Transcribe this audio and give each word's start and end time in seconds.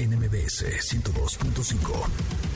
NMBS 0.00 0.62
102.5. 0.62 2.49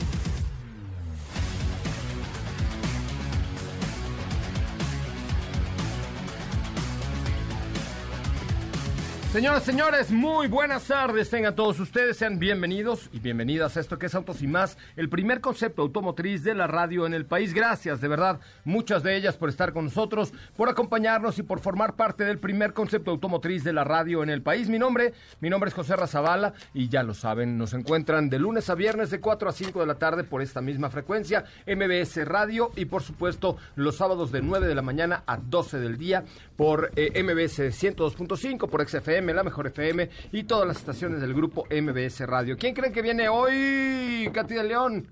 Señoras, 9.35 9.63
señores, 9.63 10.11
muy 10.11 10.47
buenas 10.47 10.85
tardes. 10.85 11.29
Tengan 11.29 11.53
todos 11.53 11.77
ustedes, 11.81 12.15
sean 12.15 12.39
bienvenidos 12.39 13.09
y 13.11 13.19
bienvenidas 13.19 13.75
a 13.75 13.81
esto 13.81 13.99
que 13.99 14.05
es 14.05 14.15
Autos 14.15 14.41
y 14.41 14.47
Más, 14.47 14.77
el 14.95 15.09
primer 15.09 15.41
concepto 15.41 15.81
automotriz 15.81 16.41
de 16.45 16.55
la 16.55 16.67
radio 16.67 17.05
en 17.05 17.13
el 17.13 17.25
país. 17.25 17.53
Gracias, 17.53 17.99
de 17.99 18.07
verdad, 18.07 18.39
muchas 18.63 19.03
de 19.03 19.17
ellas 19.17 19.35
por 19.35 19.49
estar 19.49 19.73
con 19.73 19.83
nosotros, 19.83 20.31
por 20.55 20.69
acompañarnos 20.69 21.37
y 21.37 21.43
por 21.43 21.59
formar 21.59 21.97
parte 21.97 22.23
del 22.23 22.37
primer 22.37 22.71
concepto 22.71 23.11
automotriz 23.11 23.65
de 23.65 23.73
la 23.73 23.83
radio 23.83 24.23
en 24.23 24.29
el 24.29 24.41
país. 24.41 24.69
Mi 24.69 24.79
nombre, 24.79 25.13
mi 25.41 25.49
nombre 25.49 25.67
es 25.67 25.73
José 25.73 25.97
Razabala 25.97 26.53
y 26.73 26.87
ya 26.87 27.03
lo 27.03 27.13
saben, 27.13 27.57
nos 27.57 27.73
encuentran 27.73 28.29
de 28.29 28.39
lunes 28.39 28.69
a 28.69 28.75
viernes 28.75 29.09
de 29.09 29.19
4 29.19 29.49
a 29.49 29.51
5 29.51 29.81
de 29.81 29.85
la 29.85 29.95
tarde 29.95 30.23
por 30.23 30.43
esta 30.43 30.61
misma 30.61 30.89
frecuencia, 30.89 31.43
MBS 31.67 32.23
Radio 32.23 32.71
y 32.77 32.85
por 32.85 33.03
supuesto 33.03 33.57
los 33.75 33.97
sábados 33.97 34.31
de 34.31 34.41
9 34.41 34.65
de 34.65 34.75
la 34.75 34.81
mañana 34.81 35.23
a 35.27 35.35
12 35.35 35.79
del 35.79 35.97
día 35.97 36.23
por 36.55 36.91
eh, 36.95 37.21
MBS 37.21 37.59
102.5, 37.59 38.69
por 38.69 38.87
XFM 38.87 39.24
la 39.33 39.43
Mejor 39.43 39.67
FM 39.67 40.09
y 40.31 40.43
todas 40.43 40.67
las 40.67 40.77
estaciones 40.77 41.21
del 41.21 41.33
grupo 41.33 41.65
MBS 41.69 42.21
Radio. 42.21 42.57
¿Quién 42.57 42.73
creen 42.73 42.93
que 42.93 43.01
viene 43.01 43.29
hoy, 43.29 44.29
Katy 44.33 44.53
de 44.55 44.63
León? 44.63 45.07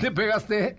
¿Te 0.00 0.10
pegaste? 0.10 0.76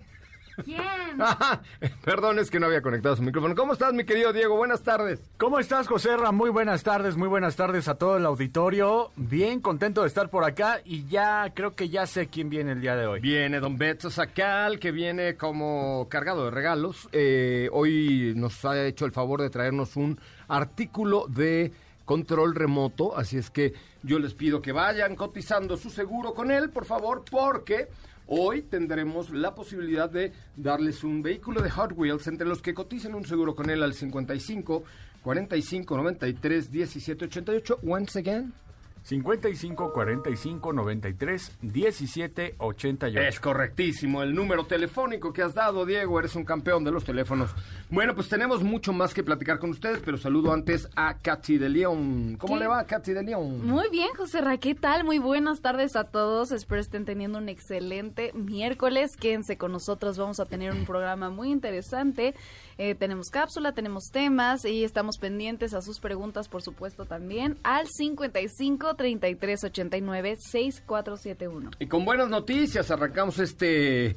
¿Quién? 0.64 0.82
perdón, 2.04 2.38
es 2.38 2.50
que 2.50 2.58
no 2.58 2.66
había 2.66 2.82
conectado 2.82 3.16
su 3.16 3.22
micrófono. 3.22 3.54
¿Cómo 3.54 3.72
estás, 3.72 3.92
mi 3.92 4.04
querido 4.04 4.32
Diego? 4.32 4.56
Buenas 4.56 4.82
tardes. 4.82 5.20
¿Cómo 5.36 5.58
estás, 5.58 5.86
José 5.86 6.16
Ra? 6.16 6.32
Muy 6.32 6.50
buenas 6.50 6.82
tardes, 6.82 7.16
muy 7.16 7.28
buenas 7.28 7.56
tardes 7.56 7.88
a 7.88 7.94
todo 7.94 8.16
el 8.16 8.26
auditorio. 8.26 9.12
Bien 9.16 9.60
contento 9.60 10.02
de 10.02 10.08
estar 10.08 10.30
por 10.30 10.44
acá 10.44 10.80
y 10.84 11.06
ya 11.06 11.52
creo 11.54 11.74
que 11.74 11.88
ya 11.88 12.06
sé 12.06 12.26
quién 12.26 12.50
viene 12.50 12.72
el 12.72 12.80
día 12.80 12.96
de 12.96 13.06
hoy. 13.06 13.20
Viene 13.20 13.60
Don 13.60 13.78
Beto 13.78 14.10
Sacal, 14.10 14.78
que 14.78 14.90
viene 14.90 15.36
como 15.36 16.08
cargado 16.10 16.46
de 16.46 16.50
regalos. 16.50 17.08
Eh, 17.12 17.68
hoy 17.72 18.32
nos 18.36 18.64
ha 18.64 18.84
hecho 18.84 19.04
el 19.04 19.12
favor 19.12 19.40
de 19.40 19.50
traernos 19.50 19.96
un 19.96 20.18
artículo 20.48 21.26
de 21.28 21.72
control 22.08 22.54
remoto, 22.54 23.14
así 23.18 23.36
es 23.36 23.50
que 23.50 23.74
yo 24.02 24.18
les 24.18 24.32
pido 24.32 24.62
que 24.62 24.72
vayan 24.72 25.14
cotizando 25.14 25.76
su 25.76 25.90
seguro 25.90 26.32
con 26.32 26.50
él, 26.50 26.70
por 26.70 26.86
favor, 26.86 27.22
porque 27.30 27.88
hoy 28.28 28.62
tendremos 28.62 29.28
la 29.28 29.54
posibilidad 29.54 30.08
de 30.08 30.32
darles 30.56 31.04
un 31.04 31.20
vehículo 31.20 31.60
de 31.60 31.68
Hot 31.68 31.92
Wheels 31.94 32.26
entre 32.26 32.48
los 32.48 32.62
que 32.62 32.72
coticen 32.72 33.14
un 33.14 33.26
seguro 33.26 33.54
con 33.54 33.68
él 33.68 33.82
al 33.82 33.92
55 33.92 34.84
45 35.22 35.96
93 35.98 36.70
17 36.72 37.24
88. 37.26 37.78
Once 37.86 38.18
again. 38.18 38.54
55 39.08 39.90
45 39.90 40.72
93 40.74 41.58
17 41.62 42.54
88. 42.58 43.20
Es 43.26 43.40
correctísimo 43.40 44.22
el 44.22 44.34
número 44.34 44.66
telefónico 44.66 45.32
que 45.32 45.40
has 45.40 45.54
dado, 45.54 45.86
Diego. 45.86 46.18
Eres 46.18 46.36
un 46.36 46.44
campeón 46.44 46.84
de 46.84 46.90
los 46.90 47.04
teléfonos. 47.04 47.50
Bueno, 47.88 48.14
pues 48.14 48.28
tenemos 48.28 48.62
mucho 48.62 48.92
más 48.92 49.14
que 49.14 49.24
platicar 49.24 49.58
con 49.58 49.70
ustedes, 49.70 50.00
pero 50.04 50.18
saludo 50.18 50.52
antes 50.52 50.90
a 50.94 51.16
Katy 51.16 51.56
de 51.56 51.70
León. 51.70 52.36
¿Cómo 52.38 52.58
le 52.58 52.66
va, 52.66 52.84
Katy 52.84 53.14
de 53.14 53.22
León? 53.22 53.66
Muy 53.66 53.88
bien, 53.88 54.10
José 54.14 54.42
Ra, 54.42 54.58
¿qué 54.58 54.74
tal? 54.74 55.04
Muy 55.04 55.18
buenas 55.18 55.62
tardes 55.62 55.96
a 55.96 56.04
todos. 56.04 56.52
Espero 56.52 56.82
estén 56.82 57.06
teniendo 57.06 57.38
un 57.38 57.48
excelente 57.48 58.32
miércoles. 58.34 59.16
Quédense 59.16 59.56
con 59.56 59.72
nosotros, 59.72 60.18
vamos 60.18 60.38
a 60.38 60.44
tener 60.44 60.70
un 60.72 60.84
programa 60.84 61.30
muy 61.30 61.50
interesante. 61.50 62.34
Eh, 62.76 62.94
tenemos 62.94 63.30
cápsula, 63.30 63.72
tenemos 63.72 64.10
temas 64.12 64.64
y 64.64 64.84
estamos 64.84 65.18
pendientes 65.18 65.74
a 65.74 65.82
sus 65.82 65.98
preguntas, 65.98 66.46
por 66.46 66.62
supuesto, 66.62 67.06
también 67.06 67.58
al 67.64 67.88
55 67.88 68.94
33 68.98 69.64
89 69.64 70.36
6471. 70.38 71.70
Y 71.78 71.86
con 71.86 72.04
buenas 72.04 72.28
noticias 72.28 72.90
arrancamos 72.90 73.38
este 73.38 74.16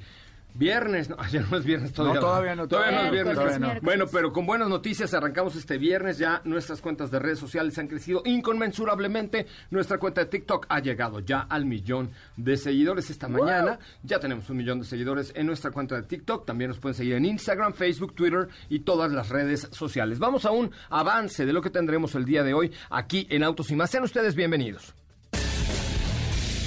Viernes, 0.53 1.09
no, 1.09 1.16
ayer 1.19 1.45
no 1.50 1.57
es 1.57 1.66
viernes 1.66 1.94
todavía. 1.94 2.19
No, 2.19 2.28
todavía 2.28 2.56
no. 2.56 2.67
Todavía, 2.67 3.00
no 3.00 3.31
es 3.31 3.59
viernes. 3.59 3.81
Bueno, 3.81 4.06
pero 4.07 4.34
con 4.34 4.45
buenas 4.45 4.69
noticias 4.69 5.13
arrancamos 5.13 5.56
este 5.56 5.78
viernes. 5.78 6.17
Ya 6.17 6.41
nuestras 6.44 6.81
cuentas 6.81 7.12
de 7.12 7.19
redes 7.19 7.39
sociales 7.39 7.78
han 7.78 7.88
crecido 7.88 8.22
inconmensurablemente. 8.25 9.47
Nuestra 9.69 9.97
cuenta 9.97 10.22
de 10.22 10.28
TikTok 10.28 10.66
ha 10.69 10.79
llegado 10.79 11.19
ya 11.19 11.41
al 11.41 11.66
millón 11.66 12.11
de 12.38 12.57
seguidores 12.57 13.09
esta 13.09 13.28
mañana. 13.28 13.79
Ya 14.03 14.19
tenemos 14.19 14.50
un 14.50 14.57
millón 14.57 14.79
de 14.79 14.85
seguidores 14.85 15.31
en 15.35 15.47
nuestra 15.47 15.72
cuenta 15.72 15.95
de 15.95 16.03
TikTok. 16.03 16.45
También 16.45 16.69
nos 16.69 16.79
pueden 16.79 16.95
seguir 16.95 17.16
en 17.16 17.25
Instagram, 17.25 17.73
Facebook, 17.73 18.13
Twitter 18.13 18.47
y 18.69 18.79
todas 18.79 19.11
las 19.11 19.29
redes 19.29 19.67
sociales. 19.72 20.19
Vamos 20.19 20.45
a 20.45 20.51
un 20.51 20.72
avance 20.90 21.45
de 21.45 21.53
lo 21.53 21.61
que 21.61 21.69
tendremos 21.69 22.16
el 22.16 22.25
día 22.25 22.44
de 22.44 22.53
hoy 22.53 22.72
aquí 22.90 23.28
en 23.29 23.44
Autos 23.44 23.72
y 23.72 23.75
Más. 23.75 23.90
Sean 23.90 24.03
ustedes 24.03 24.35
bienvenidos. 24.35 24.94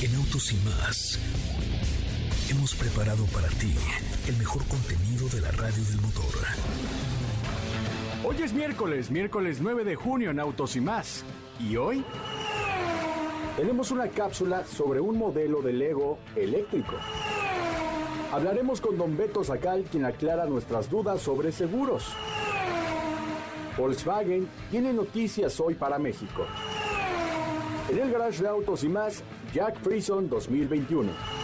En 0.03 0.15
Autos 0.17 0.53
y 0.53 0.56
Más 0.56 1.54
hemos 2.57 2.75
preparado 2.75 3.25
para 3.27 3.49
ti 3.49 3.75
el 4.29 4.37
mejor 4.37 4.65
contenido 4.67 5.29
de 5.29 5.41
la 5.41 5.51
radio 5.51 5.83
del 5.85 6.01
motor. 6.01 6.35
Hoy 8.25 8.43
es 8.43 8.53
miércoles, 8.53 9.11
miércoles 9.11 9.59
9 9.61 9.85
de 9.85 9.97
junio 9.97 10.31
en 10.31 10.39
Autos 10.41 10.77
y 10.77 10.81
más. 10.81 11.25
¿Y 11.59 11.77
hoy? 11.77 12.05
Tenemos 13.57 13.91
una 13.91 14.09
cápsula 14.09 14.65
sobre 14.65 15.01
un 15.01 15.19
modelo 15.19 15.63
de 15.63 15.73
Lego 15.73 16.19
eléctrico. 16.37 16.95
Hablaremos 18.33 18.81
con 18.81 18.99
Don 18.99 19.17
Beto 19.17 19.43
Sacal, 19.43 19.85
quien 19.91 20.05
aclara 20.05 20.47
nuestras 20.47 20.89
dudas 20.89 21.21
sobre 21.21 21.51
seguros. 21.51 22.13
Volkswagen 23.77 24.49
tiene 24.71 24.93
noticias 24.93 25.59
hoy 25.61 25.75
para 25.75 25.99
México. 25.99 26.47
En 27.91 27.99
el 27.99 28.11
garage 28.11 28.43
de 28.43 28.49
Autos 28.49 28.85
y 28.85 28.89
más, 28.89 29.23
Jack 29.53 29.81
Frison 29.81 30.29
2021. 30.29 31.44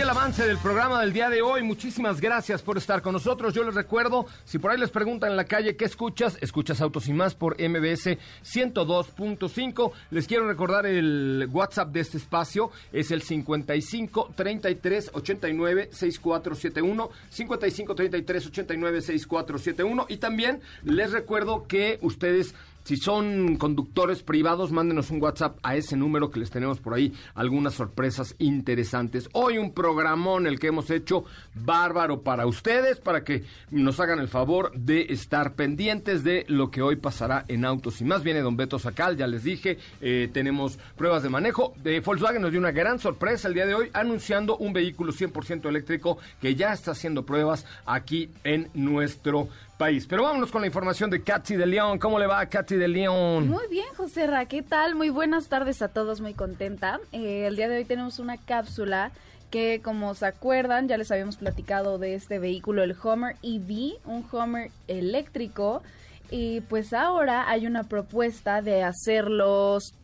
El 0.00 0.08
avance 0.08 0.46
del 0.46 0.56
programa 0.56 1.02
del 1.02 1.12
día 1.12 1.28
de 1.28 1.42
hoy. 1.42 1.62
Muchísimas 1.62 2.22
gracias 2.22 2.62
por 2.62 2.78
estar 2.78 3.02
con 3.02 3.12
nosotros. 3.12 3.52
Yo 3.52 3.62
les 3.64 3.74
recuerdo, 3.74 4.26
si 4.46 4.58
por 4.58 4.70
ahí 4.70 4.78
les 4.78 4.88
preguntan 4.88 5.30
en 5.30 5.36
la 5.36 5.44
calle 5.44 5.76
qué 5.76 5.84
escuchas, 5.84 6.38
escuchas 6.40 6.80
Autos 6.80 7.06
y 7.08 7.12
más 7.12 7.34
por 7.34 7.56
MBS 7.60 8.16
102.5. 8.42 9.92
Les 10.10 10.26
quiero 10.26 10.48
recordar 10.48 10.86
el 10.86 11.46
WhatsApp 11.52 11.90
de 11.90 12.00
este 12.00 12.16
espacio, 12.16 12.70
es 12.92 13.10
el 13.10 13.20
55 13.20 14.32
33 14.34 15.10
89 15.12 15.90
6471, 15.92 17.10
55 17.28 17.94
33 17.94 18.46
89 18.46 19.02
6471 19.02 20.06
y 20.08 20.16
también 20.16 20.62
les 20.82 21.12
recuerdo 21.12 21.66
que 21.66 21.98
ustedes 22.00 22.54
Si 22.84 22.96
son 22.96 23.56
conductores 23.56 24.22
privados, 24.22 24.72
mándenos 24.72 25.10
un 25.10 25.22
WhatsApp 25.22 25.58
a 25.62 25.76
ese 25.76 25.96
número 25.96 26.30
que 26.30 26.40
les 26.40 26.50
tenemos 26.50 26.80
por 26.80 26.94
ahí 26.94 27.12
algunas 27.34 27.74
sorpresas 27.74 28.34
interesantes. 28.38 29.28
Hoy 29.32 29.58
un 29.58 29.72
programón 29.72 30.46
el 30.46 30.58
que 30.58 30.68
hemos 30.68 30.90
hecho 30.90 31.24
bárbaro 31.54 32.22
para 32.22 32.46
ustedes, 32.46 32.98
para 32.98 33.22
que 33.22 33.44
nos 33.70 34.00
hagan 34.00 34.18
el 34.18 34.28
favor 34.28 34.72
de 34.74 35.06
estar 35.10 35.54
pendientes 35.54 36.24
de 36.24 36.44
lo 36.48 36.70
que 36.70 36.82
hoy 36.82 36.96
pasará 36.96 37.44
en 37.48 37.64
Autos 37.64 38.00
y 38.00 38.04
más. 38.04 38.22
Viene 38.22 38.40
Don 38.40 38.56
Beto 38.56 38.78
Sacal, 38.78 39.16
ya 39.16 39.26
les 39.26 39.44
dije, 39.44 39.78
eh, 40.00 40.28
tenemos 40.32 40.78
pruebas 40.96 41.22
de 41.22 41.28
manejo. 41.28 41.74
De 41.82 42.00
Volkswagen 42.00 42.42
nos 42.42 42.50
dio 42.50 42.60
una 42.60 42.72
gran 42.72 42.98
sorpresa 42.98 43.48
el 43.48 43.54
día 43.54 43.66
de 43.66 43.74
hoy 43.74 43.90
anunciando 43.92 44.56
un 44.56 44.72
vehículo 44.72 45.12
100% 45.12 45.68
eléctrico 45.68 46.18
que 46.40 46.54
ya 46.54 46.72
está 46.72 46.92
haciendo 46.92 47.24
pruebas 47.24 47.66
aquí 47.86 48.30
en 48.42 48.68
nuestro 48.74 49.48
país. 49.80 50.06
Pero 50.06 50.24
vámonos 50.24 50.52
con 50.52 50.60
la 50.60 50.66
información 50.66 51.08
de 51.08 51.22
Katy 51.22 51.56
de 51.56 51.64
León. 51.64 51.98
¿Cómo 51.98 52.18
le 52.18 52.26
va 52.26 52.38
a 52.38 52.46
Katy 52.50 52.76
de 52.76 52.86
León? 52.86 53.48
Muy 53.48 53.66
bien, 53.70 53.86
José 53.96 54.26
Ra, 54.26 54.44
¿qué 54.44 54.60
tal? 54.60 54.94
Muy 54.94 55.08
buenas 55.08 55.48
tardes 55.48 55.80
a 55.80 55.88
todos, 55.88 56.20
muy 56.20 56.34
contenta. 56.34 57.00
Eh, 57.12 57.46
el 57.46 57.56
día 57.56 57.66
de 57.66 57.78
hoy 57.78 57.86
tenemos 57.86 58.18
una 58.18 58.36
cápsula 58.36 59.10
que 59.50 59.80
como 59.82 60.14
se 60.14 60.26
acuerdan 60.26 60.86
ya 60.86 60.98
les 60.98 61.10
habíamos 61.10 61.38
platicado 61.38 61.96
de 61.96 62.14
este 62.14 62.38
vehículo, 62.38 62.82
el 62.82 62.94
Homer 63.02 63.36
EV, 63.42 63.94
un 64.04 64.26
Homer 64.30 64.70
eléctrico. 64.86 65.82
Y 66.30 66.60
pues 66.60 66.92
ahora 66.92 67.48
hay 67.48 67.66
una 67.66 67.84
propuesta 67.84 68.60
de 68.60 68.82
hacerlos 68.82 69.94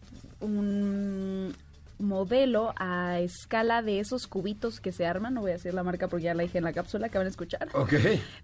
un, 0.40 1.54
modelo 1.98 2.74
a 2.76 3.20
escala 3.20 3.82
de 3.82 4.00
esos 4.00 4.26
cubitos 4.26 4.80
que 4.80 4.92
se 4.92 5.06
arman. 5.06 5.34
No 5.34 5.40
voy 5.42 5.50
a 5.50 5.54
decir 5.54 5.74
la 5.74 5.82
marca 5.82 6.08
porque 6.08 6.24
ya 6.24 6.34
la 6.34 6.42
dije 6.42 6.58
en 6.58 6.64
la 6.64 6.72
cápsula 6.72 7.08
que 7.08 7.18
van 7.18 7.26
a 7.26 7.30
escuchar. 7.30 7.68
Ok. 7.72 7.94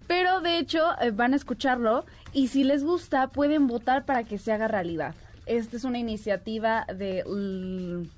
Pero 0.07 0.41
de 0.41 0.57
hecho 0.57 0.83
eh, 1.01 1.11
van 1.11 1.33
a 1.33 1.35
escucharlo 1.35 2.05
y 2.33 2.47
si 2.47 2.63
les 2.63 2.83
gusta 2.83 3.27
pueden 3.27 3.67
votar 3.67 4.05
para 4.05 4.23
que 4.23 4.37
se 4.37 4.51
haga 4.51 4.67
realidad. 4.67 5.15
Esta 5.45 5.75
es 5.75 5.83
una 5.83 5.99
iniciativa 5.99 6.85
de 6.85 7.21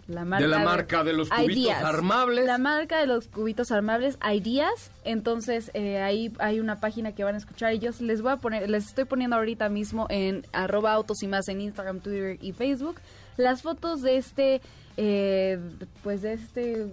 la 0.08 0.26
marca 0.26 0.44
de 0.44 0.48
la 0.48 0.60
marca 0.60 1.04
de, 1.04 1.14
los 1.14 1.30
cubitos 1.30 1.74
armables. 1.74 2.46
La 2.46 2.60
marca 2.60 3.00
de 3.00 3.08
los 3.08 3.28
cubitos 3.28 3.72
armables, 3.72 4.20
Ideas. 4.32 4.92
Entonces 5.04 5.72
eh, 5.74 6.02
ahí 6.02 6.32
hay 6.38 6.60
una 6.60 6.80
página 6.80 7.14
que 7.14 7.24
van 7.24 7.34
a 7.34 7.40
escuchar. 7.40 7.74
Y 7.74 7.80
yo 7.80 7.90
les 8.00 8.22
voy 8.22 8.34
a 8.34 8.38
poner, 8.38 8.70
les 8.70 8.86
estoy 8.86 9.06
poniendo 9.06 9.38
ahorita 9.38 9.70
mismo 9.70 10.06
en 10.12 10.46
arroba 10.54 10.94
autos 10.94 11.24
y 11.24 11.28
más 11.28 11.48
en 11.48 11.62
Instagram, 11.62 12.00
Twitter 12.00 12.38
y 12.42 12.52
Facebook 12.52 12.98
las 13.38 13.62
fotos 13.62 14.02
de 14.02 14.18
este 14.18 14.62
eh, 14.98 15.60
pues 16.04 16.22
de 16.22 16.34
este 16.34 16.88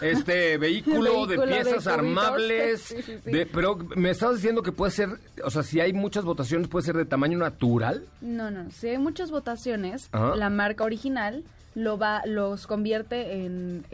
este 0.00 0.58
vehículo, 0.58 1.26
de 1.26 1.38
piezas 1.38 1.86
armables, 1.86 2.94
pero 3.52 3.76
me 3.96 4.10
estabas 4.10 4.36
diciendo 4.36 4.62
que 4.62 4.72
puede 4.72 4.92
ser, 4.92 5.10
o 5.42 5.50
sea, 5.50 5.62
si 5.62 5.80
hay 5.80 5.92
muchas 5.92 6.24
votaciones, 6.24 6.68
puede 6.68 6.84
ser 6.84 6.96
de 6.96 7.04
tamaño 7.04 7.38
natural. 7.38 8.04
No, 8.20 8.50
no, 8.50 8.70
si 8.70 8.88
hay 8.88 8.98
muchas 8.98 9.30
votaciones, 9.30 10.10
la 10.12 10.50
marca 10.50 10.84
original 10.84 11.44
lo 11.76 11.98
va, 11.98 12.22
los 12.24 12.66
convierte 12.66 13.44
en, 13.44 13.84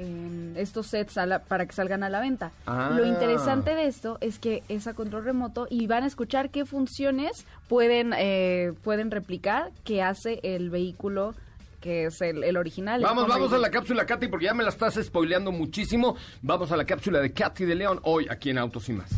estos 0.57 0.87
sets 0.87 1.17
para 1.49 1.67
que 1.67 1.73
salgan 1.73 2.05
a 2.05 2.09
la 2.09 2.21
venta. 2.21 2.53
Ah. 2.67 2.93
Lo 2.97 3.05
interesante 3.05 3.75
de 3.75 3.87
esto 3.87 4.19
es 4.21 4.39
que 4.39 4.63
es 4.69 4.87
a 4.87 4.95
control 4.95 5.25
remoto 5.25 5.67
y 5.69 5.89
van 5.89 6.05
a 6.05 6.07
escuchar 6.07 6.51
qué 6.51 6.65
funciones 6.65 7.45
pueden, 7.69 8.15
eh, 8.17 8.73
pueden 8.85 9.11
replicar 9.11 9.73
que 9.85 10.01
hace 10.03 10.39
el 10.45 10.71
vehículo 10.71 11.35
que 11.83 12.07
es 12.07 12.23
el, 12.23 12.57
original. 12.57 13.03
Vamos, 13.03 13.29
vamos 13.29 13.53
a 13.53 13.59
la 13.59 13.71
cápsula, 13.71 14.07
Katy, 14.07 14.29
porque 14.29 14.47
ya 14.47 14.55
me 14.55 14.63
la 14.63 14.71
estás 14.71 14.95
spoileando 14.95 15.53
muchísimo. 15.53 16.17
Vamos 16.41 16.73
a 16.73 16.77
la 16.77 16.87
cápsula 16.87 17.21
de 17.21 17.33
Katy 17.33 17.67
de 17.67 17.75
León, 17.75 18.01
hoy 18.05 18.27
aquí 18.31 18.49
en 18.49 18.59
Autos 18.59 18.89
y 18.89 18.93
Más. 18.95 19.11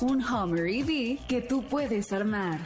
Un 0.00 0.24
Hummer 0.24 0.66
EV 0.66 1.18
que 1.26 1.42
tú 1.42 1.62
puedes 1.64 2.10
armar. 2.12 2.60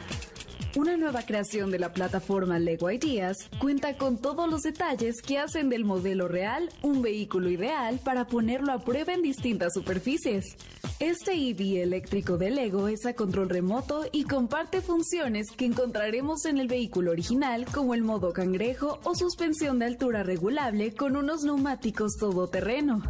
Una 0.75 0.97
nueva 0.97 1.23
creación 1.23 1.71
de 1.71 1.79
la 1.79 1.93
plataforma 1.93 2.59
Lego 2.59 2.91
Ideas 2.91 3.49
cuenta 3.59 3.95
con 3.97 4.17
todos 4.17 4.49
los 4.49 4.61
detalles 4.61 5.21
que 5.21 5.39
hacen 5.39 5.69
del 5.69 5.85
modelo 5.85 6.27
real 6.27 6.69
un 6.81 7.01
vehículo 7.01 7.49
ideal 7.49 7.99
para 8.03 8.27
ponerlo 8.27 8.73
a 8.73 8.79
prueba 8.79 9.13
en 9.13 9.21
distintas 9.21 9.73
superficies. 9.73 10.57
Este 10.99 11.33
EV 11.33 11.81
eléctrico 11.81 12.37
de 12.37 12.51
Lego 12.51 12.87
es 12.87 13.05
a 13.05 13.13
control 13.13 13.49
remoto 13.49 14.05
y 14.13 14.23
comparte 14.23 14.79
funciones 14.79 15.47
que 15.51 15.65
encontraremos 15.65 16.45
en 16.45 16.57
el 16.57 16.69
vehículo 16.69 17.11
original 17.11 17.65
como 17.65 17.93
el 17.93 18.01
modo 18.01 18.31
cangrejo 18.31 19.01
o 19.03 19.13
suspensión 19.13 19.77
de 19.77 19.87
altura 19.87 20.23
regulable 20.23 20.93
con 20.93 21.17
unos 21.17 21.43
neumáticos 21.43 22.15
todoterreno. 22.17 23.03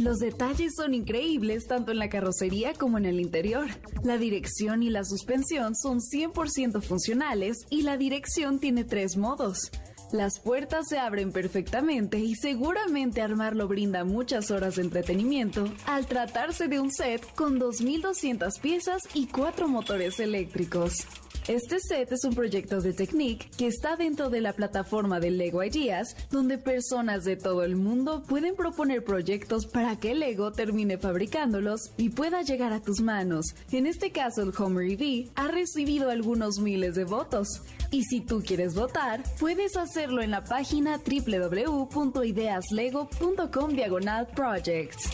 Los 0.00 0.18
detalles 0.18 0.74
son 0.74 0.92
increíbles 0.92 1.68
tanto 1.68 1.92
en 1.92 1.98
la 2.00 2.08
carrocería 2.08 2.72
como 2.74 2.98
en 2.98 3.06
el 3.06 3.20
interior. 3.20 3.68
La 4.02 4.18
dirección 4.18 4.82
y 4.82 4.90
la 4.90 5.04
suspensión 5.04 5.76
son 5.76 6.00
100% 6.00 6.82
funcionales 6.82 7.58
y 7.70 7.82
la 7.82 7.96
dirección 7.96 8.58
tiene 8.58 8.82
tres 8.82 9.16
modos. 9.16 9.70
Las 10.12 10.38
puertas 10.40 10.88
se 10.88 10.98
abren 10.98 11.32
perfectamente 11.32 12.18
y 12.18 12.34
seguramente 12.34 13.22
armarlo 13.22 13.66
brinda 13.66 14.04
muchas 14.04 14.50
horas 14.50 14.76
de 14.76 14.82
entretenimiento 14.82 15.64
al 15.86 16.06
tratarse 16.06 16.68
de 16.68 16.80
un 16.80 16.92
set 16.92 17.24
con 17.34 17.58
2.200 17.58 18.60
piezas 18.60 19.02
y 19.14 19.26
cuatro 19.28 19.68
motores 19.68 20.20
eléctricos. 20.20 21.06
Este 21.48 21.80
set 21.80 22.12
es 22.12 22.24
un 22.24 22.36
proyecto 22.36 22.80
de 22.80 22.92
Technique 22.92 23.50
que 23.58 23.66
está 23.66 23.96
dentro 23.96 24.30
de 24.30 24.40
la 24.40 24.52
plataforma 24.52 25.18
de 25.18 25.32
Lego 25.32 25.64
Ideas, 25.64 26.14
donde 26.30 26.56
personas 26.56 27.24
de 27.24 27.34
todo 27.36 27.64
el 27.64 27.74
mundo 27.74 28.22
pueden 28.22 28.54
proponer 28.54 29.02
proyectos 29.02 29.66
para 29.66 29.96
que 29.96 30.14
Lego 30.14 30.52
termine 30.52 30.98
fabricándolos 30.98 31.90
y 31.96 32.10
pueda 32.10 32.42
llegar 32.42 32.72
a 32.72 32.80
tus 32.80 33.00
manos. 33.00 33.56
En 33.72 33.88
este 33.88 34.12
caso, 34.12 34.42
el 34.42 34.52
Homer 34.56 34.92
EV 34.92 35.30
ha 35.34 35.48
recibido 35.48 36.10
algunos 36.10 36.60
miles 36.60 36.94
de 36.94 37.02
votos. 37.04 37.62
Y 37.90 38.04
si 38.04 38.20
tú 38.20 38.40
quieres 38.46 38.76
votar, 38.76 39.24
puedes 39.40 39.76
hacerlo 39.76 40.22
en 40.22 40.30
la 40.30 40.44
página 40.44 40.98
www.ideaslego.com 40.98 43.70
diagonal 43.72 44.28
projects. 44.28 45.08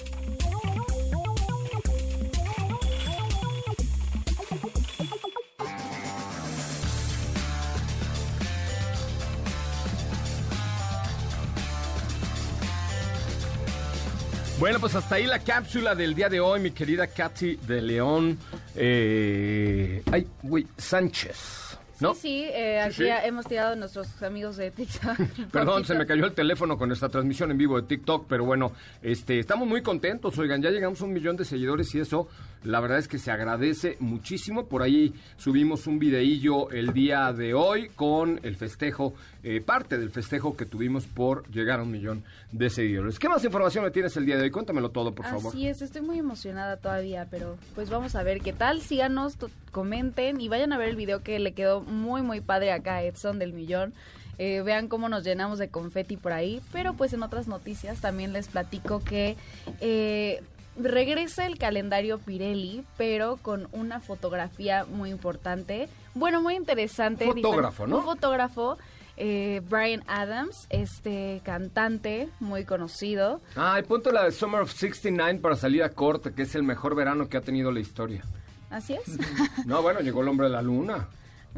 Bueno, 14.59 14.81
pues 14.81 14.97
hasta 14.97 15.15
ahí 15.15 15.27
la 15.27 15.39
cápsula 15.39 15.95
del 15.95 16.17
día 16.17 16.29
de 16.29 16.41
hoy, 16.41 16.59
mi 16.59 16.73
querida 16.73 17.07
Katy 17.07 17.61
de 17.65 17.81
León. 17.81 18.37
Eh, 18.75 20.03
ay, 20.11 20.27
güey, 20.43 20.67
Sánchez. 20.77 21.79
¿No? 22.01 22.15
Sí, 22.15 22.21
sí, 22.21 22.45
eh, 22.45 22.81
aquí 22.81 23.05
hemos 23.25 23.47
tirado 23.47 23.73
a 23.73 23.77
nuestros 23.77 24.21
amigos 24.23 24.57
de 24.57 24.71
TikTok. 24.73 25.17
Perdón, 25.53 25.85
se 25.85 25.95
me 25.95 26.07
cayó 26.07 26.27
el 26.27 26.33
teléfono 26.33 26.77
con 26.77 26.91
esta 26.91 27.09
transmisión 27.09 27.51
en 27.53 27.59
vivo 27.59 27.81
de 27.81 27.87
TikTok, 27.87 28.27
pero 28.29 28.45
bueno, 28.45 28.73
este, 29.03 29.39
estamos 29.39 29.67
muy 29.67 29.83
contentos, 29.83 30.39
oigan, 30.39 30.63
ya 30.63 30.71
llegamos 30.71 31.01
a 31.01 31.05
un 31.05 31.13
millón 31.13 31.37
de 31.37 31.45
seguidores 31.45 31.93
y 31.95 32.01
eso 32.01 32.29
la 32.65 32.81
verdad 32.81 32.99
es 32.99 33.09
que 33.09 33.19
se 33.19 33.31
agradece 33.31 33.97
muchísimo. 34.01 34.67
Por 34.67 34.83
ahí 34.83 35.15
subimos 35.37 35.87
un 35.87 35.99
videillo 35.99 36.71
el 36.71 36.93
día 36.93 37.33
de 37.33 37.55
hoy 37.55 37.89
con 37.89 38.41
el 38.43 38.57
festejo, 38.57 39.15
eh, 39.43 39.61
parte 39.61 39.99
del 39.99 40.11
festejo 40.11 40.57
que 40.57 40.67
tuvimos 40.67 41.07
por 41.07 41.49
llegar 41.51 41.81
a 41.81 41.83
un 41.83 41.91
millón 41.91 42.25
de 42.53 42.71
seguidores. 42.71 43.19
¿Qué 43.19 43.29
más 43.29 43.45
información 43.45 43.85
me 43.85 43.91
tienes 43.91 44.17
el 44.17 44.27
día 44.27 44.37
de 44.37 44.43
hoy? 44.43 44.51
Cuéntamelo 44.51 44.91
todo, 44.91 45.15
por 45.15 45.27
favor. 45.27 45.53
Así 45.55 45.69
es, 45.69 45.83
estoy 45.83 46.03
muy 46.03 46.19
emocionada 46.19 46.77
todavía, 46.77 47.27
pero 47.31 47.57
pues 47.75 47.91
vamos 47.91 48.15
a 48.15 48.23
ver 48.23 48.41
qué 48.41 48.53
tal. 48.53 48.81
Síganos, 48.81 49.37
comenten 49.71 50.41
y 50.41 50.49
vayan 50.49 50.73
a 50.73 50.79
ver 50.79 50.89
el 50.89 50.97
video 50.97 51.23
que 51.23 51.39
le 51.39 51.53
quedó 51.53 51.81
muy, 51.81 52.23
muy 52.23 52.41
padre 52.41 52.73
acá 52.73 52.97
a 52.97 53.03
Edson 53.03 53.39
del 53.39 53.53
millón. 53.53 53.95
Eh, 54.39 54.63
vean 54.63 54.87
cómo 54.89 55.09
nos 55.09 55.25
llenamos 55.25 55.59
de 55.59 55.69
confeti 55.69 56.17
por 56.17 56.33
ahí. 56.33 56.61
Pero 56.73 56.95
pues 56.95 57.13
en 57.13 57.23
otras 57.23 57.49
noticias 57.49 58.01
también 58.01 58.33
les 58.33 58.49
platico 58.49 59.01
que 59.01 59.37
eh, 59.81 60.43
regresa 60.77 61.47
el 61.47 61.59
calendario 61.59 62.19
Pirelli, 62.19 62.85
pero 62.97 63.37
con 63.37 63.69
una 63.73 64.01
fotografía 64.01 64.85
muy 64.85 65.11
importante. 65.11 65.89
Bueno, 66.15 66.41
muy 66.41 66.55
interesante. 66.55 67.27
Fotógrafo, 67.27 67.87
¿no? 67.87 67.99
Un 67.99 68.05
fotógrafo. 68.05 68.79
Eh, 69.21 69.61
Brian 69.69 70.05
Adams, 70.07 70.69
este 70.71 71.41
cantante 71.45 72.29
muy 72.39 72.65
conocido. 72.65 73.41
Ah, 73.57 73.77
y 73.81 73.83
punto 73.83 74.13
la 74.13 74.25
de 74.25 74.31
Summer 74.31 74.61
of 74.61 74.73
69 74.73 75.41
para 75.41 75.57
salir 75.57 75.83
a 75.83 75.91
corte, 75.91 76.33
que 76.33 76.43
es 76.43 76.55
el 76.55 76.63
mejor 76.63 76.95
verano 76.95 77.29
que 77.29 77.37
ha 77.37 77.41
tenido 77.41 77.73
la 77.73 77.81
historia. 77.81 78.23
Así 78.71 78.95
es. 78.95 79.19
no, 79.67 79.83
bueno, 79.83 80.01
llegó 80.01 80.23
el 80.23 80.29
hombre 80.29 80.47
de 80.47 80.53
la 80.53 80.63
luna. 80.63 81.09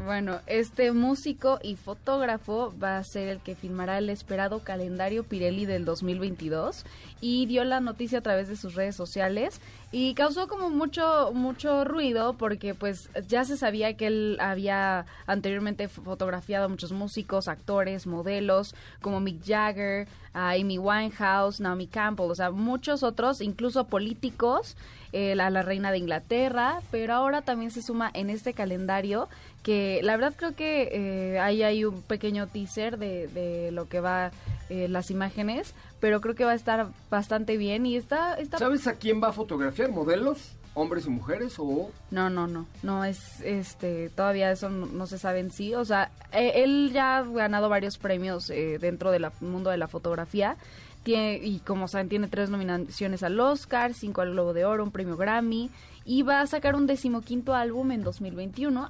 Bueno, 0.05 0.39
este 0.47 0.93
músico 0.93 1.59
y 1.61 1.75
fotógrafo 1.75 2.73
va 2.81 2.97
a 2.97 3.03
ser 3.03 3.27
el 3.27 3.39
que 3.39 3.55
filmará 3.55 3.99
el 3.99 4.09
esperado 4.09 4.59
calendario 4.59 5.23
Pirelli 5.23 5.65
del 5.65 5.85
2022 5.85 6.85
y 7.19 7.45
dio 7.45 7.63
la 7.65 7.81
noticia 7.81 8.19
a 8.19 8.21
través 8.21 8.47
de 8.47 8.55
sus 8.55 8.73
redes 8.73 8.95
sociales 8.95 9.61
y 9.91 10.15
causó 10.15 10.47
como 10.47 10.71
mucho 10.71 11.31
mucho 11.33 11.83
ruido 11.85 12.33
porque 12.33 12.73
pues 12.73 13.09
ya 13.27 13.43
se 13.43 13.57
sabía 13.57 13.95
que 13.95 14.07
él 14.07 14.37
había 14.39 15.05
anteriormente 15.27 15.87
fotografiado 15.87 16.65
a 16.65 16.69
muchos 16.69 16.93
músicos, 16.93 17.47
actores, 17.47 18.07
modelos 18.07 18.73
como 19.01 19.19
Mick 19.19 19.45
Jagger, 19.45 20.07
Amy 20.33 20.77
Winehouse, 20.77 21.59
Naomi 21.59 21.87
Campbell, 21.87 22.31
o 22.31 22.35
sea, 22.35 22.51
muchos 22.51 23.03
otros, 23.03 23.41
incluso 23.41 23.87
políticos, 23.87 24.77
eh, 25.11 25.35
la, 25.35 25.49
la 25.49 25.61
reina 25.61 25.91
de 25.91 25.97
Inglaterra, 25.97 26.79
pero 26.89 27.13
ahora 27.13 27.41
también 27.41 27.69
se 27.69 27.81
suma 27.81 28.09
en 28.13 28.29
este 28.29 28.53
calendario 28.53 29.27
que 29.63 29.99
la 30.03 30.15
verdad 30.15 30.33
creo 30.35 30.55
que 30.55 30.89
eh, 30.91 31.39
ahí 31.39 31.63
hay 31.63 31.85
un 31.85 32.01
pequeño 32.01 32.47
teaser 32.47 32.97
de, 32.97 33.27
de 33.27 33.71
lo 33.71 33.87
que 33.87 33.99
va 33.99 34.31
eh, 34.69 34.87
las 34.87 35.11
imágenes, 35.11 35.75
pero 35.99 36.21
creo 36.21 36.33
que 36.33 36.45
va 36.45 36.51
a 36.51 36.55
estar 36.55 36.87
bastante 37.09 37.57
bien 37.57 37.85
y 37.85 37.95
está, 37.95 38.35
está... 38.35 38.57
¿Sabes 38.57 38.87
a 38.87 38.95
quién 38.95 39.21
va 39.21 39.27
a 39.27 39.33
fotografiar? 39.33 39.91
¿Modelos? 39.91 40.53
¿Hombres 40.73 41.05
y 41.05 41.09
mujeres 41.09 41.55
o...? 41.59 41.91
No, 42.09 42.29
no, 42.29 42.47
no, 42.47 42.65
no 42.81 43.03
es, 43.03 43.41
este, 43.41 44.09
todavía 44.09 44.49
eso 44.49 44.69
no, 44.69 45.05
se 45.05 45.17
sabe 45.17 45.39
en 45.39 45.51
sí, 45.51 45.75
o 45.75 45.83
sea, 45.83 46.09
eh, 46.31 46.63
él 46.63 46.91
ya 46.93 47.17
ha 47.17 47.23
ganado 47.23 47.67
varios 47.67 47.97
premios 47.97 48.49
eh, 48.49 48.77
dentro 48.79 49.11
del 49.11 49.27
mundo 49.41 49.69
de 49.69 49.77
la 49.77 49.89
fotografía, 49.89 50.55
tiene, 51.03 51.39
y 51.43 51.59
como 51.59 51.89
saben, 51.89 52.07
tiene 52.07 52.29
tres 52.29 52.49
nominaciones 52.49 53.23
al 53.23 53.37
Oscar, 53.39 53.93
cinco 53.93 54.21
al 54.21 54.31
Globo 54.31 54.53
de 54.53 54.63
Oro, 54.63 54.85
un 54.85 54.91
premio 54.91 55.17
Grammy, 55.17 55.69
y 56.03 56.23
va 56.23 56.41
a 56.41 56.47
sacar 56.47 56.75
un 56.75 56.87
decimoquinto 56.87 57.53
álbum 57.53 57.91
en 57.91 58.03
2021, 58.03 58.89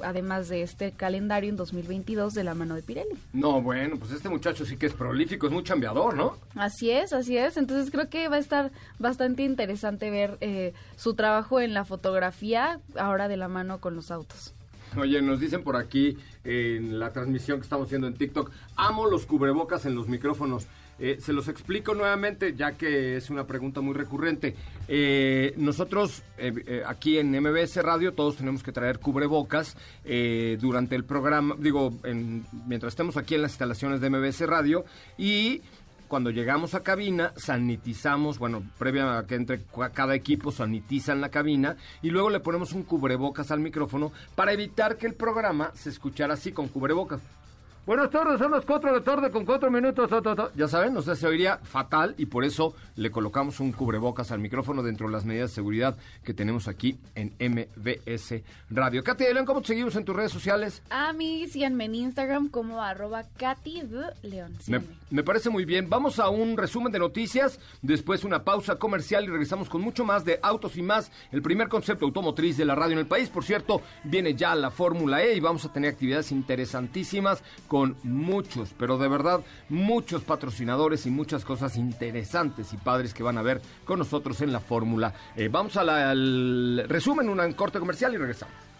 además 0.00 0.48
de 0.48 0.62
este 0.62 0.92
calendario 0.92 1.50
en 1.50 1.56
2022 1.56 2.34
de 2.34 2.44
la 2.44 2.54
mano 2.54 2.74
de 2.74 2.82
Pirelli. 2.82 3.14
No, 3.32 3.62
bueno, 3.62 3.96
pues 3.96 4.12
este 4.12 4.28
muchacho 4.28 4.64
sí 4.64 4.76
que 4.76 4.86
es 4.86 4.94
prolífico, 4.94 5.46
es 5.46 5.52
muy 5.52 5.62
chambeador, 5.62 6.16
¿no? 6.16 6.36
Así 6.56 6.90
es, 6.90 7.12
así 7.12 7.36
es. 7.36 7.56
Entonces 7.56 7.90
creo 7.90 8.08
que 8.08 8.28
va 8.28 8.36
a 8.36 8.40
estar 8.40 8.72
bastante 8.98 9.44
interesante 9.44 10.10
ver 10.10 10.38
eh, 10.40 10.72
su 10.96 11.14
trabajo 11.14 11.60
en 11.60 11.74
la 11.74 11.84
fotografía 11.84 12.80
ahora 12.96 13.28
de 13.28 13.36
la 13.36 13.48
mano 13.48 13.80
con 13.80 13.94
los 13.94 14.10
autos. 14.10 14.54
Oye, 14.96 15.22
nos 15.22 15.40
dicen 15.40 15.62
por 15.62 15.76
aquí 15.76 16.18
en 16.44 16.98
la 16.98 17.12
transmisión 17.12 17.58
que 17.58 17.64
estamos 17.64 17.86
haciendo 17.86 18.08
en 18.08 18.14
TikTok, 18.14 18.50
amo 18.76 19.06
los 19.06 19.24
cubrebocas 19.24 19.86
en 19.86 19.94
los 19.94 20.08
micrófonos. 20.08 20.66
Eh, 21.04 21.18
se 21.20 21.32
los 21.32 21.48
explico 21.48 21.96
nuevamente, 21.96 22.54
ya 22.54 22.74
que 22.74 23.16
es 23.16 23.28
una 23.28 23.44
pregunta 23.44 23.80
muy 23.80 23.92
recurrente. 23.92 24.54
Eh, 24.86 25.52
nosotros 25.56 26.22
eh, 26.38 26.84
aquí 26.86 27.18
en 27.18 27.32
MBS 27.32 27.82
Radio 27.82 28.14
todos 28.14 28.36
tenemos 28.36 28.62
que 28.62 28.70
traer 28.70 29.00
cubrebocas 29.00 29.76
durante 30.60 30.94
el 30.94 31.04
programa, 31.04 31.56
digo, 31.58 31.92
mientras 32.66 32.92
estemos 32.92 33.16
aquí 33.16 33.34
en 33.34 33.42
las 33.42 33.52
instalaciones 33.52 34.00
de 34.00 34.10
MBS 34.10 34.46
Radio 34.46 34.84
y 35.18 35.62
cuando 36.06 36.30
llegamos 36.30 36.74
a 36.74 36.82
cabina, 36.84 37.32
sanitizamos, 37.36 38.38
bueno, 38.38 38.62
previa 38.78 39.18
a 39.18 39.26
que 39.26 39.34
entre 39.34 39.62
cada 39.94 40.14
equipo, 40.14 40.52
sanitizan 40.52 41.20
la 41.20 41.30
cabina 41.30 41.76
y 42.02 42.10
luego 42.10 42.30
le 42.30 42.38
ponemos 42.38 42.72
un 42.74 42.84
cubrebocas 42.84 43.50
al 43.50 43.60
micrófono 43.60 44.12
para 44.36 44.52
evitar 44.52 44.98
que 44.98 45.06
el 45.06 45.14
programa 45.14 45.72
se 45.74 45.88
escuchara 45.88 46.34
así 46.34 46.52
con 46.52 46.68
cubrebocas. 46.68 47.22
Buenas 47.84 48.10
tardes, 48.10 48.38
son 48.38 48.52
las 48.52 48.64
4 48.64 48.92
de 48.92 48.98
la 49.00 49.04
tarde 49.04 49.28
con 49.32 49.44
4 49.44 49.68
minutos. 49.68 50.08
Ya 50.54 50.68
saben, 50.68 50.94
no 50.94 51.02
sé, 51.02 51.16
se 51.16 51.26
oiría 51.26 51.58
fatal 51.64 52.14
y 52.16 52.26
por 52.26 52.44
eso 52.44 52.76
le 52.94 53.10
colocamos 53.10 53.58
un 53.58 53.72
cubrebocas 53.72 54.30
al 54.30 54.38
micrófono 54.38 54.84
dentro 54.84 55.08
de 55.08 55.12
las 55.12 55.24
medidas 55.24 55.50
de 55.50 55.54
seguridad 55.56 55.96
que 56.22 56.32
tenemos 56.32 56.68
aquí 56.68 57.00
en 57.16 57.32
MBS 57.40 58.40
Radio. 58.70 59.02
Katy 59.02 59.24
de 59.24 59.34
León, 59.34 59.46
¿cómo 59.46 59.62
te 59.62 59.68
seguimos 59.68 59.96
en 59.96 60.04
tus 60.04 60.14
redes 60.14 60.30
sociales? 60.30 60.80
A 60.90 61.12
mí 61.12 61.48
síganme 61.48 61.86
en 61.86 61.96
Instagram 61.96 62.50
como 62.50 62.80
arroba 62.80 63.24
Katy 63.36 63.80
de 63.82 64.28
León. 64.28 64.56
Me, 64.68 64.80
me, 65.10 65.24
parece 65.24 65.50
muy 65.50 65.64
bien. 65.64 65.90
Vamos 65.90 66.20
a 66.20 66.28
un 66.28 66.56
resumen 66.56 66.92
de 66.92 67.00
noticias, 67.00 67.58
después 67.82 68.22
una 68.22 68.44
pausa 68.44 68.76
comercial 68.76 69.24
y 69.24 69.26
regresamos 69.26 69.68
con 69.68 69.80
mucho 69.80 70.04
más 70.04 70.24
de 70.24 70.38
Autos 70.40 70.76
y 70.76 70.82
Más, 70.82 71.10
el 71.32 71.42
primer 71.42 71.68
concepto 71.68 72.06
automotriz 72.06 72.56
de 72.56 72.64
la 72.64 72.76
radio 72.76 72.92
en 72.92 73.00
el 73.00 73.06
país. 73.06 73.28
Por 73.28 73.42
cierto, 73.42 73.82
viene 74.04 74.34
ya 74.34 74.54
la 74.54 74.70
Fórmula 74.70 75.24
E 75.24 75.34
y 75.34 75.40
vamos 75.40 75.64
a 75.64 75.72
tener 75.72 75.90
actividades 75.90 76.30
interesantísimas 76.30 77.42
con 77.72 77.96
muchos, 78.02 78.74
pero 78.76 78.98
de 78.98 79.08
verdad 79.08 79.40
muchos 79.70 80.24
patrocinadores 80.24 81.06
y 81.06 81.10
muchas 81.10 81.42
cosas 81.42 81.78
interesantes 81.78 82.74
y 82.74 82.76
padres 82.76 83.14
que 83.14 83.22
van 83.22 83.38
a 83.38 83.42
ver 83.42 83.62
con 83.86 83.98
nosotros 83.98 84.42
en 84.42 84.52
la 84.52 84.60
fórmula. 84.60 85.14
Eh, 85.36 85.48
vamos 85.50 85.78
al 85.78 86.86
resumen, 86.86 87.30
un 87.30 87.52
corte 87.54 87.78
comercial 87.78 88.12
y 88.12 88.18
regresamos. 88.18 88.71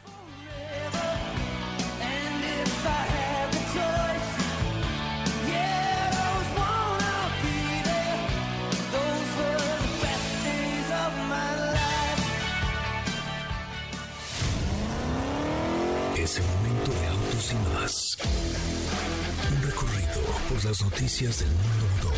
Las 20.61 20.83
noticias 20.83 21.41
del 21.41 21.49
mundo. 21.49 22.13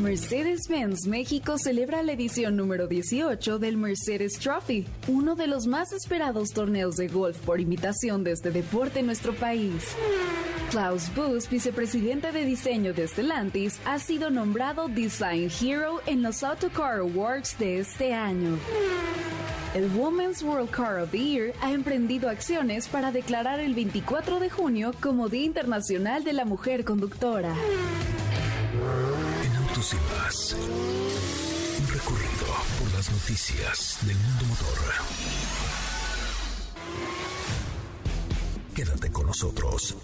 Mercedes-Benz 0.00 1.06
México 1.06 1.58
celebra 1.58 2.02
la 2.02 2.12
edición 2.12 2.56
número 2.56 2.86
18 2.86 3.58
del 3.58 3.76
Mercedes 3.76 4.38
Trophy, 4.38 4.86
uno 5.08 5.34
de 5.34 5.48
los 5.48 5.66
más 5.66 5.92
esperados 5.92 6.50
torneos 6.50 6.96
de 6.96 7.08
golf 7.08 7.36
por 7.38 7.60
invitación 7.60 8.24
de 8.24 8.32
este 8.32 8.50
deporte 8.50 9.00
en 9.00 9.06
nuestro 9.06 9.34
país. 9.34 9.94
Klaus 10.70 11.12
Bus, 11.14 11.50
vicepresidente 11.50 12.30
de 12.32 12.44
diseño 12.44 12.94
de 12.94 13.08
Stellantis, 13.08 13.80
ha 13.84 13.98
sido 13.98 14.30
nombrado 14.30 14.88
Design 14.88 15.50
Hero 15.60 16.00
en 16.06 16.22
los 16.22 16.44
Autocar 16.44 17.00
Awards 17.00 17.58
de 17.58 17.80
este 17.80 18.14
año. 18.14 18.56
El 19.72 19.88
Women's 19.96 20.42
World 20.42 20.70
Car 20.70 20.98
of 20.98 21.12
the 21.12 21.18
Year 21.18 21.54
ha 21.60 21.70
emprendido 21.70 22.28
acciones 22.28 22.88
para 22.88 23.12
declarar 23.12 23.60
el 23.60 23.72
24 23.74 24.40
de 24.40 24.50
junio 24.50 24.92
como 25.00 25.28
Día 25.28 25.44
Internacional 25.44 26.24
de 26.24 26.32
la 26.32 26.44
Mujer 26.44 26.84
Conductora. 26.84 27.54
En 29.44 29.56
Autos 29.56 29.94
y 29.94 29.96
Más, 29.96 30.56
un 31.78 31.88
recorrido 31.88 32.46
por 32.80 32.92
las 32.94 33.12
noticias 33.12 33.98
del 34.02 34.16
mundo 34.16 34.44
motor. 34.46 34.78
Quédate 38.74 39.12
con 39.12 39.26
nosotros. 39.26 39.96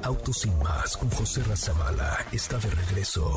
Autos 0.00 0.46
y 0.46 0.50
Más 0.62 0.96
con 0.96 1.10
José 1.10 1.42
Razabala 1.42 2.24
está 2.30 2.58
de 2.58 2.70
regreso 2.70 3.36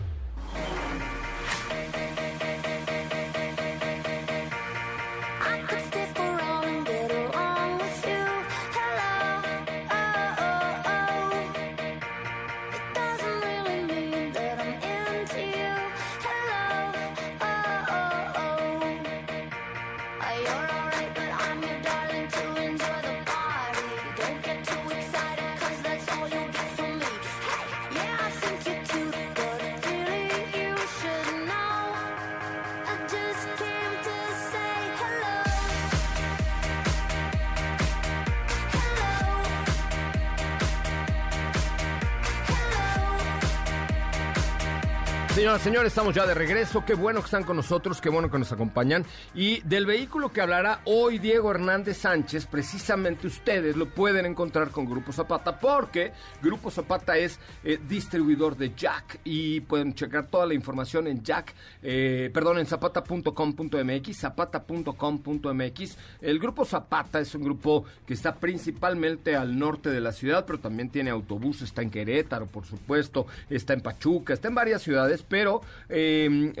Señores, 45.63 45.91
estamos 45.91 46.15
ya 46.15 46.25
de 46.25 46.33
regreso. 46.33 46.83
Qué 46.85 46.95
bueno 46.95 47.19
que 47.19 47.25
están 47.25 47.43
con 47.43 47.55
nosotros, 47.55 48.01
qué 48.01 48.09
bueno 48.09 48.31
que 48.31 48.39
nos 48.39 48.51
acompañan. 48.51 49.05
Y 49.35 49.61
del 49.61 49.85
vehículo 49.85 50.31
que 50.31 50.41
hablará 50.41 50.81
hoy 50.85 51.19
Diego 51.19 51.51
Hernández 51.51 51.97
Sánchez, 51.97 52.45
precisamente 52.47 53.27
ustedes 53.27 53.75
lo 53.75 53.87
pueden 53.87 54.25
encontrar 54.25 54.71
con 54.71 54.85
Grupo 54.85 55.11
Zapata, 55.11 55.59
porque 55.59 56.13
Grupo 56.41 56.71
Zapata 56.71 57.17
es 57.17 57.39
eh, 57.63 57.79
distribuidor 57.87 58.57
de 58.57 58.73
Jack 58.75 59.19
y 59.23 59.61
pueden 59.61 59.93
checar 59.93 60.27
toda 60.27 60.45
la 60.45 60.53
información 60.53 61.07
en 61.07 61.23
Jack, 61.23 61.53
eh, 61.83 62.31
perdón, 62.33 62.59
en 62.59 62.65
zapata.com.mx, 62.65 64.17
zapata.com.mx. 64.17 65.97
El 66.21 66.39
Grupo 66.39 66.65
Zapata 66.65 67.19
es 67.19 67.35
un 67.35 67.43
grupo 67.43 67.85
que 68.07 68.13
está 68.13 68.35
principalmente 68.35 69.35
al 69.35 69.59
norte 69.59 69.89
de 69.89 70.01
la 70.01 70.11
ciudad, 70.11 70.45
pero 70.45 70.59
también 70.59 70.89
tiene 70.89 71.11
autobuses, 71.11 71.63
está 71.63 71.81
en 71.81 71.91
Querétaro, 71.91 72.47
por 72.47 72.65
supuesto, 72.65 73.27
está 73.49 73.73
en 73.73 73.81
Pachuca, 73.81 74.33
está 74.33 74.47
en 74.47 74.55
varias 74.55 74.81
ciudades 74.81 75.23
pero 75.27 75.50
eh, 75.89 76.53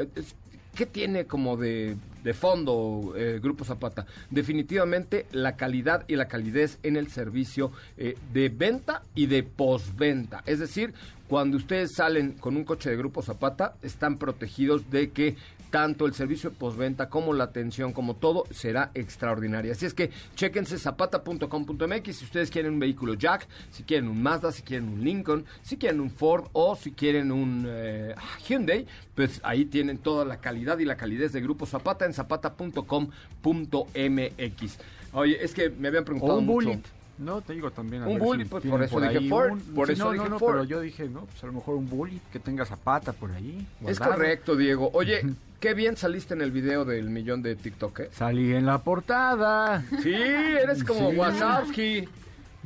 ¿qué 0.75 0.85
tiene 0.85 1.25
como 1.25 1.57
de, 1.57 1.97
fondo 2.33 3.13
eh, 3.15 3.39
Grupo 3.41 3.65
Zapata? 3.65 4.05
Definitivamente 4.29 5.25
la 5.31 5.55
calidad 5.55 6.05
y 6.07 6.15
la 6.15 6.27
calidez 6.27 6.79
en 6.83 6.95
el 6.95 7.09
servicio 7.09 7.71
eh, 7.97 8.17
de 8.33 8.49
venta 8.49 9.03
y 9.15 9.27
de 9.27 9.43
postventa. 9.43 10.43
Es 10.45 10.59
decir, 10.59 10.93
cuando 11.27 11.57
ustedes 11.57 11.91
salen 11.95 12.33
con 12.33 12.57
un 12.57 12.63
coche 12.63 12.89
de 12.89 12.97
Grupo 12.97 13.21
Zapata, 13.21 13.75
están 13.81 14.17
protegidos 14.17 14.89
de 14.89 15.11
que 15.11 15.35
tanto 15.71 16.05
el 16.05 16.13
servicio 16.13 16.51
de 16.51 16.55
postventa 16.57 17.09
como 17.09 17.33
la 17.33 17.45
atención, 17.45 17.93
como 17.93 18.15
todo, 18.15 18.43
será 18.51 18.91
extraordinaria. 18.93 19.71
Así 19.71 19.85
es 19.87 19.93
que 19.95 20.11
chequense 20.35 20.77
zapata.com.mx 20.77 22.15
si 22.15 22.25
ustedes 22.25 22.51
quieren 22.51 22.73
un 22.73 22.79
vehículo 22.79 23.15
Jack, 23.15 23.47
si 23.71 23.81
quieren 23.83 24.07
un 24.09 24.21
Mazda, 24.21 24.51
si 24.51 24.61
quieren 24.61 24.89
un 24.89 25.03
Lincoln, 25.03 25.45
si 25.63 25.77
quieren 25.77 25.99
un 26.01 26.11
Ford 26.11 26.45
o 26.53 26.75
si 26.75 26.91
quieren 26.91 27.31
un 27.31 27.65
eh, 27.67 28.13
Hyundai, 28.47 28.85
pues 29.15 29.39
ahí 29.43 29.65
tienen 29.65 29.97
toda 29.97 30.23
la 30.25 30.37
calidad 30.37 30.77
y 30.79 30.85
la 30.85 30.97
calidez 30.97 31.31
de 31.33 31.41
Grupo 31.41 31.65
Zapata 31.65 32.05
en 32.05 32.13
zapata.com.mx. 32.13 34.77
Oye, 35.13 35.43
es 35.43 35.53
que 35.53 35.69
me 35.69 35.87
habían 35.87 36.05
preguntado 36.05 36.35
O 36.35 36.39
un 36.39 36.45
mucho. 36.45 36.67
Bullet. 36.69 36.81
No, 37.17 37.41
te 37.41 37.53
digo 37.53 37.69
también. 37.71 38.03
a 38.03 38.07
Un 38.07 38.15
ver 38.15 38.23
bullet, 38.23 38.43
si 38.45 38.49
pues, 38.49 38.65
por 38.65 38.81
eso 38.83 38.99
dije 38.99 39.29
Ford, 39.29 39.51
un- 39.51 39.59
por 39.75 39.87
sí, 39.87 39.93
eso 39.93 40.05
no, 40.05 40.11
dije 40.11 40.23
no, 40.23 40.29
no, 40.31 40.39
Ford. 40.39 40.51
pero 40.53 40.63
yo 40.63 40.79
dije, 40.81 41.07
no, 41.07 41.21
pues 41.25 41.43
a 41.43 41.47
lo 41.47 41.53
mejor 41.53 41.75
un 41.75 41.89
bullet 41.89 42.19
que 42.31 42.39
tenga 42.39 42.65
zapata 42.65 43.13
por 43.13 43.31
ahí. 43.31 43.65
Es 43.85 43.99
correcto, 43.99 44.55
Diego. 44.55 44.89
Oye, 44.93 45.21
qué 45.61 45.73
bien 45.73 45.95
saliste 45.95 46.33
en 46.33 46.41
el 46.41 46.51
video 46.51 46.83
del 46.83 47.09
millón 47.09 47.41
de 47.41 47.55
TikTok, 47.55 47.99
¿eh? 48.01 48.09
Salí 48.11 48.53
en 48.53 48.65
la 48.65 48.79
portada. 48.79 49.83
Sí, 50.01 50.13
eres 50.13 50.83
como 50.83 51.11
Sí. 51.11 51.15
Wazowski. 51.15 52.09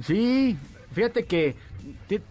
Sí, 0.02 0.58
fíjate 0.94 1.26
que 1.26 1.56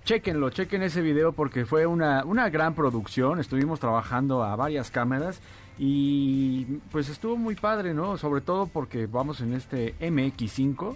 chequenlo, 0.04 0.50
chequen 0.50 0.82
ese 0.82 1.00
video 1.00 1.32
porque 1.32 1.64
fue 1.66 1.86
una, 1.86 2.24
una 2.24 2.48
gran 2.50 2.74
producción. 2.74 3.38
Estuvimos 3.38 3.78
trabajando 3.78 4.42
a 4.42 4.56
varias 4.56 4.90
cámaras 4.90 5.40
y 5.78 6.64
pues 6.90 7.08
estuvo 7.08 7.36
muy 7.36 7.54
padre, 7.54 7.94
¿no? 7.94 8.16
Sobre 8.18 8.40
todo 8.40 8.66
porque 8.66 9.06
vamos 9.06 9.40
en 9.40 9.54
este 9.54 9.94
MX5 10.00 10.94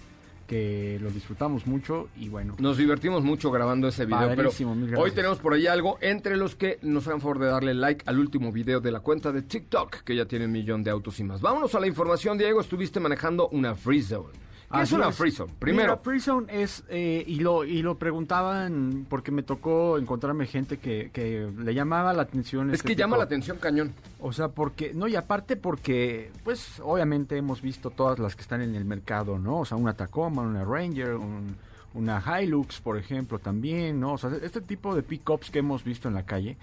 que 0.49 0.99
lo 1.01 1.11
disfrutamos 1.11 1.67
mucho 1.67 2.09
y 2.17 2.29
bueno. 2.29 2.57
Nos 2.59 2.79
divertimos 2.79 3.23
mucho 3.23 3.51
grabando 3.51 3.87
ese 3.87 4.07
video, 4.07 4.33
pero 4.35 4.51
hoy 4.97 5.11
tenemos 5.13 5.39
por 5.39 5.53
ahí 5.53 5.67
algo 5.67 5.99
entre 6.01 6.37
los 6.37 6.57
que 6.57 6.79
nos 6.83 7.07
hagan 7.07 7.21
favor 7.21 7.39
de 7.39 7.47
darle 7.47 7.75
like 7.75 8.03
al 8.07 8.19
último 8.19 8.51
video 8.51 8.81
de 8.81 8.91
la 8.91 9.01
cuenta 9.01 9.31
de 9.31 9.43
TikTok, 9.43 9.99
que 9.99 10.17
ya 10.17 10.25
tiene 10.25 10.47
un 10.47 10.53
millón 10.53 10.83
de 10.83 10.91
autos 10.91 11.21
y 11.21 11.25
más. 11.25 11.43
Vámonos 11.43 11.75
a 11.75 11.81
la 11.81 11.87
información, 11.87 12.39
Diego. 12.39 12.63
Estuviste 12.63 12.99
manejando 12.99 13.49
una 13.51 13.75
Free 13.75 14.03
Zone. 14.03 14.48
¿Qué 14.71 14.83
es 14.83 14.93
una. 14.93 15.11
Free 15.13 15.31
Zone? 15.31 15.49
Mira, 15.51 15.59
Primero, 15.61 15.97
Free 15.99 16.21
Zone 16.21 16.47
es, 16.63 16.85
eh, 16.91 17.25
y, 17.27 17.37
lo, 17.41 17.65
y 17.65 17.81
lo 17.81 17.97
preguntaban 17.99 19.07
porque 19.09 19.31
me 19.31 19.43
tocó 19.43 19.97
encontrarme 19.99 20.47
gente 20.47 20.77
que, 20.79 21.11
que 21.13 21.51
le 21.59 21.75
llamaba 21.75 22.13
la 22.13 22.23
atención. 22.23 22.69
es 22.71 22.77
este 22.77 22.89
que 22.89 22.97
llama 22.97 23.13
tipo- 23.17 23.19
la 23.19 23.25
atención 23.25 23.57
cañón. 23.57 23.93
O 24.21 24.33
sea, 24.33 24.49
porque, 24.49 24.93
no, 24.95 25.09
y 25.09 25.17
aparte 25.17 25.57
porque, 25.57 26.31
pues, 26.45 26.81
obviamente 26.85 27.37
hemos 27.37 27.63
visto 27.63 27.91
todas 27.91 28.19
las 28.19 28.37
que 28.37 28.43
están 28.43 28.61
en 28.61 28.75
el 28.75 28.85
mercado, 28.85 29.39
¿no? 29.39 29.61
O 29.61 29.65
sea, 29.65 29.79
una 29.79 29.95
Tacoma, 29.95 30.43
una 30.43 30.65
Ranger, 30.65 31.15
un- 31.15 31.57
una 31.95 32.23
Hilux, 32.43 32.81
por 32.83 32.99
ejemplo, 32.99 33.39
también, 33.39 33.99
¿no? 33.99 34.13
O 34.13 34.19
sea, 34.19 34.31
este 34.43 34.61
tipo 34.61 34.95
de 34.95 35.03
pickups 35.03 35.51
que 35.51 35.61
hemos 35.61 35.83
visto 35.83 36.07
en 36.09 36.15
la 36.15 36.25
calle 36.25 36.59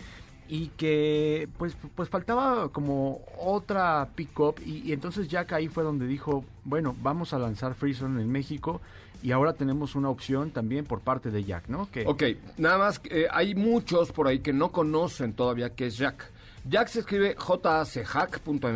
y 0.48 0.68
que, 0.78 1.50
pues, 1.58 1.76
pues 1.96 2.10
faltaba 2.10 2.70
como 2.70 3.22
otra 3.40 4.10
pickup 4.16 4.60
y, 4.66 4.90
y 4.90 4.94
entonces 4.94 5.28
Jack 5.28 5.54
ahí 5.54 5.68
fue 5.68 5.84
donde 5.84 6.08
dijo, 6.08 6.44
bueno, 6.64 6.96
vamos 7.02 7.34
a 7.34 7.40
lanzar 7.40 7.74
Freezone 7.74 8.22
en 8.22 8.32
México 8.32 8.82
y 9.24 9.32
ahora 9.32 9.54
tenemos 9.54 9.96
una 9.96 10.10
opción 10.10 10.52
también 10.52 10.86
por 10.86 11.00
parte 11.00 11.32
de 11.32 11.44
Jack, 11.44 11.68
¿no? 11.68 11.90
Que, 11.90 12.06
Ok, 12.06 12.24
nada 12.58 12.78
más, 12.78 13.02
eh, 13.06 13.26
hay 13.32 13.56
muchos 13.56 14.12
por 14.12 14.28
ahí 14.28 14.40
que 14.40 14.54
no 14.54 14.72
conocen 14.72 15.34
todavía 15.34 15.72
qué 15.72 15.88
es 15.88 15.98
Jack. 15.98 16.32
Jack 16.68 16.88
se 16.88 17.00
escribe 17.00 17.36
jachack.mx, 17.36 18.04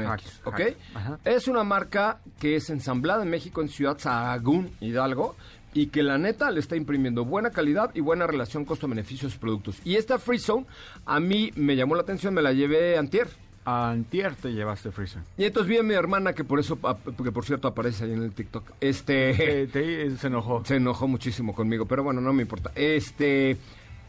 Hack, 0.05 0.23
¿ok? 0.45 0.59
hack. 0.93 1.19
Es 1.25 1.47
una 1.47 1.63
marca 1.63 2.19
que 2.39 2.55
es 2.55 2.69
ensamblada 2.69 3.23
en 3.23 3.29
México, 3.29 3.61
en 3.61 3.69
Ciudad 3.69 3.97
Sahagún, 3.97 4.71
Hidalgo, 4.79 5.35
y 5.73 5.87
que 5.87 6.03
la 6.03 6.17
neta 6.17 6.51
le 6.51 6.59
está 6.59 6.75
imprimiendo 6.75 7.25
buena 7.25 7.51
calidad 7.51 7.91
y 7.93 8.01
buena 8.01 8.25
relación 8.27 8.65
costo-beneficio 8.65 9.27
a 9.27 9.31
sus 9.31 9.39
productos. 9.39 9.77
Y 9.85 9.95
esta 9.95 10.19
Free 10.19 10.39
Zone 10.39 10.65
a 11.05 11.19
mí 11.19 11.51
me 11.55 11.75
llamó 11.75 11.95
la 11.95 12.01
atención, 12.01 12.33
me 12.33 12.41
la 12.41 12.53
llevé 12.53 12.97
antier. 12.97 13.27
Antier 13.65 14.33
te 14.35 14.51
llevaste 14.51 14.89
Freezone. 14.89 15.25
Y 15.37 15.43
entonces 15.43 15.69
vi 15.69 15.77
a 15.77 15.83
mi 15.83 15.93
hermana, 15.93 16.33
que 16.33 16.43
por 16.43 16.59
eso, 16.59 16.79
que 17.23 17.31
por 17.31 17.45
cierto 17.45 17.67
aparece 17.67 18.05
ahí 18.05 18.13
en 18.13 18.23
el 18.23 18.31
TikTok, 18.31 18.71
este... 18.81 19.33
Te- 19.33 19.67
te- 19.67 20.17
se 20.17 20.27
enojó. 20.27 20.63
Se 20.65 20.77
enojó 20.77 21.07
muchísimo 21.07 21.53
conmigo, 21.53 21.85
pero 21.85 22.03
bueno, 22.03 22.19
no 22.19 22.33
me 22.33 22.41
importa. 22.41 22.71
Este. 22.73 23.57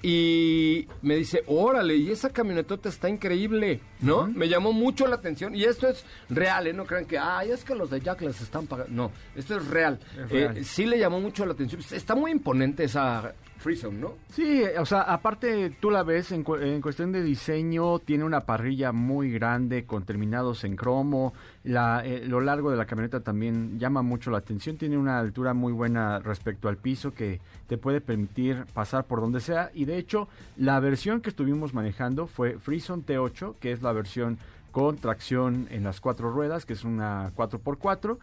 Y 0.02 0.88
me 1.02 1.16
dice, 1.16 1.42
órale, 1.46 1.94
y 1.96 2.10
esa 2.10 2.30
camionetota 2.30 2.88
está 2.88 3.08
increíble, 3.10 3.80
¿no? 4.00 4.26
Me 4.28 4.48
llamó 4.48 4.72
mucho 4.72 5.06
la 5.06 5.16
atención. 5.16 5.54
Y 5.54 5.64
esto 5.64 5.88
es 5.88 6.04
real, 6.30 6.66
¿eh? 6.66 6.72
No 6.72 6.86
crean 6.86 7.04
que, 7.04 7.18
ay, 7.18 7.50
es 7.50 7.64
que 7.64 7.74
los 7.74 7.90
de 7.90 8.00
Jack 8.00 8.22
les 8.22 8.40
están 8.40 8.66
pagando. 8.66 8.90
No, 8.94 9.12
esto 9.36 9.56
es 9.58 9.66
real. 9.66 10.00
Es 10.12 10.18
Eh, 10.32 10.48
real. 10.48 10.64
sí 10.64 10.86
le 10.86 10.98
llamó 10.98 11.20
mucho 11.20 11.44
la 11.44 11.52
atención. 11.52 11.82
Está 11.92 12.14
muy 12.14 12.30
imponente 12.30 12.84
esa 12.84 13.34
Freezone, 13.60 13.98
¿no? 13.98 14.14
Sí, 14.32 14.62
o 14.78 14.86
sea, 14.86 15.02
aparte 15.02 15.70
tú 15.80 15.90
la 15.90 16.02
ves 16.02 16.32
en, 16.32 16.44
en 16.62 16.80
cuestión 16.80 17.12
de 17.12 17.22
diseño, 17.22 17.98
tiene 17.98 18.24
una 18.24 18.40
parrilla 18.40 18.90
muy 18.90 19.30
grande 19.30 19.84
con 19.84 20.04
terminados 20.04 20.64
en 20.64 20.76
cromo, 20.76 21.34
la, 21.62 22.02
eh, 22.04 22.24
lo 22.26 22.40
largo 22.40 22.70
de 22.70 22.78
la 22.78 22.86
camioneta 22.86 23.20
también 23.20 23.78
llama 23.78 24.00
mucho 24.00 24.30
la 24.30 24.38
atención, 24.38 24.78
tiene 24.78 24.96
una 24.96 25.18
altura 25.18 25.52
muy 25.52 25.74
buena 25.74 26.20
respecto 26.20 26.68
al 26.68 26.78
piso 26.78 27.12
que 27.12 27.40
te 27.66 27.76
puede 27.76 28.00
permitir 28.00 28.64
pasar 28.72 29.04
por 29.04 29.20
donde 29.20 29.40
sea 29.40 29.70
y 29.74 29.84
de 29.84 29.98
hecho 29.98 30.28
la 30.56 30.80
versión 30.80 31.20
que 31.20 31.28
estuvimos 31.28 31.74
manejando 31.74 32.26
fue 32.26 32.58
Freezone 32.58 33.02
T8, 33.04 33.56
que 33.60 33.72
es 33.72 33.82
la 33.82 33.92
versión 33.92 34.38
con 34.70 34.96
tracción 34.96 35.66
en 35.70 35.84
las 35.84 36.00
cuatro 36.00 36.30
ruedas, 36.30 36.64
que 36.64 36.74
es 36.74 36.84
una 36.84 37.32
4x4. 37.34 38.18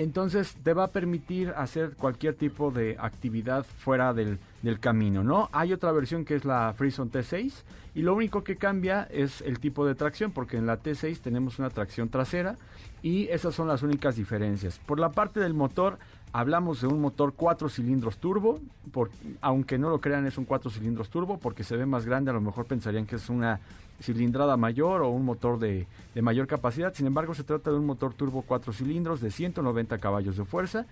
Entonces 0.00 0.56
te 0.62 0.72
va 0.72 0.84
a 0.84 0.92
permitir 0.92 1.50
hacer 1.50 1.90
cualquier 1.90 2.32
tipo 2.32 2.70
de 2.70 2.96
actividad 2.98 3.66
fuera 3.66 4.14
del, 4.14 4.38
del 4.62 4.80
camino, 4.80 5.22
¿no? 5.22 5.50
Hay 5.52 5.74
otra 5.74 5.92
versión 5.92 6.24
que 6.24 6.36
es 6.36 6.46
la 6.46 6.72
Freezone 6.74 7.10
T6 7.10 7.52
y 7.94 8.00
lo 8.00 8.14
único 8.14 8.42
que 8.42 8.56
cambia 8.56 9.06
es 9.10 9.42
el 9.42 9.60
tipo 9.60 9.84
de 9.84 9.94
tracción 9.94 10.32
porque 10.32 10.56
en 10.56 10.64
la 10.64 10.82
T6 10.82 11.20
tenemos 11.20 11.58
una 11.58 11.68
tracción 11.68 12.08
trasera 12.08 12.56
y 13.02 13.28
esas 13.28 13.54
son 13.54 13.68
las 13.68 13.82
únicas 13.82 14.16
diferencias. 14.16 14.78
Por 14.78 14.98
la 14.98 15.10
parte 15.10 15.38
del 15.38 15.52
motor 15.52 15.98
hablamos 16.32 16.80
de 16.80 16.86
un 16.86 17.00
motor 17.00 17.34
4 17.36 17.68
cilindros 17.68 18.18
turbo, 18.18 18.60
por- 18.92 19.10
aunque 19.40 19.78
no 19.78 19.90
lo 19.90 20.00
crean 20.00 20.26
es 20.26 20.38
un 20.38 20.44
4 20.44 20.70
cilindros 20.70 21.08
turbo 21.10 21.38
porque 21.38 21.64
se 21.64 21.76
ve 21.76 21.86
más 21.86 22.06
grande, 22.06 22.30
a 22.30 22.34
lo 22.34 22.40
mejor 22.40 22.66
pensarían 22.66 23.06
que 23.06 23.16
es 23.16 23.28
una 23.28 23.60
cilindrada 24.00 24.56
mayor 24.56 25.02
o 25.02 25.10
un 25.10 25.24
motor 25.24 25.58
de, 25.58 25.86
de 26.14 26.22
mayor 26.22 26.46
capacidad. 26.46 26.94
Sin 26.94 27.06
embargo, 27.06 27.34
se 27.34 27.44
trata 27.44 27.70
de 27.70 27.76
un 27.76 27.84
motor 27.86 28.14
turbo 28.14 28.42
4 28.42 28.72
cilindros 28.72 29.20
de 29.20 29.30
190 29.30 29.98
caballos 29.98 30.36
de 30.36 30.44
fuerza. 30.44 30.86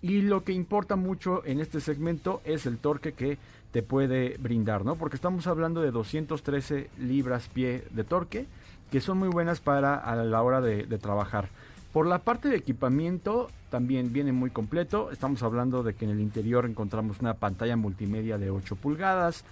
Y 0.00 0.22
lo 0.22 0.44
que 0.44 0.52
importa 0.52 0.96
mucho 0.96 1.44
en 1.44 1.60
este 1.60 1.80
segmento 1.80 2.40
es 2.44 2.66
el 2.66 2.78
torque 2.78 3.12
que 3.12 3.38
te 3.72 3.82
puede 3.82 4.36
brindar, 4.38 4.84
¿no? 4.84 4.96
Porque 4.96 5.16
estamos 5.16 5.46
hablando 5.46 5.80
de 5.82 5.90
213 5.90 6.88
libras 6.98 7.48
pie 7.52 7.84
de 7.90 8.04
torque, 8.04 8.46
que 8.90 9.00
son 9.00 9.18
muy 9.18 9.28
buenas 9.28 9.60
para 9.60 9.96
a 9.96 10.14
la 10.16 10.42
hora 10.42 10.60
de, 10.60 10.84
de 10.84 10.98
trabajar. 10.98 11.48
Por 11.92 12.06
la 12.06 12.18
parte 12.20 12.48
de 12.48 12.56
equipamiento 12.56 13.50
también 13.74 14.12
viene 14.12 14.30
muy 14.30 14.50
completo. 14.50 15.10
Estamos 15.10 15.42
hablando 15.42 15.82
de 15.82 15.94
que 15.94 16.04
en 16.04 16.12
el 16.12 16.20
interior 16.20 16.64
encontramos 16.64 17.18
una 17.18 17.34
pantalla 17.34 17.74
multimedia 17.74 18.38
de 18.38 18.48
8 18.48 18.76
pulgadas, 18.76 19.44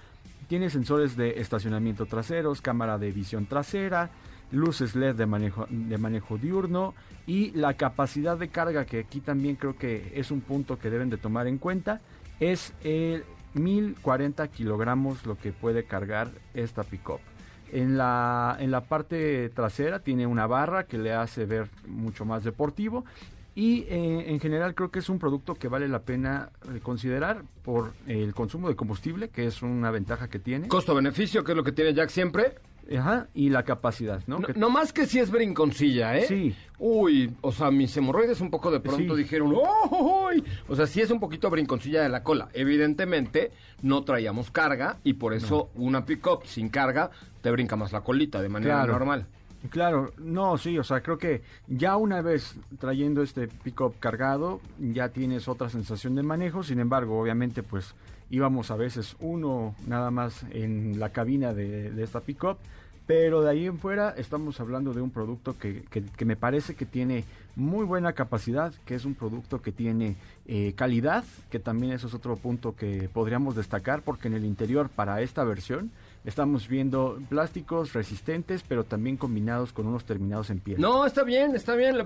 tiene 0.47 0.71
sensores 0.71 1.17
de 1.17 1.41
estacionamiento 1.41 2.07
traseros, 2.07 2.61
cámara 2.63 2.99
de 2.99 3.11
visión 3.11 3.47
trasera, 3.47 4.11
luces 4.53 4.95
LED 4.95 5.17
de 5.17 5.27
manejo, 5.27 5.67
de 5.69 5.99
manejo 5.99 6.39
diurno 6.39 6.95
y 7.27 7.51
la 7.51 7.75
capacidad 7.75 8.39
de 8.39 8.47
carga, 8.47 8.85
que 8.85 9.01
aquí 9.01 9.19
también 9.19 9.57
creo 9.57 9.77
que 9.77 10.13
es 10.15 10.31
un 10.31 10.41
punto 10.41 10.79
que 10.79 10.89
deben 10.89 11.11
de 11.11 11.17
tomar 11.17 11.49
en 11.49 11.59
cuenta, 11.59 12.01
es 12.39 12.75
el 12.85 13.25
1040 13.55 14.47
kilogramos 14.47 15.27
lo 15.27 15.37
que 15.37 15.51
puede 15.51 15.83
cargar 15.83 16.31
esta 16.55 16.85
pickup. 16.85 17.19
En 17.73 17.99
la, 17.99 18.57
en 18.61 18.71
la 18.71 18.83
parte 18.83 19.49
trasera 19.49 19.99
tiene 19.99 20.29
una 20.29 20.47
barra 20.47 20.85
que 20.85 20.99
le 20.99 21.13
hace 21.13 21.45
ver 21.45 21.71
mucho 21.89 22.25
más 22.25 22.45
deportivo 22.45 23.05
y 23.55 23.81
eh, 23.89 24.31
en 24.31 24.41
general 24.41 24.75
creo 24.75 24.91
que 24.91 25.01
es 25.01 25.09
un 25.09 25.19
producto 25.19 25.55
que 25.55 25.69
vale 25.69 25.89
la 25.89 26.01
pena 26.03 26.51
eh, 26.75 26.81
considerar 26.83 27.43
por 27.63 27.93
el 28.07 28.35
consumo 28.35 28.69
de 28.69 28.77
combustible, 28.77 29.29
que 29.29 29.47
es 29.47 29.63
una 29.63 29.91
ventaja 29.91 30.29
que 30.29 30.39
tiene. 30.39 30.69
Costo-beneficio, 30.69 31.45
que 31.45 31.53
es 31.53 31.57
lo 31.57 31.65
que 31.65 31.73
tiene 31.73 31.93
Jack 31.95 32.09
siempre. 32.11 32.55
Ajá, 32.99 33.29
y 33.33 33.49
la 33.51 33.63
capacidad, 33.63 34.23
¿no? 34.27 34.41
No, 34.41 34.47
Que- 34.49 34.55
no 34.55 34.69
más 34.69 34.93
que 34.93 35.07
si 35.07 35.21
es 35.21 35.31
brinconcilla, 35.31 36.17
¿eh? 36.19 36.27
Sí. 36.27 36.55
Uy, 36.81 37.33
o 37.41 37.53
sea, 37.53 37.71
mis 37.71 37.97
hemorroides 37.97 38.41
un 38.41 38.51
poco 38.51 38.73
de 38.73 38.81
pronto 38.81 39.15
Sí. 39.15 39.23
dijeron, 39.23 39.55
¡oh! 39.55 40.29
uy". 40.33 40.43
O 40.69 40.75
sea, 40.75 40.89
sí 40.89 41.01
es 41.01 41.11
un 41.13 41.21
poquito 41.21 41.49
brinconcilla 41.49 42.03
de 42.03 42.09
la 42.09 42.25
cola. 42.25 42.49
Evidentemente, 42.55 43.53
no 43.83 44.03
traíamos 44.03 44.51
carga 44.51 44.99
y 45.05 45.13
por 45.15 45.33
eso 45.33 45.71
una 45.77 46.05
pick-up 46.05 46.41
sin 46.45 46.69
carga 46.71 47.11
te 47.41 47.51
brinca 47.53 47.77
más 47.77 47.93
la 47.93 48.01
colita 48.01 48.43
de 48.43 48.49
manera 48.49 48.75
Claro. 48.79 48.93
normal. 48.95 49.27
Claro, 49.71 50.13
no, 50.19 50.59
sí, 50.59 50.77
o 50.77 50.83
sea, 50.83 51.03
creo 51.03 51.19
que 51.19 51.43
ya 51.69 51.97
una 51.97 52.21
vez 52.21 52.57
trayendo 52.81 53.23
este 53.23 53.47
pick-up 53.47 53.95
cargado, 54.01 54.61
ya 54.81 55.11
tienes 55.11 55.47
otra 55.47 55.69
sensación 55.71 56.17
de 56.17 56.25
manejo, 56.25 56.65
sin 56.65 56.81
embargo, 56.81 57.21
obviamente, 57.21 57.63
pues 57.63 57.95
íbamos 58.29 58.73
a 58.73 58.77
veces 58.77 59.15
uno 59.21 59.77
nada 59.87 60.11
más 60.11 60.45
en 60.51 60.99
la 60.99 61.11
cabina 61.11 61.55
de, 61.55 61.93
de 61.93 62.03
esta 62.03 62.21
pick-up, 62.21 62.57
pero 63.07 63.43
de 63.43 63.51
ahí 63.51 63.67
en 63.67 63.79
fuera 63.79 64.11
estamos 64.17 64.59
hablando 64.59 64.95
de 64.95 65.01
un 65.03 65.11
producto 65.11 65.57
que, 65.57 65.83
que- 65.91 66.03
que 66.05 66.25
me 66.25 66.35
parece 66.37 66.75
que 66.75 66.87
tiene 66.87 67.25
muy 67.55 67.85
buena 67.85 68.15
capacidad, 68.15 68.73
que 68.85 68.95
es 68.97 69.05
un 69.05 69.15
producto 69.15 69.63
que 69.63 69.71
tiene 69.71 70.17
eh, 70.47 70.73
calidad, 70.75 71.25
que 71.51 71.59
también 71.61 71.93
eso 71.93 72.09
es 72.09 72.15
otro 72.15 72.35
punto 72.37 72.75
que 72.75 73.09
podríamos 73.13 73.55
destacar, 73.55 74.03
porque 74.03 74.27
en 74.29 74.35
el 74.35 74.45
interior 74.45 74.89
para 74.89 75.21
esta 75.21 75.45
versión 75.45 75.91
estamos 76.25 76.69
viendo 76.69 77.19
plásticos 77.29 77.93
resistentes, 77.93 78.63
pero 78.67 78.85
también 78.85 79.17
combinados 79.17 79.73
con 79.73 79.87
unos 79.87 80.05
terminados 80.05 80.51
en 80.51 80.61
piel. 80.61 80.81
No, 80.81 81.05
está 81.05 81.25
bien, 81.25 81.55
está 81.55 81.75
bien. 81.75 81.97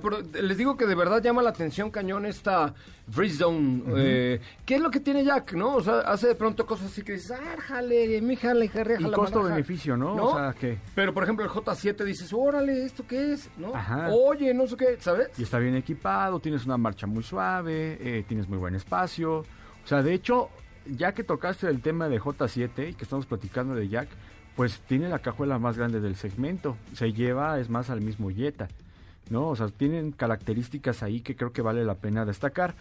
Les 0.43 0.57
digo 0.57 0.77
que 0.77 0.87
de 0.87 0.95
verdad 0.95 1.23
llama 1.23 1.43
la 1.43 1.51
atención 1.51 1.91
cañón 1.91 2.27
esta 2.27 2.75
Freeze 3.11 3.39
Zone. 3.39 3.83
eh, 3.97 4.41
¿Qué 4.65 4.77
es 4.77 4.81
lo 4.81 4.91
que 4.91 5.01
tiene 5.01 5.25
Jack, 5.25 5.53
no? 5.53 5.77
O 5.77 5.83
sea, 5.83 6.01
hace 6.01 6.29
de 6.29 6.35
pronto 6.35 6.67
cosas 6.67 6.87
así 6.93 7.03
que 7.03 7.13
dices, 7.13 7.33
ah, 7.33 7.57
jale, 7.61 8.21
mi 8.23 8.37
jale, 8.37 8.69
jale, 8.69 8.97
Y 8.99 9.11
costo-beneficio, 9.11 9.97
¿no? 9.97 10.15
O 10.15 10.35
sea, 10.37 10.55
que... 10.55 10.79
Pero, 10.95 11.13
por 11.13 11.23
ejemplo, 11.23 11.45
el 11.45 11.51
J7 11.51 12.05
dices, 12.05 12.33
órale, 12.33 12.85
¿esto 12.85 13.05
qué 13.07 13.35
es? 13.35 13.51
¿No? 13.57 13.75
Ajá. 13.75 14.09
Oye, 14.13 14.53
no 14.55 14.67
sé 14.67 14.77
qué, 14.77 14.97
¿sabes? 14.99 15.29
Y 15.39 15.43
está 15.43 15.59
bien 15.59 15.77
equipado, 15.77 16.41
tienes 16.41 16.65
una 16.65 16.77
marcha 16.77 17.07
muy 17.07 17.23
suave, 17.23 17.99
eh, 18.01 18.25
tienes 18.27 18.49
muy 18.49 18.59
buen 18.59 18.75
espacio. 18.75 19.41
O 19.41 19.89
sea, 19.89 20.03
de 20.03 20.15
hecho, 20.15 20.49
ya 20.97 21.13
que 21.13 21.25
tocaste 21.25 21.69
el 21.69 21.81
tema 21.81 22.09
de 22.09 22.21
J7 22.21 22.91
y 22.91 22.95
que 22.95 23.05
estamos 23.05 23.27
platicando 23.27 23.75
de 23.75 23.89
Jack, 23.89 24.09
pues 24.55 24.81
tiene 24.87 25.09
la 25.09 25.19
cajuela 25.19 25.59
más 25.59 25.77
grande 25.77 26.01
del 26.01 26.17
segmento. 26.17 26.77
Se 26.95 27.13
lleva, 27.13 27.59
es 27.61 27.69
más, 27.69 27.91
al 27.91 28.01
mismo 28.01 28.31
Jetta. 28.31 28.69
¿no? 29.31 29.49
O 29.49 29.57
sea, 29.57 29.69
tienen 29.69 30.13
características 30.13 31.03
ahí 31.03 31.21
que 31.21 31.37
creo 31.37 31.53
que 31.53 31.63
vale 31.63 31.85
la 31.85 31.95
pena 31.95 32.25
destacar. 32.25 32.75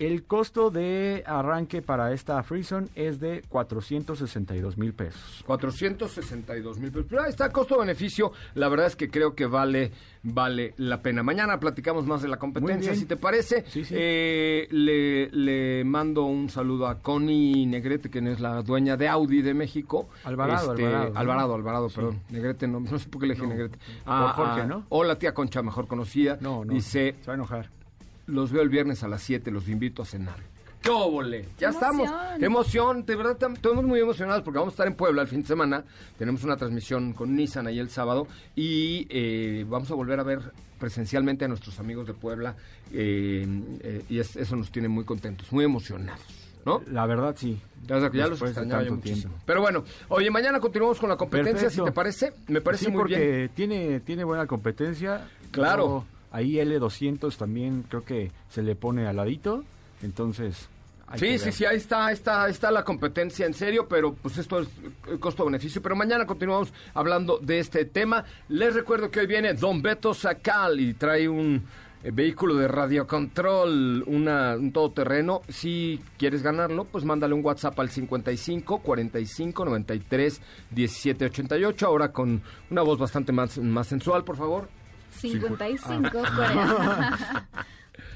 El 0.00 0.24
costo 0.24 0.70
de 0.70 1.22
arranque 1.26 1.82
para 1.82 2.10
esta 2.14 2.42
Freezone 2.42 2.88
es 2.94 3.20
de 3.20 3.42
462 3.50 4.78
mil 4.78 4.94
pesos. 4.94 5.44
462 5.46 6.78
mil 6.78 6.90
pesos. 6.90 7.06
Pero 7.10 7.22
ahí 7.22 7.28
está, 7.28 7.50
costo-beneficio. 7.50 8.32
La 8.54 8.70
verdad 8.70 8.86
es 8.86 8.96
que 8.96 9.10
creo 9.10 9.34
que 9.34 9.44
vale, 9.44 9.92
vale 10.22 10.72
la 10.78 11.02
pena. 11.02 11.22
Mañana 11.22 11.60
platicamos 11.60 12.06
más 12.06 12.22
de 12.22 12.28
la 12.28 12.38
competencia, 12.38 12.94
si 12.94 13.04
te 13.04 13.18
parece. 13.18 13.62
Sí, 13.68 13.84
sí. 13.84 13.94
Eh, 13.94 14.68
le, 14.70 15.28
le 15.32 15.84
mando 15.84 16.24
un 16.24 16.48
saludo 16.48 16.86
a 16.86 17.02
Connie 17.02 17.66
Negrete, 17.66 18.08
que 18.08 18.20
es 18.20 18.40
la 18.40 18.62
dueña 18.62 18.96
de 18.96 19.06
Audi 19.06 19.42
de 19.42 19.52
México. 19.52 20.08
Alvarado, 20.24 20.70
Este, 20.72 20.86
Alvarado. 20.86 21.12
Alvarado, 21.18 21.54
Alvarado, 21.56 21.88
perdón. 21.94 22.20
Negrete, 22.30 22.66
no, 22.66 22.80
no 22.90 22.98
sé 22.98 23.06
por 23.06 23.20
qué 23.20 23.26
le 23.26 23.34
dije 23.34 23.46
Negrete. 23.46 23.78
por 24.06 24.30
Jorge, 24.30 24.66
¿no? 24.66 24.86
Hola, 24.88 25.18
tía 25.18 25.34
Concha, 25.34 25.60
mejor 25.62 25.86
conocida. 25.86 26.38
No, 26.40 26.64
no. 26.64 26.72
Dice, 26.72 27.16
Se 27.20 27.26
va 27.26 27.32
a 27.32 27.36
enojar. 27.36 27.79
Los 28.26 28.52
veo 28.52 28.62
el 28.62 28.68
viernes 28.68 29.02
a 29.02 29.08
las 29.08 29.22
7, 29.22 29.50
los 29.50 29.68
invito 29.68 30.02
a 30.02 30.04
cenar. 30.06 30.36
¡Qué 30.82 30.88
óvole! 30.88 31.44
Ya 31.58 31.68
estamos. 31.70 32.08
emoción! 32.08 32.42
Emoción, 32.44 33.04
de 33.06 33.14
verdad 33.16 33.36
tam- 33.38 33.54
estamos 33.54 33.84
muy 33.84 34.00
emocionados 34.00 34.42
porque 34.42 34.58
vamos 34.58 34.72
a 34.72 34.74
estar 34.74 34.86
en 34.86 34.94
Puebla 34.94 35.20
el 35.22 35.28
fin 35.28 35.42
de 35.42 35.48
semana. 35.48 35.84
Tenemos 36.18 36.42
una 36.42 36.56
transmisión 36.56 37.12
con 37.12 37.36
Nissan 37.36 37.66
ahí 37.66 37.78
el 37.78 37.90
sábado 37.90 38.26
y 38.56 39.06
eh, 39.10 39.66
vamos 39.68 39.90
a 39.90 39.94
volver 39.94 40.18
a 40.20 40.22
ver 40.22 40.40
presencialmente 40.78 41.44
a 41.44 41.48
nuestros 41.48 41.78
amigos 41.80 42.06
de 42.06 42.14
Puebla 42.14 42.56
eh, 42.94 43.46
eh, 43.82 44.02
y 44.08 44.18
es- 44.20 44.36
eso 44.36 44.56
nos 44.56 44.70
tiene 44.72 44.88
muy 44.88 45.04
contentos, 45.04 45.52
muy 45.52 45.66
emocionados, 45.66 46.22
¿no? 46.64 46.80
La 46.90 47.04
verdad, 47.04 47.34
sí. 47.38 47.60
Ya, 47.86 47.98
ya 48.10 48.26
los 48.28 48.40
extrañaba 48.40 48.82
yo 48.82 48.94
muchísimo. 48.94 49.20
tiempo. 49.34 49.38
Pero 49.44 49.60
bueno, 49.60 49.84
oye, 50.08 50.30
mañana 50.30 50.60
continuamos 50.60 50.98
con 50.98 51.10
la 51.10 51.16
competencia, 51.16 51.64
Perfecto. 51.68 51.84
si 51.84 51.90
te 51.90 51.92
parece. 51.92 52.32
Me 52.48 52.62
parece 52.62 52.86
sí, 52.86 52.90
muy 52.90 53.00
porque 53.00 53.18
bien. 53.18 53.50
tiene 53.54 54.00
tiene 54.00 54.24
buena 54.24 54.46
competencia. 54.46 55.28
Claro. 55.50 56.06
Ahí 56.30 56.54
L200 56.54 57.36
también 57.36 57.84
creo 57.88 58.04
que 58.04 58.30
se 58.48 58.62
le 58.62 58.76
pone 58.76 59.06
al 59.06 59.16
ladito. 59.16 59.64
Entonces. 60.02 60.68
Sí, 61.16 61.38
sí, 61.38 61.50
sí, 61.50 61.64
ahí 61.64 61.76
está, 61.76 62.12
está, 62.12 62.48
está 62.48 62.70
la 62.70 62.84
competencia 62.84 63.44
en 63.44 63.52
serio, 63.52 63.88
pero 63.88 64.14
pues 64.14 64.38
esto 64.38 64.60
es 64.60 64.68
eh, 65.08 65.18
costo-beneficio. 65.18 65.82
Pero 65.82 65.96
mañana 65.96 66.24
continuamos 66.24 66.72
hablando 66.94 67.38
de 67.38 67.58
este 67.58 67.84
tema. 67.84 68.24
Les 68.48 68.74
recuerdo 68.74 69.10
que 69.10 69.20
hoy 69.20 69.26
viene 69.26 69.54
Don 69.54 69.82
Beto 69.82 70.14
Sacal 70.14 70.78
y 70.78 70.94
trae 70.94 71.28
un 71.28 71.64
eh, 72.04 72.12
vehículo 72.12 72.54
de 72.54 72.68
radiocontrol, 72.68 74.04
una, 74.06 74.54
un 74.54 74.70
todoterreno. 74.70 75.42
Si 75.48 76.00
quieres 76.16 76.44
ganarlo, 76.44 76.84
pues 76.84 77.04
mándale 77.04 77.34
un 77.34 77.44
WhatsApp 77.44 77.80
al 77.80 77.90
55 77.90 78.78
45 78.78 79.64
93 79.64 80.40
17 80.70 81.24
88. 81.24 81.86
Ahora 81.88 82.12
con 82.12 82.40
una 82.70 82.82
voz 82.82 83.00
bastante 83.00 83.32
más, 83.32 83.58
más 83.58 83.88
sensual, 83.88 84.22
por 84.22 84.36
favor. 84.36 84.68
55 85.10 86.10
40 86.10 87.46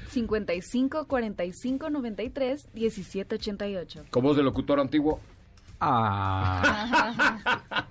55 0.09 1.05
45 1.05 1.89
93 1.89 2.69
17 2.73 3.35
88. 3.35 4.03
Con 4.09 4.23
voz 4.23 4.37
de 4.37 4.43
locutor 4.43 4.79
antiguo. 4.79 5.19
Ah, 5.79 7.39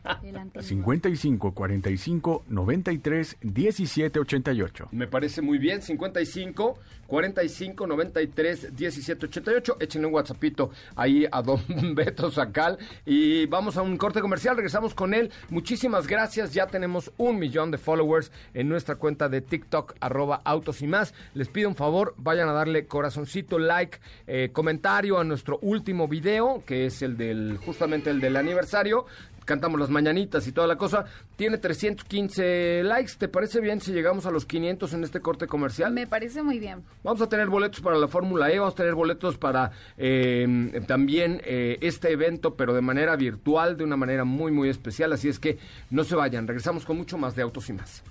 antiguo. 0.37 0.63
55 0.63 1.53
45 1.53 2.45
93 2.49 3.37
17 3.41 4.21
88. 4.21 4.89
Me 4.93 5.07
parece 5.07 5.43
muy 5.43 5.59
bien. 5.59 5.83
55 5.83 6.79
45 7.07 7.87
93 7.87 8.77
17 8.77 9.27
88. 9.27 9.77
Échenle 9.81 10.09
un 10.09 10.15
WhatsAppito 10.15 10.71
ahí 10.97 11.27
a 11.31 11.43
don 11.43 11.61
Beto 11.95 12.31
Sacal. 12.31 12.79
Y 13.05 13.47
vamos 13.47 13.77
a 13.77 13.83
un 13.83 13.97
corte 13.97 14.21
comercial. 14.21 14.57
Regresamos 14.57 14.95
con 14.95 15.15
él. 15.15 15.31
Muchísimas 15.51 16.07
gracias. 16.07 16.53
Ya 16.53 16.67
tenemos 16.67 17.13
un 17.17 17.39
millón 17.39 17.71
de 17.71 17.79
followers 17.79 18.33
en 18.55 18.69
nuestra 18.69 18.97
cuenta 18.97 19.29
de 19.29 19.41
TikTok, 19.41 19.95
arroba 20.01 20.41
autos 20.45 20.83
y 20.83 20.87
más. 20.87 21.15
Les 21.35 21.49
pido 21.49 21.69
un 21.69 21.75
favor, 21.75 22.15
vayan 22.17 22.49
a 22.49 22.53
darle 22.53 22.87
corazoncito, 22.87 23.59
like, 23.59 23.99
eh, 24.27 24.51
comentario 24.53 25.19
a 25.19 25.25
nuestro 25.25 25.59
último 25.63 26.09
video, 26.09 26.63
que 26.67 26.87
es 26.87 27.03
el 27.03 27.17
del, 27.17 27.59
justamente 27.75 28.11
el 28.11 28.21
del 28.21 28.37
aniversario 28.37 29.07
cantamos 29.45 29.79
las 29.79 29.91
mañanitas 29.91 30.47
y 30.47 30.53
toda 30.53 30.67
la 30.67 30.77
cosa. 30.77 31.05
Tiene 31.37 31.59
315 31.59 32.83
likes. 32.85 33.13
¿Te 33.19 33.29
parece 33.29 33.61
bien 33.61 33.81
si 33.81 33.93
llegamos 33.93 34.27
a 34.27 34.31
los 34.31 34.45
500 34.47 34.93
en 34.95 35.05
este 35.05 35.21
corte 35.21 35.47
comercial? 35.47 35.93
Me 35.93 36.07
parece 36.07 36.43
muy 36.43 36.59
bien. 36.59 36.85
Vamos 37.03 37.21
a 37.21 37.29
tener 37.29 37.49
boletos 37.49 37.81
para 37.81 37.99
la 37.99 38.09
Fórmula 38.09 38.51
E, 38.51 38.59
vamos 38.59 38.75
a 38.75 38.77
tener 38.77 38.95
boletos 38.95 39.37
para 39.37 39.71
eh, 39.97 40.83
también 40.87 41.41
eh, 41.45 41.79
este 41.81 42.13
evento, 42.13 42.55
pero 42.55 42.75
de 42.75 42.81
manera 42.81 43.17
virtual, 43.17 43.77
de 43.77 43.85
una 43.85 43.97
manera 43.97 44.25
muy, 44.25 44.53
muy 44.53 44.69
especial. 44.69 45.13
Así 45.13 45.29
es 45.29 45.39
que 45.39 45.59
no 45.91 46.05
se 46.05 46.17
vayan. 46.17 46.47
Regresamos 46.47 46.85
con 46.85 46.97
mucho 46.97 47.19
más 47.19 47.37
de 47.37 47.43
Autos 47.43 47.69
y 47.69 47.73
más. 47.75 48.03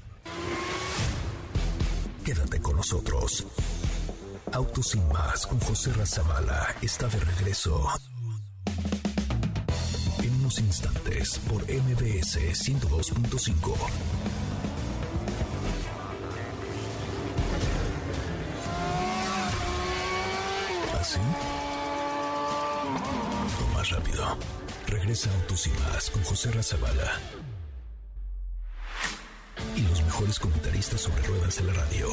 Quédate 2.24 2.62
con 2.62 2.76
nosotros. 2.76 3.48
Autos 4.54 4.90
sin 4.90 5.08
más 5.08 5.48
con 5.48 5.60
José 5.60 5.92
Razabala 5.94 6.68
está 6.82 7.08
de 7.08 7.20
regreso. 7.20 7.90
Instantes 10.60 11.40
por 11.50 11.62
MBS 11.64 12.38
102.5. 12.38 13.76
¿Así? 21.00 21.20
Más 23.74 23.90
rápido. 23.90 24.38
Regresa 24.88 25.32
Autos 25.34 25.68
y 25.68 25.70
más 25.72 26.10
con 26.10 26.24
José 26.24 26.52
Razabala. 26.52 27.20
Y 29.76 29.82
los 29.82 30.04
mejores 30.04 30.40
comentaristas 30.40 31.02
sobre 31.02 31.24
ruedas 31.24 31.58
de 31.58 31.64
la 31.64 31.74
radio. 31.74 32.10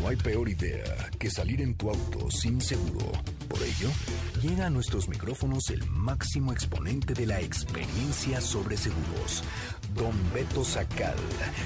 No 0.00 0.08
hay 0.08 0.16
peor 0.16 0.48
idea 0.48 1.10
que 1.18 1.30
salir 1.30 1.60
en 1.60 1.74
tu 1.74 1.90
auto 1.90 2.30
sin 2.30 2.60
seguro. 2.60 3.12
Por 3.48 3.62
ello, 3.62 3.88
llega 4.42 4.66
a 4.66 4.70
nuestros 4.70 5.08
micrófonos 5.08 5.70
el 5.70 5.88
máximo 5.90 6.52
exponente 6.52 7.14
de 7.14 7.26
la 7.26 7.40
experiencia 7.40 8.40
sobre 8.40 8.76
seguros, 8.76 9.44
Don 9.94 10.12
Beto 10.34 10.64
Sacal, 10.64 11.14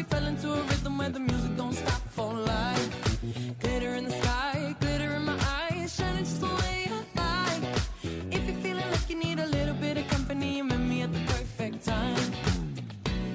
we 0.00 0.04
fell 0.04 0.24
into 0.24 0.50
a 0.50 0.62
rhythm 0.62 0.96
where 0.96 1.10
the 1.10 1.20
music 1.20 1.54
don't 1.58 1.74
stop 1.74 2.00
for 2.08 2.32
life. 2.32 3.20
Glitter 3.60 3.96
in 3.96 4.04
the 4.04 4.16
sky, 4.22 4.74
glitter 4.80 5.10
in 5.16 5.24
my 5.26 5.36
eyes, 5.68 5.94
shining 5.94 6.24
just 6.24 6.40
the 6.40 6.46
way 6.46 6.88
I 6.96 7.00
like. 7.22 7.62
If 8.32 8.42
you're 8.46 8.60
feeling 8.64 8.90
like 8.90 9.10
you 9.10 9.16
need 9.16 9.38
a 9.40 9.46
little 9.46 9.74
bit 9.74 9.98
of 9.98 10.08
company, 10.08 10.56
you 10.56 10.64
met 10.64 10.80
me 10.80 11.02
at 11.02 11.12
the 11.12 11.20
perfect 11.34 11.84
time. 11.84 12.32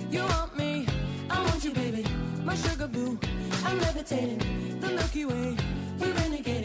You 0.09 0.21
want 0.21 0.57
me, 0.57 0.87
I 1.29 1.37
want 1.43 1.63
you, 1.63 1.71
baby, 1.71 2.03
my 2.43 2.55
sugar 2.55 2.87
boo. 2.87 3.19
I'm 3.63 3.77
levitating, 3.81 4.79
the 4.79 4.87
Milky 4.87 5.25
Way. 5.25 5.55
We're 5.99 6.15
renegading, 6.21 6.64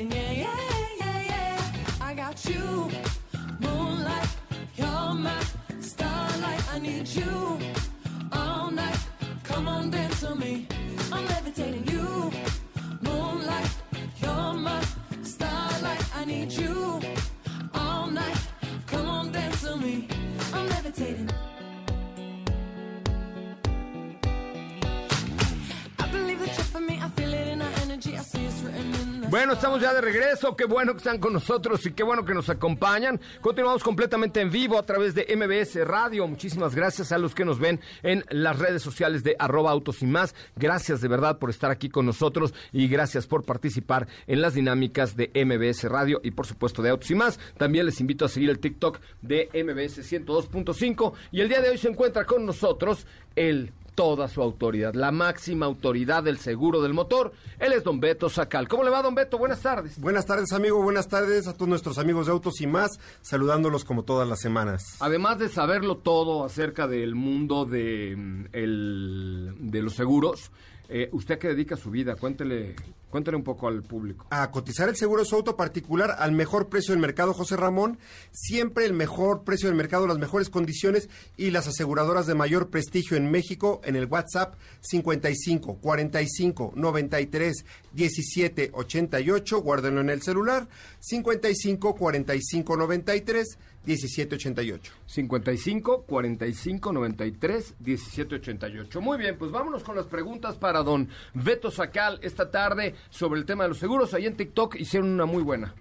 Bueno, 29.31 29.53
estamos 29.53 29.81
ya 29.81 29.95
de 29.95 30.01
regreso. 30.01 30.57
Qué 30.57 30.65
bueno 30.65 30.91
que 30.91 30.99
están 30.99 31.21
con 31.21 31.33
nosotros 31.33 31.87
y 31.87 31.93
qué 31.93 32.03
bueno 32.03 32.25
que 32.25 32.35
nos 32.35 32.51
acompañan. 32.51 33.21
Continuamos 33.41 33.85
completamente 33.85 34.41
en 34.41 34.51
vivo 34.51 34.77
a 34.77 34.85
través 34.85 35.15
de 35.15 35.25
MBS 35.37 35.87
Radio. 35.87 36.27
Muchísimas 36.27 36.75
gracias 36.75 37.13
a 37.13 37.19
los 37.19 37.33
que 37.33 37.45
nos 37.45 37.61
ven 37.61 37.79
en 38.03 38.25
las 38.31 38.59
redes 38.59 38.83
sociales 38.83 39.23
de 39.23 39.37
arroba 39.39 39.71
autos 39.71 40.03
y 40.03 40.07
más. 40.07 40.35
Gracias 40.57 41.01
de 41.01 41.07
verdad 41.07 41.39
por 41.39 41.49
estar 41.49 41.71
aquí 41.71 41.91
con 41.91 42.07
nosotros 42.07 42.53
y 42.73 42.89
gracias 42.89 43.29
por 43.29 43.45
participar 43.45 44.09
en 44.27 44.43
las 44.43 44.55
dinámicas 44.55 45.15
de 45.17 45.31
MBS 45.33 45.85
Radio 45.85 46.21
y 46.25 46.33
por 46.33 46.49
supuesto 46.49 46.83
de 46.83 46.91
autos 46.91 47.09
y 47.13 47.15
más. 47.15 47.39
También 47.57 47.87
les 47.87 48.01
invito 48.01 48.25
a 48.25 48.29
seguir 48.29 48.51
el 48.51 48.59
TikTok 48.59 48.99
de 49.23 49.49
MBS 49.55 50.11
102.5 50.11 51.13
y 51.31 51.41
el 51.41 51.49
día 51.49 51.61
de 51.61 51.71
hoy 51.71 51.79
se 51.79 51.89
encuentra 51.89 52.25
con 52.25 52.45
nosotros 52.45 53.07
el 53.37 53.73
toda 53.95 54.29
su 54.29 54.43
autoridad, 54.43 54.95
la 54.95 55.11
máxima 55.13 55.67
autoridad 55.67 56.23
del 56.23 56.39
seguro 56.39 56.81
del 56.83 56.95
motor. 56.95 57.33
Él 57.59 57.73
es 57.73 57.85
don 57.85 58.01
Beto 58.01 58.29
Sacal. 58.29 58.69
¿Cómo 58.69 58.83
le 58.85 58.91
va, 58.91 59.03
don 59.03 59.15
Beto? 59.15 59.39
Buenas 59.39 59.61
tardes. 59.61 59.99
Buenas 60.01 60.27
tardes, 60.27 60.53
amigo. 60.53 60.83
Buenas 60.83 61.09
tardes 61.09 61.47
a 61.47 61.55
todos 61.55 61.69
nuestros 61.69 61.99
amigos 61.99 62.27
de 62.27 62.33
Autos 62.33 62.61
y 62.61 62.67
más, 62.67 62.91
saludándolos 63.21 63.85
como 63.85 64.03
todas 64.05 64.29
las 64.29 64.41
semanas. 64.41 64.83
Además 65.01 65.39
de 65.39 65.49
saberlo 65.49 65.97
todo 65.99 66.45
acerca 66.45 66.87
del 66.87 67.15
mundo 67.15 67.65
de, 67.65 68.15
mm, 68.17 68.45
el- 68.53 69.55
de 69.59 69.83
los 69.83 69.95
seguros, 69.95 70.51
eh, 70.89 71.09
¿usted 71.13 71.35
a 71.35 71.39
qué 71.39 71.49
dedica 71.49 71.77
su 71.77 71.91
vida? 71.91 72.17
Cuéntele, 72.17 72.75
cuéntele 73.11 73.37
un 73.37 73.43
poco 73.43 73.69
al 73.69 73.83
público. 73.83 74.27
A 74.31 74.51
cotizar 74.51 74.89
el 74.89 74.97
seguro 74.97 75.23
de 75.23 75.29
su 75.29 75.37
auto 75.37 75.57
particular 75.57 76.17
al 76.19 76.33
mejor 76.33 76.69
precio 76.69 76.93
del 76.93 77.01
mercado, 77.01 77.35
José 77.35 77.57
Ramón. 77.57 77.99
Siempre 78.31 78.85
el 78.85 78.93
mejor 78.93 79.45
precio 79.45 79.69
del 79.69 79.77
mercado, 79.77 80.07
las 80.07 80.19
mejores 80.19 80.49
condiciones 80.51 81.09
y 81.37 81.51
las 81.51 81.67
aseguradoras 81.67 82.27
de 82.27 82.35
mayor 82.35 82.71
prestigio 82.71 83.17
en 83.17 83.31
México 83.31 83.81
en 83.85 83.97
el 83.97 84.07
WhatsApp 84.07 84.55
55 84.81 85.79
45 85.79 86.73
93 86.77 87.65
17 87.93 88.71
88. 88.73 89.61
Guárdenlo 89.61 90.01
en 90.01 90.11
el 90.11 90.23
celular 90.23 90.69
55 91.01 91.95
45 91.95 92.77
93 92.77 93.59
17 93.85 94.35
88. 94.35 94.93
55 95.07 96.03
45 96.03 96.93
93 96.93 97.75
17 97.79 98.35
88. 98.37 99.01
Muy 99.01 99.19
bien, 99.19 99.39
pues 99.39 99.51
vámonos 99.51 99.83
con 99.83 99.97
las 99.97 100.07
preguntas 100.07 100.57
para 100.57 100.83
don 100.83 101.09
Beto 101.35 101.71
Sacal 101.71 102.19
esta 102.23 102.51
tarde 102.51 102.95
sobre 103.09 103.41
el 103.41 103.47
tema 103.47 103.65
de 103.65 103.71
los 103.71 103.79
seguros. 103.79 104.13
Ahí 104.15 104.27
en 104.27 104.37
TikTok 104.37 104.77
hicieron 104.77 105.11
una 105.11 105.25
muy 105.25 105.43
buena. 105.43 105.75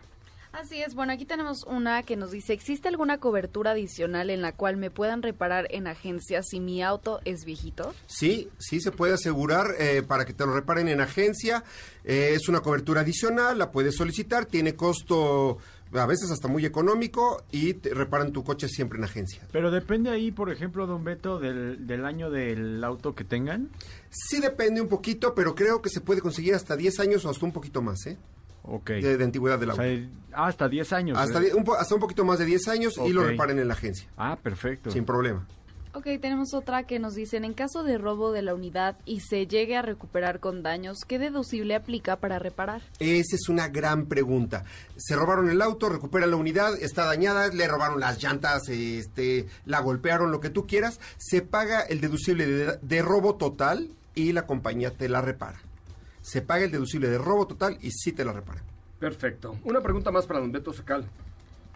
Así 0.51 0.81
es, 0.81 0.95
bueno, 0.95 1.13
aquí 1.13 1.25
tenemos 1.25 1.63
una 1.63 2.01
que 2.01 2.15
nos 2.15 2.31
dice, 2.31 2.53
¿existe 2.53 2.87
alguna 2.87 3.19
cobertura 3.19 3.71
adicional 3.71 4.31
en 4.31 4.41
la 4.41 4.51
cual 4.51 4.77
me 4.77 4.89
puedan 4.89 5.21
reparar 5.21 5.67
en 5.69 5.85
agencia 5.85 6.41
si 6.41 6.59
mi 6.59 6.81
auto 6.81 7.19
es 7.23 7.45
viejito? 7.45 7.93
Sí, 8.07 8.49
sí 8.57 8.81
se 8.81 8.91
puede 8.91 9.13
asegurar 9.13 9.75
eh, 9.77 10.01
para 10.01 10.25
que 10.25 10.33
te 10.33 10.45
lo 10.47 10.53
reparen 10.53 10.87
en 10.87 11.01
agencia. 11.01 11.63
Eh, 12.03 12.31
es 12.33 12.49
una 12.49 12.61
cobertura 12.61 13.01
adicional, 13.01 13.59
la 13.59 13.71
puedes 13.71 13.95
solicitar, 13.95 14.47
tiene 14.47 14.75
costo 14.75 15.59
a 15.93 16.05
veces 16.05 16.29
hasta 16.31 16.47
muy 16.47 16.65
económico 16.65 17.43
y 17.51 17.73
te 17.73 17.93
reparan 17.93 18.31
tu 18.31 18.43
coche 18.43 18.67
siempre 18.67 18.97
en 18.99 19.05
agencia. 19.05 19.41
Pero 19.51 19.71
depende 19.71 20.09
ahí, 20.09 20.31
por 20.31 20.51
ejemplo, 20.51 20.85
don 20.87 21.03
Beto, 21.03 21.39
del, 21.39 21.87
del 21.87 22.05
año 22.05 22.29
del 22.29 22.83
auto 22.83 23.15
que 23.15 23.23
tengan. 23.23 23.69
Sí 24.09 24.39
depende 24.39 24.81
un 24.81 24.87
poquito, 24.87 25.33
pero 25.35 25.55
creo 25.55 25.81
que 25.81 25.89
se 25.89 26.01
puede 26.01 26.21
conseguir 26.21 26.53
hasta 26.55 26.75
10 26.75 26.99
años 26.99 27.25
o 27.25 27.29
hasta 27.29 27.45
un 27.45 27.51
poquito 27.51 27.81
más, 27.81 28.05
¿eh? 28.05 28.17
Ok. 28.63 28.89
De, 28.91 29.17
de 29.17 29.23
antigüedad 29.23 29.57
del 29.57 29.69
O 29.69 29.71
auto. 29.73 29.83
sea, 29.83 30.07
ah, 30.33 30.47
hasta 30.47 30.69
10 30.69 30.93
años. 30.93 31.17
hasta, 31.17 31.41
¿eh? 31.41 31.53
un 31.55 31.63
hasta 31.77 31.95
un 31.95 32.01
poquito 32.01 32.23
más 32.25 32.37
de 32.39 32.45
10 32.45 32.67
años 32.67 32.93
y 33.05 33.11
lo 33.13 33.23
reparen 33.23 33.57
en 33.57 33.67
la 33.67 33.73
agencia, 33.73 34.07
Ah, 34.17 34.37
perfecto. 34.41 34.91
sin 34.91 35.05
problema. 35.05 35.47
Ok, 35.99 36.07
tenemos 36.21 36.53
otra 36.53 36.83
que 36.83 36.97
nos 36.97 37.13
dicen, 37.13 37.43
en 37.43 37.53
caso 37.53 37.83
de 37.83 37.97
robo 37.97 38.31
de 38.31 38.41
la 38.41 38.53
unidad 38.53 38.95
y 39.03 39.19
se 39.19 39.47
llegue 39.47 39.75
a 39.75 39.81
recuperar 39.81 40.39
con 40.39 40.63
daños, 40.63 40.99
¿qué 41.05 41.19
deducible 41.19 41.75
aplica 41.75 42.15
para 42.21 42.39
reparar? 42.39 42.81
Esa 42.99 43.35
es 43.35 43.49
una 43.49 43.67
gran 43.67 44.05
pregunta. 44.05 44.63
Se 44.95 45.17
robaron 45.17 45.49
el 45.49 45.61
auto, 45.61 45.89
recuperan 45.89 46.31
la 46.31 46.37
unidad, 46.37 46.81
está 46.81 47.03
dañada, 47.03 47.49
le 47.49 47.67
robaron 47.67 47.99
las 47.99 48.23
llantas, 48.23 48.69
este, 48.69 49.47
la 49.65 49.81
golpearon, 49.81 50.31
lo 50.31 50.39
que 50.39 50.49
tú 50.49 50.65
quieras. 50.65 51.01
Se 51.17 51.41
paga 51.41 51.81
el 51.81 51.99
deducible 51.99 52.47
de, 52.47 52.79
de 52.81 53.01
robo 53.01 53.35
total 53.35 53.89
y 54.15 54.31
la 54.31 54.47
compañía 54.47 54.91
te 54.91 55.09
la 55.09 55.19
repara. 55.19 55.59
Se 56.21 56.41
paga 56.41 56.63
el 56.63 56.71
deducible 56.71 57.09
de 57.09 57.17
robo 57.17 57.45
total 57.45 57.77
y 57.81 57.91
sí 57.91 58.13
te 58.13 58.23
la 58.23 58.31
repara. 58.31 58.63
Perfecto. 58.99 59.57
Una 59.65 59.81
pregunta 59.81 60.11
más 60.11 60.25
para 60.25 60.39
don 60.39 60.53
Beto 60.53 60.71
Sacal. 60.71 61.09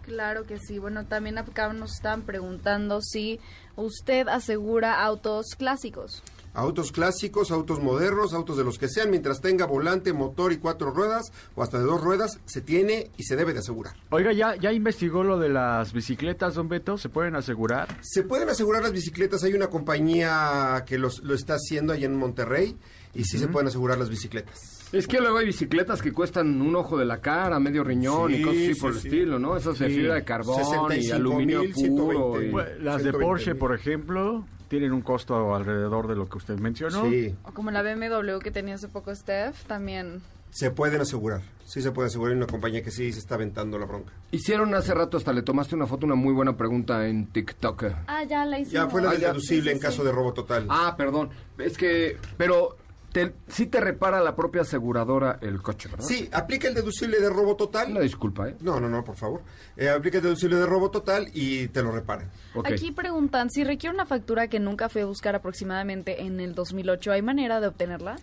Claro 0.03 0.45
que 0.45 0.59
sí. 0.59 0.79
Bueno, 0.79 1.05
también 1.05 1.37
acá 1.37 1.71
nos 1.73 1.93
están 1.93 2.23
preguntando 2.23 3.01
si 3.01 3.39
usted 3.75 4.27
asegura 4.27 5.03
autos 5.03 5.55
clásicos. 5.57 6.21
Autos 6.53 6.91
clásicos, 6.91 7.49
autos 7.49 7.81
modernos, 7.81 8.33
autos 8.33 8.57
de 8.57 8.63
los 8.63 8.77
que 8.77 8.87
sean, 8.87 9.09
mientras 9.09 9.41
tenga 9.41 9.65
volante, 9.65 10.13
motor 10.13 10.51
y 10.51 10.57
cuatro 10.57 10.91
ruedas 10.91 11.31
o 11.55 11.63
hasta 11.63 11.79
de 11.79 11.85
dos 11.85 11.99
ruedas, 11.99 12.39
se 12.45 12.61
tiene 12.61 13.09
y 13.17 13.23
se 13.23 13.35
debe 13.35 13.53
de 13.53 13.59
asegurar. 13.59 13.95
Oiga, 14.11 14.33
¿ya, 14.33 14.55
¿ya 14.57 14.71
investigó 14.71 15.23
lo 15.23 15.39
de 15.39 15.49
las 15.49 15.93
bicicletas, 15.93 16.53
don 16.53 16.67
Beto? 16.67 16.97
¿Se 16.99 17.09
pueden 17.09 17.35
asegurar? 17.35 17.97
Se 18.01 18.21
pueden 18.21 18.49
asegurar 18.49 18.83
las 18.83 18.91
bicicletas. 18.91 19.43
Hay 19.43 19.53
una 19.53 19.67
compañía 19.67 20.83
que 20.85 20.99
los, 20.99 21.23
lo 21.23 21.33
está 21.33 21.55
haciendo 21.55 21.93
allá 21.93 22.05
en 22.05 22.17
Monterrey 22.17 22.77
y 23.15 23.23
sí 23.23 23.39
se 23.39 23.47
pueden 23.47 23.69
asegurar 23.69 23.97
las 23.97 24.09
bicicletas. 24.09 24.82
Es 24.93 25.07
que 25.07 25.19
luego 25.19 25.39
hay 25.39 25.47
bicicletas 25.47 26.01
que 26.01 26.13
cuestan 26.13 26.61
un 26.61 26.75
ojo 26.75 26.97
de 26.97 27.03
la 27.05 27.17
cara, 27.19 27.59
medio 27.59 27.83
riñón 27.83 28.33
y 28.33 28.41
cosas 28.41 28.57
así 28.61 28.73
sí, 28.75 28.79
por 28.81 28.91
el 28.93 28.99
sí. 28.99 29.07
estilo, 29.07 29.39
¿no? 29.39 29.57
Esas 29.57 29.79
de 29.79 29.89
fibra 29.89 30.13
de 30.15 30.23
carbón 30.23 30.61
y 30.61 30.63
65,000, 30.63 31.11
aluminio 31.13 31.59
puro. 31.61 31.73
120. 31.73 32.47
y- 32.47 32.51
Pues, 32.51 32.67
las 32.79 32.97
de 32.97 33.03
120 33.11 33.25
Porsche, 33.25 33.51
mil. 33.51 33.59
por 33.59 33.73
ejemplo, 33.75 34.45
tienen 34.67 34.93
un 34.93 35.01
costo 35.01 35.55
alrededor 35.55 36.07
de 36.07 36.15
lo 36.15 36.29
que 36.29 36.37
usted 36.37 36.59
mencionó. 36.59 37.09
Sí, 37.09 37.35
O 37.43 37.51
como 37.53 37.71
la 37.71 37.81
BMW 37.81 38.37
que 38.39 38.51
tenía 38.51 38.75
hace 38.75 38.87
poco 38.87 39.13
Steph, 39.15 39.63
también. 39.65 40.21
se 40.51 40.69
pueden 40.69 41.01
asegurar. 41.01 41.41
Sí 41.65 41.81
se 41.81 41.91
puede 41.91 42.09
asegurar. 42.09 42.33
Hay 42.33 42.37
una 42.37 42.45
compañía 42.45 42.83
que 42.83 42.91
sí 42.91 43.11
se 43.13 43.17
está 43.17 43.33
aventando 43.33 43.79
la 43.79 43.87
bronca. 43.87 44.13
Hicieron 44.29 44.75
hace 44.75 44.93
rato, 44.93 45.17
hasta 45.17 45.33
le 45.33 45.41
tomaste 45.41 45.73
una 45.73 45.87
foto, 45.87 46.05
una 46.05 46.13
muy 46.13 46.33
buena 46.33 46.55
pregunta 46.55 47.07
en 47.07 47.25
TikTok. 47.25 47.85
Ah, 48.05 48.23
ya 48.25 48.45
la 48.45 48.59
hicimos. 48.59 48.73
Ya 48.73 48.87
fue 48.87 49.01
la 49.01 49.13
deducible 49.15 49.71
en 49.71 49.79
caso 49.79 50.03
de 50.03 50.11
robo 50.11 50.33
total. 50.33 50.67
Ah, 50.69 50.93
perdón. 50.95 51.29
Es 51.57 51.75
que, 51.77 52.17
pero 52.37 52.77
te, 53.13 53.31
sí 53.47 53.67
te 53.67 53.79
repara 53.79 54.19
la 54.21 54.35
propia 54.35 54.63
aseguradora 54.63 55.37
el 55.41 55.61
coche, 55.61 55.87
¿verdad? 55.87 56.05
Sí, 56.05 56.27
aplica 56.33 56.67
el 56.67 56.73
deducible 56.73 57.19
de 57.21 57.29
robo 57.29 57.55
total. 57.55 57.91
Una 57.91 58.01
disculpa, 58.01 58.49
¿eh? 58.49 58.55
No, 58.59 58.79
no, 58.79 58.89
no, 58.89 59.03
por 59.03 59.15
favor. 59.15 59.43
Eh, 59.77 59.87
aplica 59.87 60.17
el 60.17 60.23
deducible 60.23 60.57
de 60.57 60.65
robo 60.65 60.89
total 60.89 61.29
y 61.31 61.67
te 61.67 61.83
lo 61.83 61.91
reparan. 61.91 62.31
Ok. 62.55 62.67
Aquí 62.71 62.91
preguntan, 62.91 63.51
si 63.51 63.63
requiere 63.63 63.93
una 63.93 64.07
factura 64.07 64.47
que 64.47 64.59
nunca 64.59 64.89
fue 64.89 65.03
a 65.03 65.05
buscar 65.05 65.35
aproximadamente 65.35 66.23
en 66.23 66.39
el 66.39 66.55
2008, 66.55 67.11
¿hay 67.11 67.21
manera 67.21 67.61
de 67.61 67.67
obtenerla? 67.67 68.15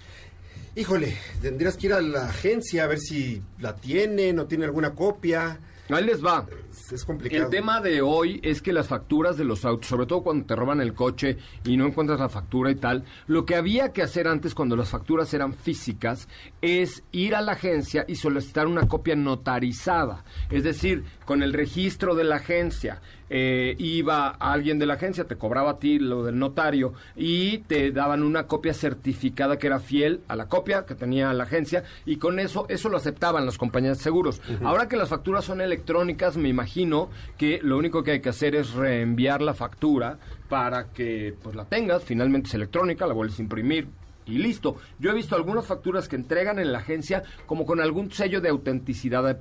Híjole, 0.74 1.16
tendrías 1.40 1.76
que 1.76 1.86
ir 1.86 1.92
a 1.92 2.00
la 2.00 2.28
agencia 2.28 2.84
a 2.84 2.86
ver 2.88 2.98
si 2.98 3.42
la 3.58 3.76
tienen 3.76 4.40
o 4.40 4.46
tiene 4.46 4.64
alguna 4.64 4.94
copia. 4.94 5.60
Ahí 5.88 6.04
les 6.04 6.24
va. 6.24 6.46
Es 6.92 7.04
complicado. 7.04 7.44
El 7.44 7.50
tema 7.50 7.80
de 7.80 8.02
hoy 8.02 8.40
es 8.42 8.62
que 8.62 8.72
las 8.72 8.88
facturas 8.88 9.36
de 9.36 9.44
los 9.44 9.64
autos, 9.64 9.88
sobre 9.88 10.06
todo 10.06 10.22
cuando 10.22 10.46
te 10.46 10.56
roban 10.56 10.80
el 10.80 10.94
coche 10.94 11.38
y 11.64 11.76
no 11.76 11.86
encuentras 11.86 12.20
la 12.20 12.28
factura 12.28 12.70
y 12.70 12.74
tal, 12.74 13.04
lo 13.26 13.44
que 13.44 13.56
había 13.56 13.92
que 13.92 14.02
hacer 14.02 14.26
antes 14.26 14.54
cuando 14.54 14.76
las 14.76 14.90
facturas 14.90 15.32
eran 15.34 15.54
físicas 15.54 16.28
es 16.60 17.02
ir 17.12 17.34
a 17.34 17.42
la 17.42 17.52
agencia 17.52 18.04
y 18.08 18.16
solicitar 18.16 18.66
una 18.66 18.88
copia 18.88 19.16
notarizada, 19.16 20.24
es 20.50 20.64
decir, 20.64 21.04
con 21.24 21.42
el 21.42 21.52
registro 21.52 22.14
de 22.14 22.24
la 22.24 22.36
agencia. 22.36 23.00
Eh, 23.30 23.76
iba 23.78 24.28
alguien 24.28 24.80
de 24.80 24.86
la 24.86 24.94
agencia, 24.94 25.24
te 25.24 25.36
cobraba 25.36 25.70
a 25.70 25.78
ti 25.78 26.00
lo 26.00 26.24
del 26.24 26.38
notario 26.38 26.94
y 27.14 27.58
te 27.58 27.92
daban 27.92 28.24
una 28.24 28.48
copia 28.48 28.74
certificada 28.74 29.56
que 29.56 29.68
era 29.68 29.78
fiel 29.78 30.20
a 30.26 30.34
la 30.34 30.48
copia 30.48 30.84
que 30.84 30.96
tenía 30.96 31.32
la 31.32 31.44
agencia 31.44 31.84
y 32.04 32.16
con 32.16 32.40
eso 32.40 32.66
eso 32.68 32.88
lo 32.88 32.96
aceptaban 32.96 33.46
las 33.46 33.56
compañías 33.56 33.98
de 33.98 34.04
seguros. 34.04 34.42
Ahora 34.64 34.88
que 34.88 34.96
las 34.96 35.08
facturas 35.08 35.44
son 35.44 35.60
electrónicas, 35.60 36.36
me 36.36 36.48
imagino 36.48 37.08
que 37.38 37.60
lo 37.62 37.78
único 37.78 38.02
que 38.02 38.12
hay 38.12 38.20
que 38.20 38.30
hacer 38.30 38.56
es 38.56 38.72
reenviar 38.72 39.42
la 39.42 39.54
factura 39.54 40.18
para 40.48 40.88
que 40.88 41.34
pues 41.42 41.54
la 41.54 41.64
tengas, 41.64 42.02
finalmente 42.02 42.48
es 42.48 42.54
electrónica, 42.54 43.06
la 43.06 43.14
vuelves 43.14 43.38
a 43.38 43.42
imprimir, 43.42 43.88
y 44.30 44.38
listo. 44.38 44.76
Yo 44.98 45.10
he 45.10 45.14
visto 45.14 45.36
algunas 45.36 45.66
facturas 45.66 46.08
que 46.08 46.16
entregan 46.16 46.58
en 46.58 46.72
la 46.72 46.78
agencia 46.78 47.22
como 47.46 47.66
con 47.66 47.80
algún 47.80 48.10
sello 48.12 48.40
de 48.40 48.48
autenticidad. 48.48 49.38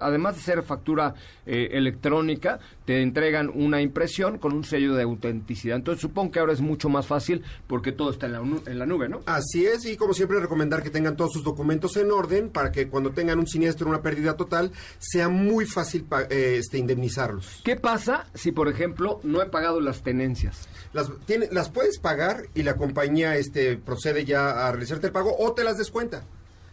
Además 0.00 0.36
de 0.36 0.42
ser 0.42 0.62
factura 0.62 1.14
eh, 1.46 1.70
electrónica, 1.72 2.58
te 2.84 3.02
entregan 3.02 3.50
una 3.52 3.80
impresión 3.80 4.38
con 4.38 4.52
un 4.52 4.64
sello 4.64 4.94
de 4.94 5.02
autenticidad. 5.02 5.76
Entonces 5.76 6.00
supongo 6.02 6.30
que 6.32 6.40
ahora 6.40 6.52
es 6.52 6.60
mucho 6.60 6.88
más 6.88 7.06
fácil 7.06 7.42
porque 7.66 7.92
todo 7.92 8.10
está 8.10 8.26
en 8.26 8.32
la, 8.32 8.40
nu- 8.40 8.62
en 8.66 8.78
la 8.78 8.86
nube, 8.86 9.08
¿no? 9.08 9.20
Así 9.26 9.66
es, 9.66 9.84
y 9.86 9.96
como 9.96 10.14
siempre 10.14 10.40
recomendar 10.40 10.82
que 10.82 10.90
tengan 10.90 11.16
todos 11.16 11.32
sus 11.32 11.44
documentos 11.44 11.96
en 11.96 12.10
orden 12.10 12.50
para 12.50 12.72
que 12.72 12.88
cuando 12.88 13.10
tengan 13.10 13.38
un 13.38 13.46
siniestro, 13.46 13.88
una 13.88 14.02
pérdida 14.02 14.36
total, 14.36 14.72
sea 14.98 15.28
muy 15.28 15.66
fácil 15.66 16.04
pa- 16.04 16.22
eh, 16.30 16.56
este, 16.58 16.78
indemnizarlos. 16.78 17.60
¿Qué 17.64 17.76
pasa 17.76 18.26
si, 18.34 18.52
por 18.52 18.68
ejemplo, 18.68 19.20
no 19.22 19.42
he 19.42 19.46
pagado 19.46 19.80
las 19.80 20.02
tenencias? 20.02 20.68
Las, 20.92 21.10
tiene- 21.26 21.48
las 21.52 21.68
puedes 21.70 21.98
pagar 21.98 22.44
y 22.54 22.62
la 22.62 22.76
compañía 22.76 23.36
este, 23.36 23.76
procede 23.76 24.17
ya 24.24 24.66
a 24.66 24.72
realizarte 24.72 25.06
el 25.06 25.12
pago 25.12 25.34
o 25.38 25.52
te 25.52 25.64
las 25.64 25.78
descuenta. 25.78 26.24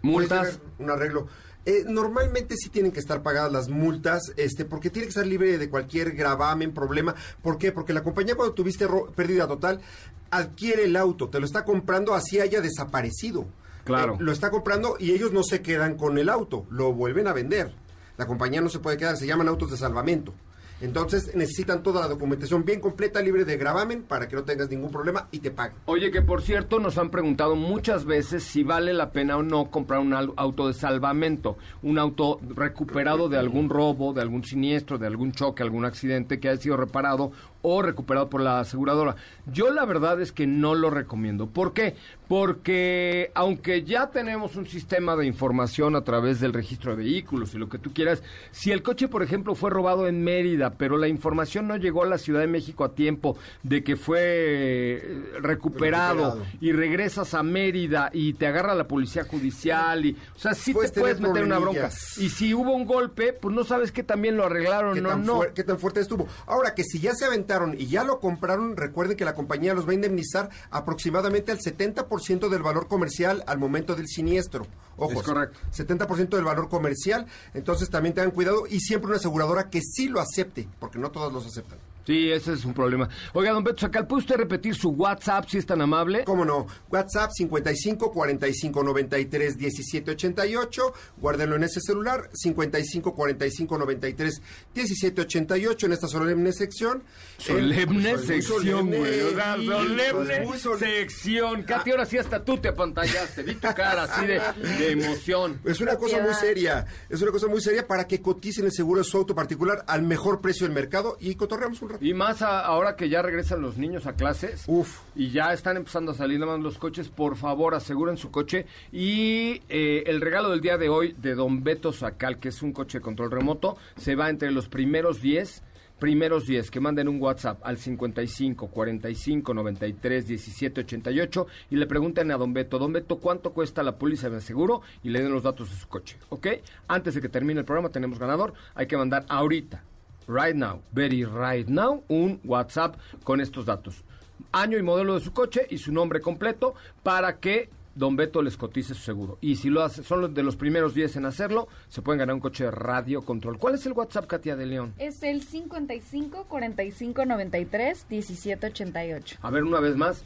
Multas. 0.01 0.59
Un 0.79 0.89
arreglo. 0.89 1.27
Eh, 1.65 1.83
normalmente 1.87 2.55
sí 2.57 2.69
tienen 2.69 2.91
que 2.91 2.99
estar 2.99 3.23
pagadas 3.23 3.51
las 3.51 3.69
multas, 3.69 4.21
este, 4.37 4.65
porque 4.65 4.91
tiene 4.91 5.07
que 5.07 5.09
estar 5.09 5.25
libre 5.25 5.57
de 5.57 5.69
cualquier 5.69 6.11
gravamen, 6.11 6.73
problema. 6.73 7.15
¿Por 7.41 7.57
qué? 7.57 7.71
Porque 7.71 7.91
la 7.91 8.03
compañía 8.03 8.35
cuando 8.35 8.53
tuviste 8.53 8.87
pérdida 9.15 9.47
total 9.47 9.81
adquiere 10.29 10.83
el 10.83 10.95
auto, 10.95 11.29
te 11.29 11.39
lo 11.39 11.45
está 11.45 11.65
comprando 11.65 12.13
así 12.13 12.39
haya 12.39 12.61
desaparecido. 12.61 13.45
Claro. 13.83 14.13
Eh, 14.13 14.17
lo 14.19 14.31
está 14.31 14.51
comprando 14.51 14.97
y 14.99 15.11
ellos 15.11 15.31
no 15.31 15.43
se 15.43 15.61
quedan 15.61 15.95
con 15.95 16.17
el 16.19 16.29
auto, 16.29 16.65
lo 16.69 16.93
vuelven 16.93 17.27
a 17.27 17.33
vender. 17.33 17.73
La 18.17 18.27
compañía 18.27 18.61
no 18.61 18.69
se 18.69 18.79
puede 18.79 18.97
quedar, 18.97 19.17
se 19.17 19.27
llaman 19.27 19.47
autos 19.47 19.71
de 19.71 19.77
salvamento. 19.77 20.33
Entonces 20.81 21.33
necesitan 21.35 21.83
toda 21.83 22.01
la 22.01 22.07
documentación 22.07 22.65
bien 22.65 22.81
completa, 22.81 23.21
libre 23.21 23.45
de 23.45 23.57
gravamen, 23.57 24.03
para 24.03 24.27
que 24.27 24.35
no 24.35 24.43
tengas 24.43 24.69
ningún 24.69 24.91
problema 24.91 25.27
y 25.31 25.39
te 25.39 25.51
paguen. 25.51 25.77
Oye, 25.85 26.11
que 26.11 26.21
por 26.21 26.41
cierto 26.41 26.79
nos 26.79 26.97
han 26.97 27.09
preguntado 27.09 27.55
muchas 27.55 28.05
veces 28.05 28.43
si 28.43 28.63
vale 28.63 28.93
la 28.93 29.11
pena 29.11 29.37
o 29.37 29.43
no 29.43 29.71
comprar 29.71 29.99
un 29.99 30.13
auto 30.13 30.67
de 30.67 30.73
salvamento, 30.73 31.57
un 31.81 31.97
auto 31.97 32.39
recuperado 32.55 33.29
de 33.29 33.37
algún 33.37 33.69
robo, 33.69 34.13
de 34.13 34.21
algún 34.21 34.43
siniestro, 34.43 34.97
de 34.97 35.07
algún 35.07 35.31
choque, 35.31 35.63
algún 35.63 35.85
accidente 35.85 36.39
que 36.39 36.49
haya 36.49 36.61
sido 36.61 36.77
reparado 36.77 37.31
o 37.67 37.81
recuperado 37.81 38.29
por 38.29 38.41
la 38.41 38.59
aseguradora. 38.59 39.15
Yo 39.51 39.71
la 39.71 39.85
verdad 39.85 40.21
es 40.21 40.31
que 40.31 40.45
no 40.45 40.75
lo 40.75 40.89
recomiendo. 40.91 41.47
¿Por 41.47 41.73
qué? 41.73 41.95
Porque 42.27 43.31
aunque 43.33 43.83
ya 43.83 44.11
tenemos 44.11 44.55
un 44.55 44.67
sistema 44.67 45.15
de 45.15 45.25
información 45.25 45.95
a 45.95 46.03
través 46.03 46.39
del 46.39 46.53
registro 46.53 46.95
de 46.95 47.03
vehículos 47.03 47.53
y 47.53 47.57
lo 47.57 47.69
que 47.69 47.77
tú 47.79 47.91
quieras, 47.93 48.21
si 48.51 48.71
el 48.71 48.83
coche, 48.83 49.07
por 49.07 49.23
ejemplo, 49.23 49.55
fue 49.55 49.69
robado 49.71 50.07
en 50.07 50.23
Mérida, 50.23 50.71
pero 50.77 50.97
la 50.97 51.07
información 51.07 51.67
no 51.67 51.77
llegó 51.77 52.03
a 52.03 52.07
la 52.07 52.17
Ciudad 52.17 52.41
de 52.41 52.47
México 52.47 52.83
a 52.83 52.93
tiempo 52.93 53.37
de 53.63 53.83
que 53.83 53.95
fue 53.95 54.19
eh, 54.21 55.23
recuperado, 55.41 56.35
Recuperado. 56.35 56.45
y 56.61 56.71
regresas 56.71 57.33
a 57.33 57.41
Mérida 57.41 58.09
y 58.13 58.33
te 58.33 58.47
agarra 58.47 58.75
la 58.75 58.87
policía 58.87 59.23
judicial 59.23 60.05
y, 60.05 60.17
o 60.35 60.39
sea, 60.39 60.53
sí 60.53 60.73
Puedes 60.73 60.91
te 60.91 60.99
puedes 61.01 61.19
meter 61.21 61.43
una 61.43 61.57
bronca. 61.59 61.89
Y 62.17 62.29
si 62.29 62.53
hubo 62.53 62.73
un 62.73 62.85
golpe, 62.85 63.33
pues 63.33 63.55
no 63.55 63.63
sabes 63.63 63.91
que 63.91 64.03
también 64.03 64.35
lo 64.37 64.45
arreglaron, 64.45 64.93
¿Qué, 64.95 65.01
no, 65.01 65.09
tan 65.09 65.25
no. 65.25 65.39
fuer- 65.41 65.53
qué 65.53 65.63
tan 65.63 65.79
fuerte 65.79 66.01
estuvo? 66.01 66.27
Ahora 66.45 66.75
que 66.75 66.83
si 66.83 66.99
ya 66.99 67.13
se 67.15 67.25
aventaron 67.25 67.54
y 67.77 67.87
ya 67.87 68.03
lo 68.03 68.19
compraron, 68.19 68.75
recuerden 68.75 69.17
que 69.17 69.25
la 69.25 69.35
compañía 69.35 69.73
los 69.73 69.87
va 69.87 69.91
a 69.91 69.95
indemnizar 69.95 70.49
aproximadamente 70.71 71.51
al 71.51 71.59
70% 71.59 72.49
del 72.49 72.63
valor 72.63 72.87
comercial 72.87 73.43
al 73.47 73.57
momento 73.57 73.95
del 73.95 74.07
siniestro. 74.07 74.67
Ojo, 74.97 75.19
Es 75.19 75.23
correcto. 75.23 75.59
70% 75.75 76.29
del 76.29 76.43
valor 76.45 76.69
comercial, 76.69 77.25
entonces 77.53 77.89
también 77.89 78.15
tengan 78.15 78.31
cuidado 78.31 78.65
y 78.69 78.79
siempre 78.79 79.07
una 79.07 79.17
aseguradora 79.17 79.69
que 79.69 79.81
sí 79.81 80.07
lo 80.07 80.19
acepte, 80.21 80.67
porque 80.79 80.99
no 80.99 81.11
todos 81.11 81.31
los 81.33 81.45
aceptan. 81.45 81.77
Sí, 82.05 82.31
ese 82.31 82.53
es 82.53 82.63
un 82.65 82.75
problema. 82.75 83.09
Oiga, 83.33 83.51
don 83.51 83.63
Beto 83.63 83.79
Sacal, 83.79 84.05
¿puede 84.05 84.19
usted 84.21 84.35
repetir 84.35 84.75
su 84.75 84.89
WhatsApp 84.91 85.49
si 85.49 85.57
es 85.57 85.65
tan 85.65 85.81
amable? 85.81 86.23
¿Cómo 86.23 86.45
no? 86.45 86.67
WhatsApp 86.91 87.31
55 87.35 88.11
45 88.11 88.83
93 88.83 89.57
17 89.57 90.11
88. 90.11 90.93
Guárdenlo 91.17 91.55
en 91.55 91.63
ese 91.63 91.79
celular. 91.81 92.29
55 92.31 93.15
45 93.15 93.77
93 93.79 94.41
17 94.75 95.21
88 95.21 95.85
en 95.87 95.91
esta 95.93 96.07
solemne 96.07 96.53
sección. 96.53 97.01
Solemne 97.39 97.81
Eh, 98.11 98.13
pues, 98.13 98.27
sección, 98.27 98.87
güey. 98.91 99.21
solemne 99.31 100.03
pues, 100.45 100.61
solemne. 100.61 100.77
sección. 100.77 101.63
Katy, 101.63 101.89
ahora 101.89 102.05
sí 102.05 102.19
hasta 102.19 102.45
tú 102.45 102.59
te 102.59 102.67
apantallaste. 102.67 103.41
Vi 103.41 103.55
tu 103.55 103.67
cara 103.73 104.03
así 104.03 104.27
de, 104.27 104.39
de 104.77 104.84
emoción. 104.91 105.59
Es 105.65 105.79
una 105.81 105.95
cosa 105.97 106.21
muy 106.21 106.33
seria, 106.33 106.85
es 107.09 107.21
una 107.21 107.31
cosa 107.31 107.47
muy 107.47 107.61
seria 107.61 107.87
para 107.87 108.07
que 108.07 108.21
coticen 108.21 108.65
el 108.65 108.71
seguro 108.71 108.99
de 108.99 109.03
su 109.05 109.17
auto 109.17 109.35
particular 109.35 109.83
al 109.87 110.01
mejor 110.03 110.41
precio 110.41 110.65
del 110.65 110.73
mercado 110.75 111.17
y 111.19 111.35
cotorreamos 111.35 111.81
un 111.81 111.89
rato. 111.89 112.05
Y 112.05 112.13
más 112.13 112.41
a- 112.41 112.61
ahora 112.61 112.95
que 112.95 113.09
ya 113.09 113.21
regresan 113.21 113.61
los 113.61 113.77
niños 113.77 114.05
a 114.07 114.13
clases. 114.13 114.63
Uf. 114.67 114.99
Y 115.15 115.31
ya 115.31 115.53
están 115.53 115.77
empezando 115.77 116.11
a 116.11 116.15
salir 116.15 116.39
nada 116.39 116.53
más 116.53 116.61
los 116.63 116.77
coches. 116.77 117.09
Por 117.09 117.35
favor, 117.37 117.75
aseguren 117.75 118.17
su 118.17 118.31
coche. 118.31 118.65
Y 118.91 119.61
eh, 119.69 120.03
el 120.07 120.21
regalo 120.21 120.49
del 120.49 120.61
día 120.61 120.77
de 120.77 120.89
hoy 120.89 121.15
de 121.21 121.35
Don 121.35 121.63
Beto 121.63 121.93
Sacal, 121.93 122.39
que 122.39 122.49
es 122.49 122.61
un 122.61 122.73
coche 122.73 122.97
de 122.99 123.01
control 123.01 123.31
remoto, 123.31 123.77
se 123.97 124.15
va 124.15 124.29
entre 124.29 124.51
los 124.51 124.67
primeros 124.67 125.21
10. 125.21 125.61
Primeros 125.99 126.45
10 126.45 126.71
que 126.71 126.81
manden 126.81 127.07
un 127.07 127.21
WhatsApp 127.21 127.59
al 127.63 127.77
55 127.77 128.67
45 128.67 129.53
93 129.53 130.27
17 130.27 130.81
88 130.81 131.47
y 131.71 131.77
le 131.77 131.87
pregunten 131.87 132.31
a 132.31 132.37
Don 132.37 132.53
Beto, 132.53 132.77
Don 132.77 132.91
Beto, 132.91 133.17
¿cuánto 133.17 133.53
cuesta 133.53 133.81
la 133.81 133.97
póliza 133.97 134.29
de 134.29 134.41
seguro? 134.41 134.81
Y 135.03 135.09
le 135.09 135.21
den 135.21 135.31
los 135.31 135.43
datos 135.43 135.69
de 135.69 135.77
su 135.77 135.87
coche, 135.87 136.17
¿ok? 136.29 136.47
Antes 136.89 137.15
de 137.15 137.21
que 137.21 137.29
termine 137.29 137.61
el 137.61 137.65
programa 137.65 137.89
tenemos 137.89 138.19
ganador, 138.19 138.53
hay 138.73 138.87
que 138.87 138.97
mandar 138.97 139.25
ahorita 139.29 139.83
right 140.27 140.55
now, 140.55 140.81
very 140.91 141.23
right 141.23 141.67
now, 141.67 142.03
un 142.09 142.41
WhatsApp 142.43 142.97
con 143.23 143.39
estos 143.39 143.65
datos. 143.65 144.03
Año 144.51 144.77
y 144.77 144.83
modelo 144.83 145.13
de 145.15 145.21
su 145.21 145.31
coche 145.31 145.65
y 145.69 145.77
su 145.77 145.93
nombre 145.93 146.19
completo 146.19 146.75
para 147.03 147.39
que 147.39 147.69
Don 147.95 148.15
Beto 148.17 148.41
les 148.41 148.57
cotice 148.57 148.93
su 148.93 149.01
seguro. 149.01 149.37
Y 149.41 149.55
si 149.55 149.69
lo 149.69 149.81
hace, 149.81 150.03
son 150.03 150.21
los 150.21 150.33
de 150.33 150.43
los 150.43 150.57
primeros 150.57 150.93
10 150.93 151.15
en 151.15 151.25
hacerlo, 151.25 151.67
se 151.87 152.01
pueden 152.01 152.19
ganar 152.19 152.35
un 152.35 152.41
coche 152.41 152.65
de 152.65 152.71
radio 152.71 153.21
control. 153.23 153.57
¿Cuál 153.57 153.75
es 153.75 153.85
el 153.85 153.93
WhatsApp, 153.93 154.27
Katia 154.27 154.55
de 154.55 154.65
León? 154.65 154.93
Es 154.97 155.23
el 155.23 155.41
55 155.41 156.45
45 156.49 157.25
93 157.25 158.05
17 158.09 158.67
88. 158.67 159.37
A 159.41 159.49
ver, 159.49 159.63
una 159.63 159.79
vez 159.79 159.95
más. 159.95 160.25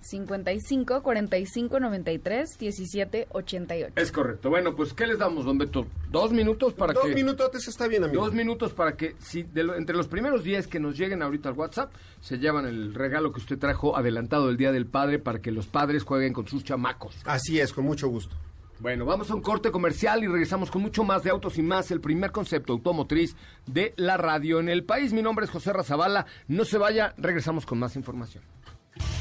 55 0.00 1.02
45 1.02 1.80
93 1.80 2.58
17 2.58 3.28
88. 3.30 3.92
Es 3.96 4.12
correcto. 4.12 4.50
Bueno, 4.50 4.74
pues, 4.74 4.92
¿qué 4.92 5.06
les 5.06 5.18
damos, 5.18 5.44
Don 5.44 5.58
Beto? 5.58 5.86
¿Dos 6.10 6.32
minutos 6.32 6.72
para 6.74 6.92
Dos 6.92 7.04
que...? 7.06 7.14
minutotes 7.14 7.68
está 7.68 7.86
bien, 7.86 8.04
amigo. 8.04 8.24
Dos 8.24 8.34
minutos 8.34 8.72
para 8.72 8.96
que, 8.96 9.14
si 9.18 9.42
de 9.42 9.64
lo- 9.64 9.74
entre 9.76 9.96
los 9.96 10.08
primeros 10.08 10.42
10 10.44 10.66
que 10.66 10.80
nos 10.80 10.96
lleguen 10.96 11.22
ahorita 11.22 11.48
al 11.50 11.54
WhatsApp, 11.54 11.92
se 12.20 12.38
llevan 12.38 12.66
el 12.66 12.94
regalo 12.94 13.32
que 13.32 13.40
usted 13.40 13.58
trajo 13.58 13.96
adelantado 13.96 14.46
del 14.48 14.56
Día 14.56 14.72
del 14.72 14.86
Padre 14.86 15.18
para 15.18 15.40
que 15.40 15.50
los 15.50 15.66
padres 15.66 16.02
jueguen 16.02 16.32
con 16.32 16.46
sus 16.48 16.64
chamacos. 16.64 17.16
Así 17.24 17.60
es, 17.60 17.72
con 17.72 17.84
mucho 17.84 18.08
gusto. 18.08 18.34
Bueno, 18.80 19.04
vamos 19.04 19.30
a 19.30 19.34
un 19.34 19.42
corte 19.42 19.70
comercial 19.70 20.24
y 20.24 20.26
regresamos 20.26 20.70
con 20.70 20.80
mucho 20.80 21.04
más 21.04 21.22
de 21.22 21.28
autos 21.28 21.58
y 21.58 21.62
más, 21.62 21.90
el 21.90 22.00
primer 22.00 22.30
concepto 22.32 22.72
automotriz 22.72 23.36
de 23.66 23.92
la 23.96 24.16
radio 24.16 24.58
en 24.58 24.70
el 24.70 24.84
país. 24.84 25.12
Mi 25.12 25.20
nombre 25.20 25.44
es 25.44 25.50
José 25.50 25.72
Razabala. 25.74 26.24
No 26.48 26.64
se 26.64 26.78
vaya, 26.78 27.12
regresamos 27.18 27.66
con 27.66 27.78
más 27.78 27.94
información. 27.96 28.42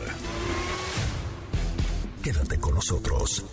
Quédate 2.21 2.60
con 2.60 2.75
nosotros. 2.75 3.43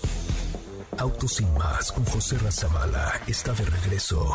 Autos 0.98 1.34
sin 1.34 1.54
más 1.54 1.92
con 1.92 2.04
José 2.04 2.36
Razabala 2.38 3.20
está 3.28 3.52
de 3.52 3.64
regreso. 3.64 4.34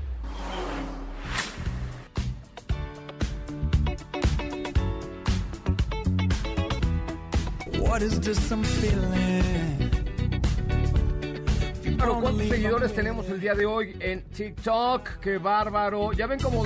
What 7.91 8.03
is 8.03 8.21
this 8.21 8.49
I'm 8.49 8.63
feeling? 8.63 9.91
Claro, 11.97 12.21
¿cuántos 12.21 12.47
seguidores 12.47 12.95
tenemos 12.95 13.27
el 13.27 13.41
día 13.41 13.53
de 13.53 13.65
hoy 13.65 13.97
en 13.99 14.21
TikTok? 14.29 15.19
¡Qué 15.19 15.37
bárbaro! 15.37 16.13
Ya 16.13 16.25
ven 16.25 16.39
como... 16.39 16.63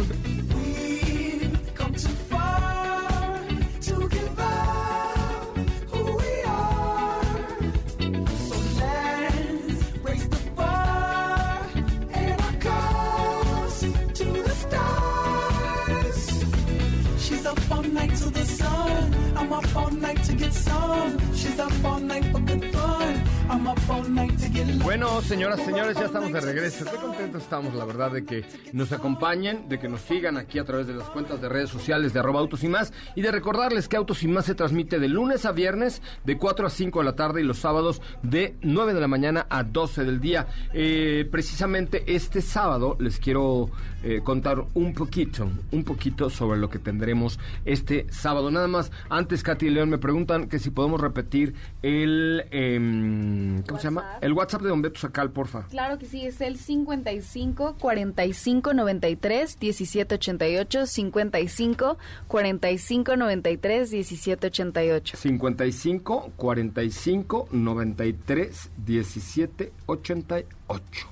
Bueno, 24.84 25.22
señoras, 25.22 25.60
señores, 25.62 25.98
ya 25.98 26.06
estamos 26.06 26.32
de 26.32 26.42
regreso. 26.42 26.86
Qué 26.86 26.98
contentos 26.98 27.44
estamos, 27.44 27.74
la 27.76 27.86
verdad, 27.86 28.12
de 28.12 28.26
que 28.26 28.46
nos 28.74 28.92
acompañen, 28.92 29.70
de 29.70 29.80
que 29.80 29.88
nos 29.88 30.02
sigan 30.02 30.38
aquí 30.38 30.60
a 30.60 30.66
través 30.66 30.88
de 30.88 30.94
las 30.94 31.10
cuentas 31.10 31.42
de 31.42 31.50
redes 31.50 31.70
sociales 31.70 32.14
de 32.14 32.20
arroba 32.20 32.40
autos 32.40 32.64
y 32.64 32.68
más, 32.68 32.92
y 33.16 33.22
de 33.22 33.32
recordarles 33.32 33.88
que 33.88 33.96
Autos 33.96 34.24
y 34.24 34.28
más 34.28 34.46
se 34.46 34.56
transmite 34.56 35.00
de 35.00 35.08
lunes 35.08 35.46
a 35.46 35.52
viernes 35.52 36.02
de 36.26 36.38
4 36.38 36.68
a 36.68 36.70
5 36.70 37.00
de 37.00 37.06
la 37.06 37.16
tarde 37.16 37.42
y 37.42 37.44
los 37.46 37.60
sábados 37.60 38.02
de 38.24 38.56
9 38.62 38.94
de 38.94 39.00
la 39.00 39.08
mañana 39.08 39.48
a 39.50 39.64
12 39.64 40.04
del 40.04 40.20
día. 40.20 40.48
Eh, 40.74 41.28
precisamente 41.32 42.04
este 42.08 42.42
sábado 42.42 42.98
les 43.00 43.20
quiero 43.20 43.70
eh, 44.06 44.22
contar 44.24 44.64
un 44.76 44.94
poquito, 44.94 45.50
un 45.72 45.84
poquito 45.84 46.30
sobre 46.30 46.60
lo 46.60 46.70
que 46.70 46.78
tendremos 46.78 47.40
este 47.66 48.06
sábado. 48.12 48.52
Nada 48.52 48.68
más, 48.68 48.92
antes 49.10 49.42
Katy 49.42 49.66
y 49.66 49.70
León 49.72 49.90
me 49.90 49.98
preguntan 49.98 50.48
que 50.48 50.60
si 50.60 50.70
podemos 50.70 51.02
repetir 51.02 51.56
el, 51.82 52.46
em, 52.52 53.64
¿cómo 53.64 53.80
se 53.80 53.88
llama? 53.88 54.02
WhatsApp. 54.02 54.24
El 54.24 54.34
WhatsApp 54.34 54.62
de 54.62 54.70
Don 54.70 54.82
Beto 54.84 55.00
Sacal, 55.00 55.32
porfa. 55.32 55.64
Claro 55.70 55.98
que 55.98 56.06
sí, 56.06 56.24
es 56.24 56.40
el 56.40 56.58
55 56.58 57.78
45 57.80 58.74
93 58.76 59.60
17 59.60 60.16
88 60.16 60.86
55 60.86 61.98
45 62.28 63.16
93 63.16 63.90
17 63.90 64.48
88. 64.48 65.18
55 65.18 66.32
45 66.36 67.48
93 67.52 68.72
17 68.78 69.74
88. 69.88 71.08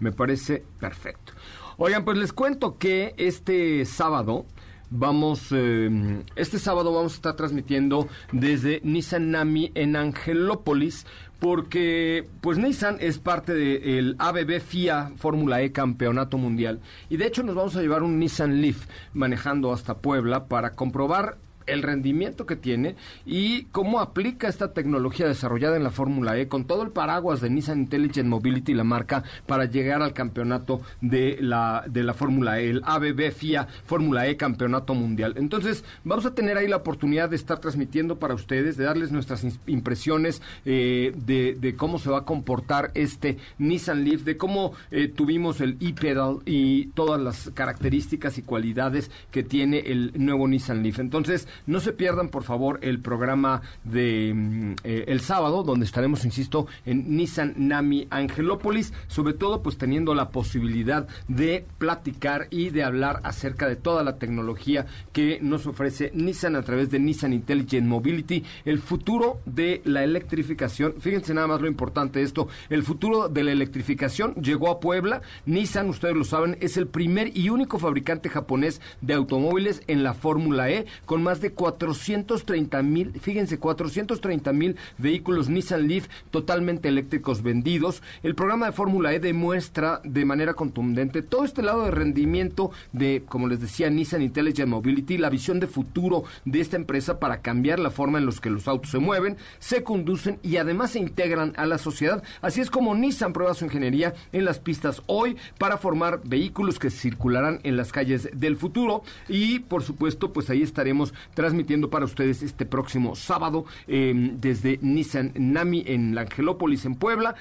Me 0.00 0.12
parece 0.12 0.62
perfecto. 0.78 1.32
Oigan, 1.80 2.04
pues 2.04 2.18
les 2.18 2.32
cuento 2.32 2.76
que 2.76 3.14
este 3.18 3.84
sábado 3.84 4.46
vamos, 4.90 5.52
eh, 5.52 6.24
este 6.34 6.58
sábado 6.58 6.92
vamos 6.92 7.12
a 7.12 7.14
estar 7.14 7.36
transmitiendo 7.36 8.08
desde 8.32 8.80
Nissan 8.82 9.30
Nami 9.30 9.70
en 9.76 9.94
Angelópolis. 9.94 11.06
Porque, 11.38 12.26
pues 12.40 12.58
Nissan 12.58 12.96
es 12.98 13.20
parte 13.20 13.54
del 13.54 14.16
ABB 14.18 14.58
FIA 14.58 15.12
Fórmula 15.18 15.62
E 15.62 15.70
Campeonato 15.70 16.36
Mundial. 16.36 16.80
Y 17.10 17.16
de 17.16 17.28
hecho 17.28 17.44
nos 17.44 17.54
vamos 17.54 17.76
a 17.76 17.80
llevar 17.80 18.02
un 18.02 18.18
Nissan 18.18 18.60
Leaf 18.60 18.86
manejando 19.14 19.72
hasta 19.72 19.98
Puebla 19.98 20.46
para 20.46 20.74
comprobar 20.74 21.38
el 21.68 21.82
rendimiento 21.82 22.46
que 22.46 22.56
tiene 22.56 22.96
y 23.26 23.64
cómo 23.64 24.00
aplica 24.00 24.48
esta 24.48 24.72
tecnología 24.72 25.26
desarrollada 25.26 25.76
en 25.76 25.84
la 25.84 25.90
Fórmula 25.90 26.38
E 26.38 26.48
con 26.48 26.64
todo 26.64 26.82
el 26.82 26.90
paraguas 26.90 27.40
de 27.40 27.50
Nissan 27.50 27.80
Intelligent 27.80 28.28
Mobility, 28.28 28.74
la 28.74 28.84
marca, 28.84 29.22
para 29.46 29.66
llegar 29.66 30.02
al 30.02 30.12
campeonato 30.12 30.80
de 31.00 31.38
la, 31.40 31.84
de 31.86 32.02
la 32.02 32.14
Fórmula 32.14 32.60
E, 32.60 32.70
el 32.70 32.82
ABB 32.84 33.30
FIA 33.32 33.68
Fórmula 33.84 34.26
E 34.26 34.36
Campeonato 34.36 34.94
Mundial. 34.94 35.34
Entonces, 35.36 35.84
vamos 36.04 36.26
a 36.26 36.34
tener 36.34 36.56
ahí 36.56 36.68
la 36.68 36.76
oportunidad 36.76 37.30
de 37.30 37.36
estar 37.36 37.58
transmitiendo 37.58 38.18
para 38.18 38.34
ustedes, 38.34 38.76
de 38.76 38.84
darles 38.84 39.12
nuestras 39.12 39.44
impresiones 39.66 40.42
eh, 40.64 41.12
de, 41.16 41.56
de 41.58 41.76
cómo 41.76 41.98
se 41.98 42.10
va 42.10 42.18
a 42.18 42.24
comportar 42.24 42.90
este 42.94 43.38
Nissan 43.58 44.04
Leaf, 44.04 44.22
de 44.22 44.36
cómo 44.36 44.72
eh, 44.90 45.08
tuvimos 45.08 45.60
el 45.60 45.76
e-pedal 45.80 46.38
y 46.44 46.86
todas 46.88 47.20
las 47.20 47.50
características 47.54 48.38
y 48.38 48.42
cualidades 48.42 49.10
que 49.30 49.42
tiene 49.42 49.80
el 49.80 50.12
nuevo 50.16 50.48
Nissan 50.48 50.82
Leaf. 50.82 50.98
Entonces, 50.98 51.48
no 51.66 51.80
se 51.80 51.92
pierdan, 51.92 52.28
por 52.28 52.44
favor, 52.44 52.78
el 52.82 53.00
programa 53.00 53.62
de 53.84 54.32
mm, 54.34 54.72
eh, 54.84 55.04
el 55.08 55.20
sábado, 55.20 55.62
donde 55.62 55.86
estaremos, 55.86 56.24
insisto, 56.24 56.66
en 56.86 57.16
Nissan 57.16 57.54
Nami 57.56 58.06
Angelópolis, 58.10 58.92
sobre 59.06 59.34
todo, 59.34 59.62
pues 59.62 59.78
teniendo 59.78 60.14
la 60.14 60.30
posibilidad 60.30 61.06
de 61.28 61.66
platicar 61.78 62.48
y 62.50 62.70
de 62.70 62.84
hablar 62.84 63.20
acerca 63.24 63.68
de 63.68 63.76
toda 63.76 64.02
la 64.02 64.16
tecnología 64.16 64.86
que 65.12 65.38
nos 65.42 65.66
ofrece 65.66 66.10
Nissan 66.14 66.56
a 66.56 66.62
través 66.62 66.90
de 66.90 66.98
Nissan 66.98 67.32
Intelligent 67.32 67.86
Mobility, 67.86 68.44
el 68.64 68.78
futuro 68.78 69.40
de 69.46 69.82
la 69.84 70.04
electrificación. 70.04 70.94
Fíjense 71.00 71.34
nada 71.34 71.46
más 71.46 71.60
lo 71.60 71.68
importante 71.68 72.18
de 72.18 72.24
esto, 72.24 72.48
el 72.68 72.82
futuro 72.82 73.28
de 73.28 73.44
la 73.44 73.52
electrificación 73.52 74.34
llegó 74.34 74.70
a 74.70 74.80
Puebla. 74.80 75.22
Nissan, 75.46 75.88
ustedes 75.88 76.16
lo 76.16 76.24
saben, 76.24 76.56
es 76.60 76.76
el 76.76 76.86
primer 76.86 77.36
y 77.36 77.50
único 77.50 77.78
fabricante 77.78 78.28
japonés 78.28 78.80
de 79.00 79.14
automóviles 79.14 79.82
en 79.86 80.02
la 80.02 80.14
Fórmula 80.14 80.70
E, 80.70 80.86
con 81.06 81.22
más 81.22 81.40
de 81.40 81.47
430 81.50 82.82
mil, 82.82 83.12
fíjense, 83.20 83.58
430 83.58 84.52
mil 84.52 84.76
vehículos 84.98 85.48
Nissan 85.48 85.88
Leaf 85.88 86.06
totalmente 86.30 86.88
eléctricos 86.88 87.42
vendidos. 87.42 88.02
El 88.22 88.34
programa 88.34 88.66
de 88.66 88.72
Fórmula 88.72 89.14
E 89.14 89.20
demuestra 89.20 90.00
de 90.04 90.24
manera 90.24 90.54
contundente 90.54 91.22
todo 91.22 91.44
este 91.44 91.62
lado 91.62 91.84
de 91.84 91.90
rendimiento 91.90 92.70
de, 92.92 93.22
como 93.28 93.48
les 93.48 93.60
decía, 93.60 93.90
Nissan 93.90 94.22
Intelligent 94.22 94.68
Mobility, 94.68 95.18
la 95.18 95.30
visión 95.30 95.60
de 95.60 95.66
futuro 95.66 96.24
de 96.44 96.60
esta 96.60 96.76
empresa 96.76 97.18
para 97.18 97.40
cambiar 97.40 97.78
la 97.78 97.90
forma 97.90 98.18
en 98.18 98.26
los 98.26 98.40
que 98.40 98.50
los 98.50 98.68
autos 98.68 98.90
se 98.90 98.98
mueven, 98.98 99.36
se 99.58 99.82
conducen 99.82 100.38
y 100.42 100.56
además 100.56 100.92
se 100.92 100.98
integran 100.98 101.52
a 101.56 101.66
la 101.66 101.78
sociedad. 101.78 102.22
Así 102.40 102.60
es 102.60 102.70
como 102.70 102.94
Nissan 102.94 103.32
prueba 103.32 103.54
su 103.54 103.64
ingeniería 103.64 104.14
en 104.32 104.44
las 104.44 104.58
pistas 104.58 105.02
hoy 105.06 105.36
para 105.58 105.78
formar 105.78 106.20
vehículos 106.24 106.78
que 106.78 106.90
circularán 106.90 107.60
en 107.62 107.76
las 107.76 107.92
calles 107.92 108.28
del 108.32 108.56
futuro 108.56 109.02
y 109.28 109.60
por 109.60 109.82
supuesto 109.82 110.32
pues 110.32 110.50
ahí 110.50 110.62
estaremos 110.62 111.14
transmitiendo 111.38 111.88
para 111.88 112.04
ustedes 112.04 112.42
este 112.42 112.66
próximo 112.66 113.14
sábado 113.14 113.64
eh, 113.86 114.12
desde 114.40 114.80
Nissan 114.82 115.32
Nami 115.36 115.84
en 115.86 116.16
la 116.16 116.22
Angelópolis 116.22 116.84
en 116.84 116.96
Puebla 116.96 117.36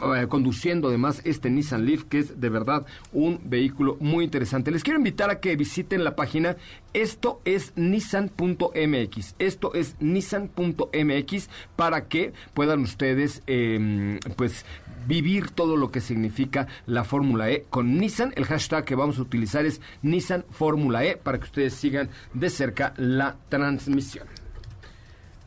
eh, 0.00 0.26
conduciendo 0.28 0.88
además 0.88 1.22
este 1.24 1.48
Nissan 1.48 1.86
Leaf 1.86 2.02
que 2.02 2.18
es 2.18 2.40
de 2.40 2.48
verdad 2.48 2.84
un 3.12 3.38
vehículo 3.44 3.96
muy 4.00 4.24
interesante. 4.24 4.72
Les 4.72 4.82
quiero 4.82 4.98
invitar 4.98 5.30
a 5.30 5.38
que 5.38 5.54
visiten 5.54 6.02
la 6.02 6.16
página 6.16 6.56
esto 6.92 7.40
es 7.44 7.72
nissan.mx. 7.76 9.36
Esto 9.38 9.74
es 9.74 9.94
nissan.mx 10.00 11.48
para 11.76 12.08
que 12.08 12.32
puedan 12.52 12.80
ustedes 12.80 13.44
eh, 13.46 14.18
pues 14.34 14.66
vivir 15.06 15.50
todo 15.50 15.76
lo 15.76 15.90
que 15.90 16.00
significa 16.00 16.66
la 16.86 17.04
Fórmula 17.04 17.50
E 17.50 17.66
con 17.70 17.96
Nissan. 17.98 18.32
El 18.36 18.44
hashtag 18.44 18.84
que 18.84 18.94
vamos 18.94 19.18
a 19.18 19.22
utilizar 19.22 19.64
es 19.66 19.80
Nissan 20.02 20.44
Fórmula 20.50 21.04
E 21.04 21.16
para 21.16 21.38
que 21.38 21.44
ustedes 21.44 21.74
sigan 21.74 22.10
de 22.34 22.50
cerca 22.50 22.92
la 22.96 23.36
transmisión. 23.48 24.26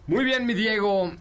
Muy 0.07 0.26
bien, 0.26 0.45
mi 0.45 0.53
Diego. 0.53 1.12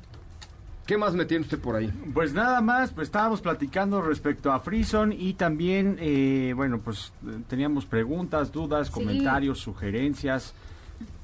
¿Qué 0.86 0.96
más 0.96 1.12
me 1.14 1.26
tiene 1.26 1.42
usted 1.44 1.58
por 1.58 1.76
ahí? 1.76 1.92
Pues 2.14 2.32
nada 2.32 2.62
más, 2.62 2.92
pues 2.92 3.08
estábamos 3.08 3.42
platicando 3.42 4.00
respecto 4.00 4.50
a 4.50 4.60
Frison 4.60 5.12
y 5.12 5.34
también, 5.34 5.98
eh, 6.00 6.54
bueno, 6.56 6.78
pues 6.78 7.12
eh, 7.26 7.40
teníamos 7.46 7.84
preguntas, 7.84 8.50
dudas, 8.52 8.86
Sí. 8.86 8.94
comentarios, 8.94 9.58
sugerencias. 9.58 10.54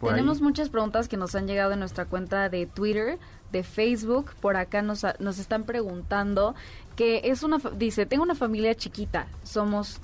Tenemos 0.01 0.41
muchas 0.41 0.69
preguntas 0.69 1.09
que 1.09 1.17
nos 1.17 1.35
han 1.35 1.47
llegado 1.47 1.73
en 1.73 1.81
nuestra 1.81 2.05
cuenta 2.05 2.49
de 2.49 2.67
Twitter, 2.67 3.19
de 3.53 3.63
Facebook. 3.63 4.33
Por 4.41 4.57
acá 4.57 4.83
nos, 4.83 5.05
nos 5.19 5.39
están 5.39 5.65
preguntando 5.65 6.55
que 6.97 7.23
es 7.25 7.43
una, 7.43 7.59
dice, 7.77 8.07
tengo 8.07 8.23
una 8.23 8.35
familia 8.35 8.75
chiquita, 8.75 9.27
somos, 9.43 10.01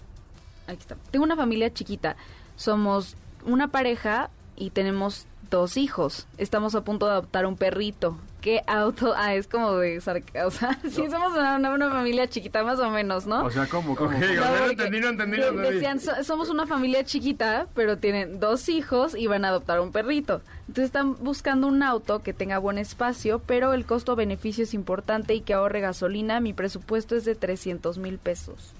aquí 0.67 0.81
está, 0.81 0.97
tengo 1.11 1.25
una 1.25 1.37
familia 1.37 1.73
chiquita, 1.73 2.17
somos 2.57 3.17
una 3.45 3.69
pareja 3.69 4.31
y 4.57 4.71
tenemos 4.71 5.27
dos 5.51 5.77
hijos. 5.77 6.27
Estamos 6.39 6.75
a 6.75 6.83
punto 6.83 7.07
de 7.07 7.13
adoptar 7.13 7.45
un 7.47 7.57
perrito. 7.57 8.17
¿Qué 8.41 8.63
auto? 8.67 9.13
Ah, 9.21 9.35
es 9.35 9.47
como 9.49 9.77
de 9.77 10.01
sarca- 10.01 10.47
O 10.47 10.51
sea, 10.51 10.79
sí, 10.89 11.05
somos 11.11 11.33
una, 11.33 11.57
una- 11.57 11.75
una 11.75 11.91
familia 11.91 12.27
chiquita, 12.29 12.63
más 12.65 12.79
o 12.79 12.89
menos, 12.91 13.27
¿no? 13.27 13.45
O 13.45 13.51
sea, 13.51 13.67
¿cómo? 13.67 13.95
cómo? 13.97 14.13
Entendí, 14.13 15.01
no 15.01 15.09
entendí, 15.09 15.37
no 15.39 15.43
de- 15.45 15.49
entendí. 15.51 15.75
Decían, 15.75 16.01
"So- 16.01 16.25
somos 16.25 16.49
una 16.49 16.67
familia 16.67 17.05
chiquita, 17.05 17.67
pero 17.75 17.99
tienen 17.99 18.41
dos 18.41 18.69
hijos 18.69 19.15
y 19.15 19.27
van 19.27 19.45
a 19.45 19.49
adoptar 19.49 19.81
un 19.81 19.93
perrito. 19.93 20.41
Entonces 20.69 20.85
están 20.87 21.17
buscando 21.23 21.67
un 21.67 21.83
auto 21.83 22.21
que 22.23 22.33
tenga 22.33 22.59
buen 22.59 22.79
espacio, 22.79 23.41
pero 23.45 23.75
el 23.75 23.85
costo-beneficio 23.85 24.65
es 24.65 24.73
importante 24.73 25.35
y 25.35 25.41
que 25.43 25.53
ahorre 25.55 25.81
gasolina. 25.81 26.41
Mi 26.41 26.53
presupuesto 26.53 27.17
es 27.17 27.25
de 27.25 27.35
300 27.35 27.99
mil 27.99 28.19
pesos. 28.19 28.73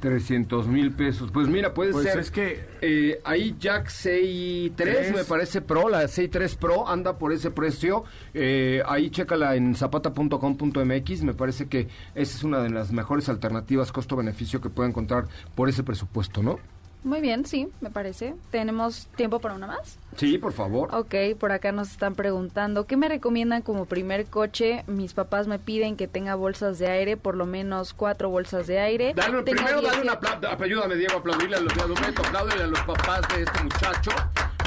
300 0.00 0.66
mil 0.68 0.92
pesos. 0.92 1.30
Pues 1.32 1.48
mira, 1.48 1.74
puede 1.74 1.92
Pues 1.92 2.04
ser 2.06 2.18
es 2.18 2.30
que- 2.30 2.64
eh, 2.80 3.20
ahí 3.24 3.56
Jack 3.58 3.88
6.3 3.88 4.72
Tres. 4.76 5.14
me 5.14 5.24
parece 5.24 5.60
Pro, 5.60 5.88
la 5.88 6.06
6.3 6.08 6.56
Pro 6.56 6.88
anda 6.88 7.18
por 7.18 7.32
ese 7.32 7.50
precio. 7.50 8.04
Eh, 8.34 8.82
ahí 8.86 9.10
chécala 9.10 9.56
en 9.56 9.74
zapata.com.mx. 9.74 11.22
Me 11.22 11.34
parece 11.34 11.66
que 11.66 11.88
esa 12.14 12.36
es 12.36 12.44
una 12.44 12.60
de 12.62 12.70
las 12.70 12.92
mejores 12.92 13.28
alternativas 13.28 13.92
costo-beneficio 13.92 14.60
que 14.60 14.70
puede 14.70 14.88
encontrar 14.88 15.26
por 15.54 15.68
ese 15.68 15.82
presupuesto, 15.82 16.42
¿no? 16.42 16.58
Muy 17.04 17.20
bien, 17.20 17.46
sí, 17.46 17.68
me 17.80 17.90
parece. 17.90 18.34
¿Tenemos 18.50 19.06
tiempo 19.16 19.38
para 19.38 19.54
una 19.54 19.66
más? 19.66 19.98
Sí, 20.16 20.36
por 20.36 20.52
favor. 20.52 20.92
Ok, 20.92 21.14
por 21.38 21.52
acá 21.52 21.70
nos 21.70 21.90
están 21.92 22.14
preguntando, 22.14 22.86
¿qué 22.86 22.96
me 22.96 23.08
recomiendan 23.08 23.62
como 23.62 23.86
primer 23.86 24.26
coche? 24.26 24.82
Mis 24.88 25.14
papás 25.14 25.46
me 25.46 25.58
piden 25.58 25.96
que 25.96 26.08
tenga 26.08 26.34
bolsas 26.34 26.78
de 26.78 26.88
aire, 26.88 27.16
por 27.16 27.36
lo 27.36 27.46
menos 27.46 27.94
cuatro 27.94 28.30
bolsas 28.30 28.66
de 28.66 28.80
aire. 28.80 29.14
Dale, 29.14 29.42
Tengo 29.42 29.44
primero 29.44 29.80
dale 29.80 30.02
18 30.02 30.02
un 30.02 30.10
aplauso. 30.10 30.62
Ayúdame, 30.64 30.96
Diego, 30.96 31.14
a 31.14 31.18
aplaudirle 31.18 31.56
a 31.56 31.60
los, 31.60 31.72
a 31.78 31.86
los, 31.86 32.00
apláudele 32.00 32.64
a 32.64 32.66
los 32.66 32.80
papás 32.80 33.20
de 33.34 33.42
este 33.42 33.62
muchacho. 33.62 34.10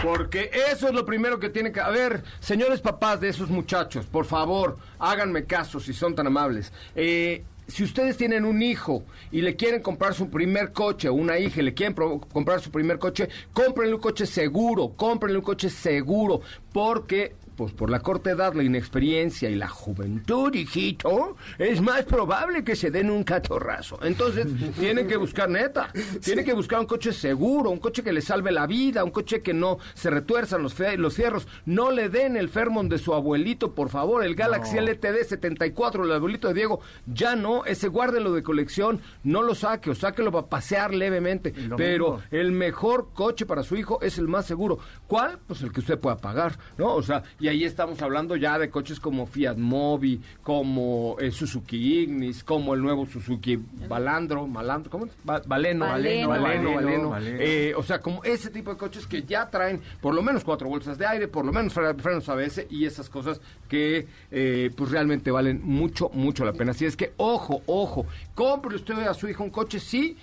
Porque 0.03 0.49
eso 0.71 0.87
es 0.87 0.95
lo 0.95 1.05
primero 1.05 1.39
que 1.39 1.49
tiene 1.49 1.71
que... 1.71 1.79
A 1.79 1.89
ver, 1.89 2.23
señores 2.39 2.81
papás 2.81 3.21
de 3.21 3.29
esos 3.29 3.49
muchachos, 3.49 4.07
por 4.07 4.25
favor, 4.25 4.77
háganme 4.97 5.45
caso 5.45 5.79
si 5.79 5.93
son 5.93 6.15
tan 6.15 6.25
amables. 6.25 6.73
Eh, 6.95 7.43
si 7.67 7.83
ustedes 7.83 8.17
tienen 8.17 8.45
un 8.45 8.61
hijo 8.61 9.03
y 9.31 9.41
le 9.41 9.55
quieren 9.55 9.81
comprar 9.81 10.13
su 10.13 10.29
primer 10.29 10.73
coche 10.73 11.07
o 11.09 11.13
una 11.13 11.39
hija 11.39 11.61
y 11.61 11.63
le 11.63 11.73
quieren 11.73 11.95
comprar 12.19 12.59
su 12.59 12.71
primer 12.71 12.99
coche, 12.99 13.29
cómprenle 13.53 13.95
un 13.95 14.01
coche 14.01 14.25
seguro, 14.25 14.93
cómprenle 14.95 15.37
un 15.37 15.43
coche 15.43 15.69
seguro, 15.69 16.41
porque 16.73 17.35
pues 17.61 17.73
por 17.73 17.91
la 17.91 17.99
corta 17.99 18.31
edad, 18.31 18.55
la 18.55 18.63
inexperiencia 18.63 19.47
y 19.47 19.53
la 19.53 19.67
juventud, 19.67 20.51
hijito, 20.55 21.35
es 21.59 21.79
más 21.79 22.05
probable 22.05 22.63
que 22.63 22.75
se 22.75 22.89
den 22.89 23.11
un 23.11 23.23
catorrazo. 23.23 23.99
Entonces, 24.01 24.47
tienen 24.79 25.07
que 25.07 25.15
buscar 25.15 25.47
neta, 25.47 25.93
tienen 26.23 26.43
que 26.43 26.53
buscar 26.53 26.79
un 26.79 26.87
coche 26.87 27.13
seguro, 27.13 27.69
un 27.69 27.77
coche 27.77 28.01
que 28.01 28.13
le 28.13 28.21
salve 28.21 28.51
la 28.51 28.65
vida, 28.65 29.03
un 29.03 29.11
coche 29.11 29.43
que 29.43 29.53
no 29.53 29.77
se 29.93 30.09
retuerzan 30.09 30.63
los, 30.63 30.75
los 30.97 31.13
fierros. 31.13 31.47
No 31.67 31.91
le 31.91 32.09
den 32.09 32.35
el 32.35 32.49
Fermon 32.49 32.89
de 32.89 32.97
su 32.97 33.13
abuelito, 33.13 33.75
por 33.75 33.89
favor, 33.89 34.25
el 34.25 34.33
Galaxy 34.33 34.79
LTD 34.79 35.21
74, 35.23 36.03
el 36.03 36.11
abuelito 36.13 36.47
de 36.47 36.55
Diego, 36.55 36.79
ya 37.05 37.35
no, 37.35 37.63
ese 37.65 37.89
guárdelo 37.89 38.33
de 38.33 38.41
colección, 38.41 39.01
no 39.23 39.43
lo 39.43 39.53
saque 39.53 39.91
o 39.91 39.93
sáquelo 39.93 40.31
para 40.31 40.47
pasear 40.47 40.95
levemente. 40.95 41.53
Pero 41.77 42.23
el 42.31 42.53
mejor 42.53 43.09
coche 43.13 43.45
para 43.45 43.61
su 43.61 43.75
hijo 43.75 44.01
es 44.01 44.17
el 44.17 44.27
más 44.27 44.47
seguro. 44.47 44.79
¿Cuál? 45.05 45.37
Pues 45.45 45.61
el 45.61 45.71
que 45.71 45.81
usted 45.81 45.99
pueda 45.99 46.17
pagar, 46.17 46.57
¿no? 46.79 46.95
O 46.95 47.03
sea, 47.03 47.21
y 47.39 47.50
ahí 47.51 47.63
estamos 47.65 48.01
hablando 48.01 48.35
ya 48.35 48.57
de 48.57 48.69
coches 48.69 48.99
como 48.99 49.25
Fiat 49.25 49.57
Mobi, 49.57 50.21
como 50.43 51.15
eh, 51.19 51.31
Suzuki 51.31 52.01
Ignis, 52.03 52.43
como 52.43 52.73
el 52.73 52.81
nuevo 52.81 53.05
Suzuki 53.05 53.59
Balandro, 53.87 54.47
Malandro, 54.47 54.89
¿cómo 54.91 55.05
es? 55.05 55.11
Ba- 55.23 55.41
Baleno, 55.45 55.85
Baleno. 55.85 56.29
Baleno, 56.29 56.73
Baleno. 56.75 57.09
Baleno. 57.09 57.37
Eh, 57.39 57.73
o 57.75 57.83
sea, 57.83 58.01
como 58.01 58.23
ese 58.23 58.49
tipo 58.49 58.71
de 58.71 58.77
coches 58.77 59.05
que 59.07 59.23
ya 59.23 59.49
traen 59.49 59.81
por 60.01 60.13
lo 60.13 60.21
menos 60.21 60.43
cuatro 60.43 60.67
bolsas 60.69 60.97
de 60.97 61.05
aire, 61.05 61.27
por 61.27 61.45
lo 61.45 61.51
menos 61.53 61.75
fre- 61.75 61.97
frenos 61.99 62.27
ABS 62.29 62.65
y 62.69 62.85
esas 62.85 63.09
cosas 63.09 63.41
que 63.69 64.07
eh, 64.31 64.71
pues 64.75 64.91
realmente 64.91 65.31
valen 65.31 65.61
mucho, 65.63 66.09
mucho 66.13 66.45
la 66.45 66.53
pena. 66.53 66.71
Así 66.71 66.85
es 66.85 66.95
que, 66.97 67.13
ojo, 67.17 67.61
ojo, 67.65 68.05
compre 68.35 68.75
usted 68.75 68.95
a 68.99 69.13
su 69.13 69.27
hijo 69.27 69.43
un 69.43 69.49
coche, 69.49 69.79
sí, 69.79 70.17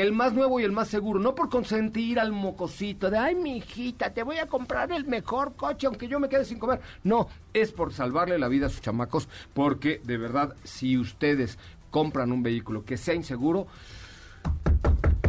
el 0.00 0.12
más 0.12 0.32
nuevo 0.32 0.60
y 0.60 0.64
el 0.64 0.72
más 0.72 0.88
seguro, 0.88 1.18
no 1.18 1.34
por 1.34 1.48
consentir 1.48 2.20
al 2.20 2.32
mocosito 2.32 3.10
de, 3.10 3.18
ay, 3.18 3.34
mi 3.34 3.56
hijita, 3.56 4.14
te 4.14 4.22
voy 4.22 4.38
a 4.38 4.46
comprar 4.46 4.92
el 4.92 5.06
mejor 5.06 5.56
coche 5.56 5.86
aunque 5.86 6.08
yo 6.08 6.20
me 6.20 6.28
quede 6.28 6.44
sin 6.44 6.58
comer. 6.58 6.80
No, 7.02 7.28
es 7.52 7.72
por 7.72 7.92
salvarle 7.92 8.38
la 8.38 8.48
vida 8.48 8.66
a 8.66 8.70
sus 8.70 8.80
chamacos, 8.80 9.28
porque 9.54 10.00
de 10.04 10.16
verdad, 10.16 10.54
si 10.64 10.96
ustedes 10.96 11.58
compran 11.90 12.32
un 12.32 12.42
vehículo 12.42 12.84
que 12.84 12.96
sea 12.96 13.14
inseguro, 13.14 13.66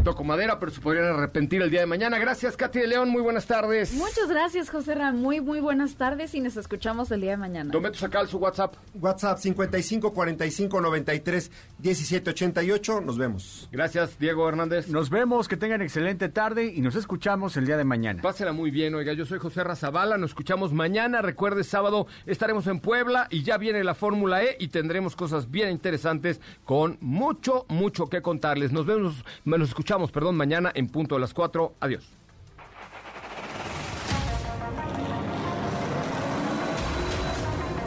toco 0.04 0.24
madera, 0.24 0.60
pero 0.60 0.72
se 0.72 0.82
podrían 0.82 1.06
arrepentir 1.06 1.62
el 1.62 1.70
día 1.70 1.82
de 1.82 1.86
mañana. 1.86 2.18
Gracias, 2.18 2.56
Katy 2.56 2.80
de 2.80 2.88
León, 2.88 3.10
muy 3.10 3.22
buenas 3.22 3.46
tardes. 3.46 3.94
Muchas 3.94 4.30
gracias, 4.30 4.70
José 4.70 4.96
Ra. 4.96 5.12
Muy, 5.12 5.42
muy 5.42 5.60
buenas 5.60 5.96
tardes 5.96 6.34
y 6.36 6.40
nos 6.40 6.58
escuchamos 6.58 7.12
el 7.12 7.22
día 7.22 7.32
de 7.32 7.38
mañana. 7.38 7.72
Don 7.72 7.84
Beto 7.84 7.98
Sacal, 7.98 8.28
su 8.28 8.38
WhatsApp. 8.38 8.76
WhatsApp 8.96 9.40
55 9.40 10.14
45 10.14 10.82
93 10.82 11.52
17 11.80 12.30
88. 12.30 13.02
Nos 13.02 13.18
vemos. 13.18 13.68
Gracias, 13.72 14.18
Diego 14.20 14.48
Hernández. 14.48 14.88
Nos 14.90 15.10
vemos, 15.10 15.48
que 15.48 15.58
tengan 15.58 15.82
excelente 15.82 16.30
tarde 16.30 16.72
y 16.74 16.82
nos 16.82 16.96
escuchamos 16.96 17.58
el 17.58 17.66
día 17.66 17.78
de 17.78 17.84
mañana. 17.84 18.22
Pásela 18.22 18.54
muy 18.54 18.72
bien, 18.72 18.96
oiga, 18.96 19.14
yo 19.14 19.26
soy 19.26 19.40
José 19.40 19.64
Razabala, 19.64 20.18
nos 20.18 20.32
escuchamos 20.32 20.74
mañana, 20.74 21.22
recuerde, 21.22 21.64
sábado 21.64 22.08
estaremos 22.26 22.68
en 22.68 22.80
Puebla 22.80 23.28
y 23.30 23.44
ya 23.44 23.58
viene 23.58 23.84
la 23.84 23.96
Fórmula 23.96 24.44
E 24.44 24.58
y 24.60 24.70
tendremos 24.70 25.16
cosas 25.16 25.52
bien 25.52 25.70
interesantes 25.70 26.40
con 26.66 26.98
mucho, 27.02 27.66
mucho 27.70 28.08
que 28.08 28.22
contarles. 28.22 28.72
Nos 28.72 28.86
vemos, 28.86 29.24
nos 29.46 29.70
perdón, 30.12 30.36
mañana 30.36 30.72
en 30.76 30.88
punto 30.88 31.16
de 31.16 31.22
las 31.22 31.34
4. 31.34 31.74
Adiós. 31.80 32.08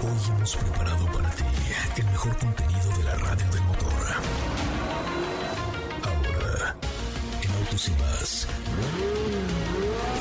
Hoy 0.02 0.36
hemos 0.36 0.56
preparado 0.56 1.06
para 1.12 1.30
ti 1.30 1.44
el 1.96 2.04
mejor 2.06 2.36
contenido 2.38 2.88
de 2.98 3.04
la 3.04 3.14
radio 3.14 3.46
del 3.52 3.62
motor. 3.62 3.92
Ahora, 6.02 6.76
en 7.40 7.50
Autos 7.62 7.88
y 7.88 7.92
más, 7.92 8.48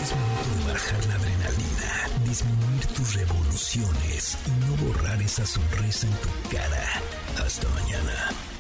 es 0.04 0.16
momento 0.16 0.68
de 0.68 0.74
bajar 0.74 1.06
la 1.08 1.16
adrenalina, 1.16 2.26
disminuir 2.26 2.86
tus 2.96 3.16
revoluciones 3.16 4.38
y 4.46 4.52
no 4.68 4.76
borrar 4.86 5.20
esa 5.20 5.48
sonrisa 5.48 6.06
en 6.06 6.14
tu 6.14 6.56
cara. 6.56 7.02
Hasta 7.44 7.68
mañana. 7.70 8.51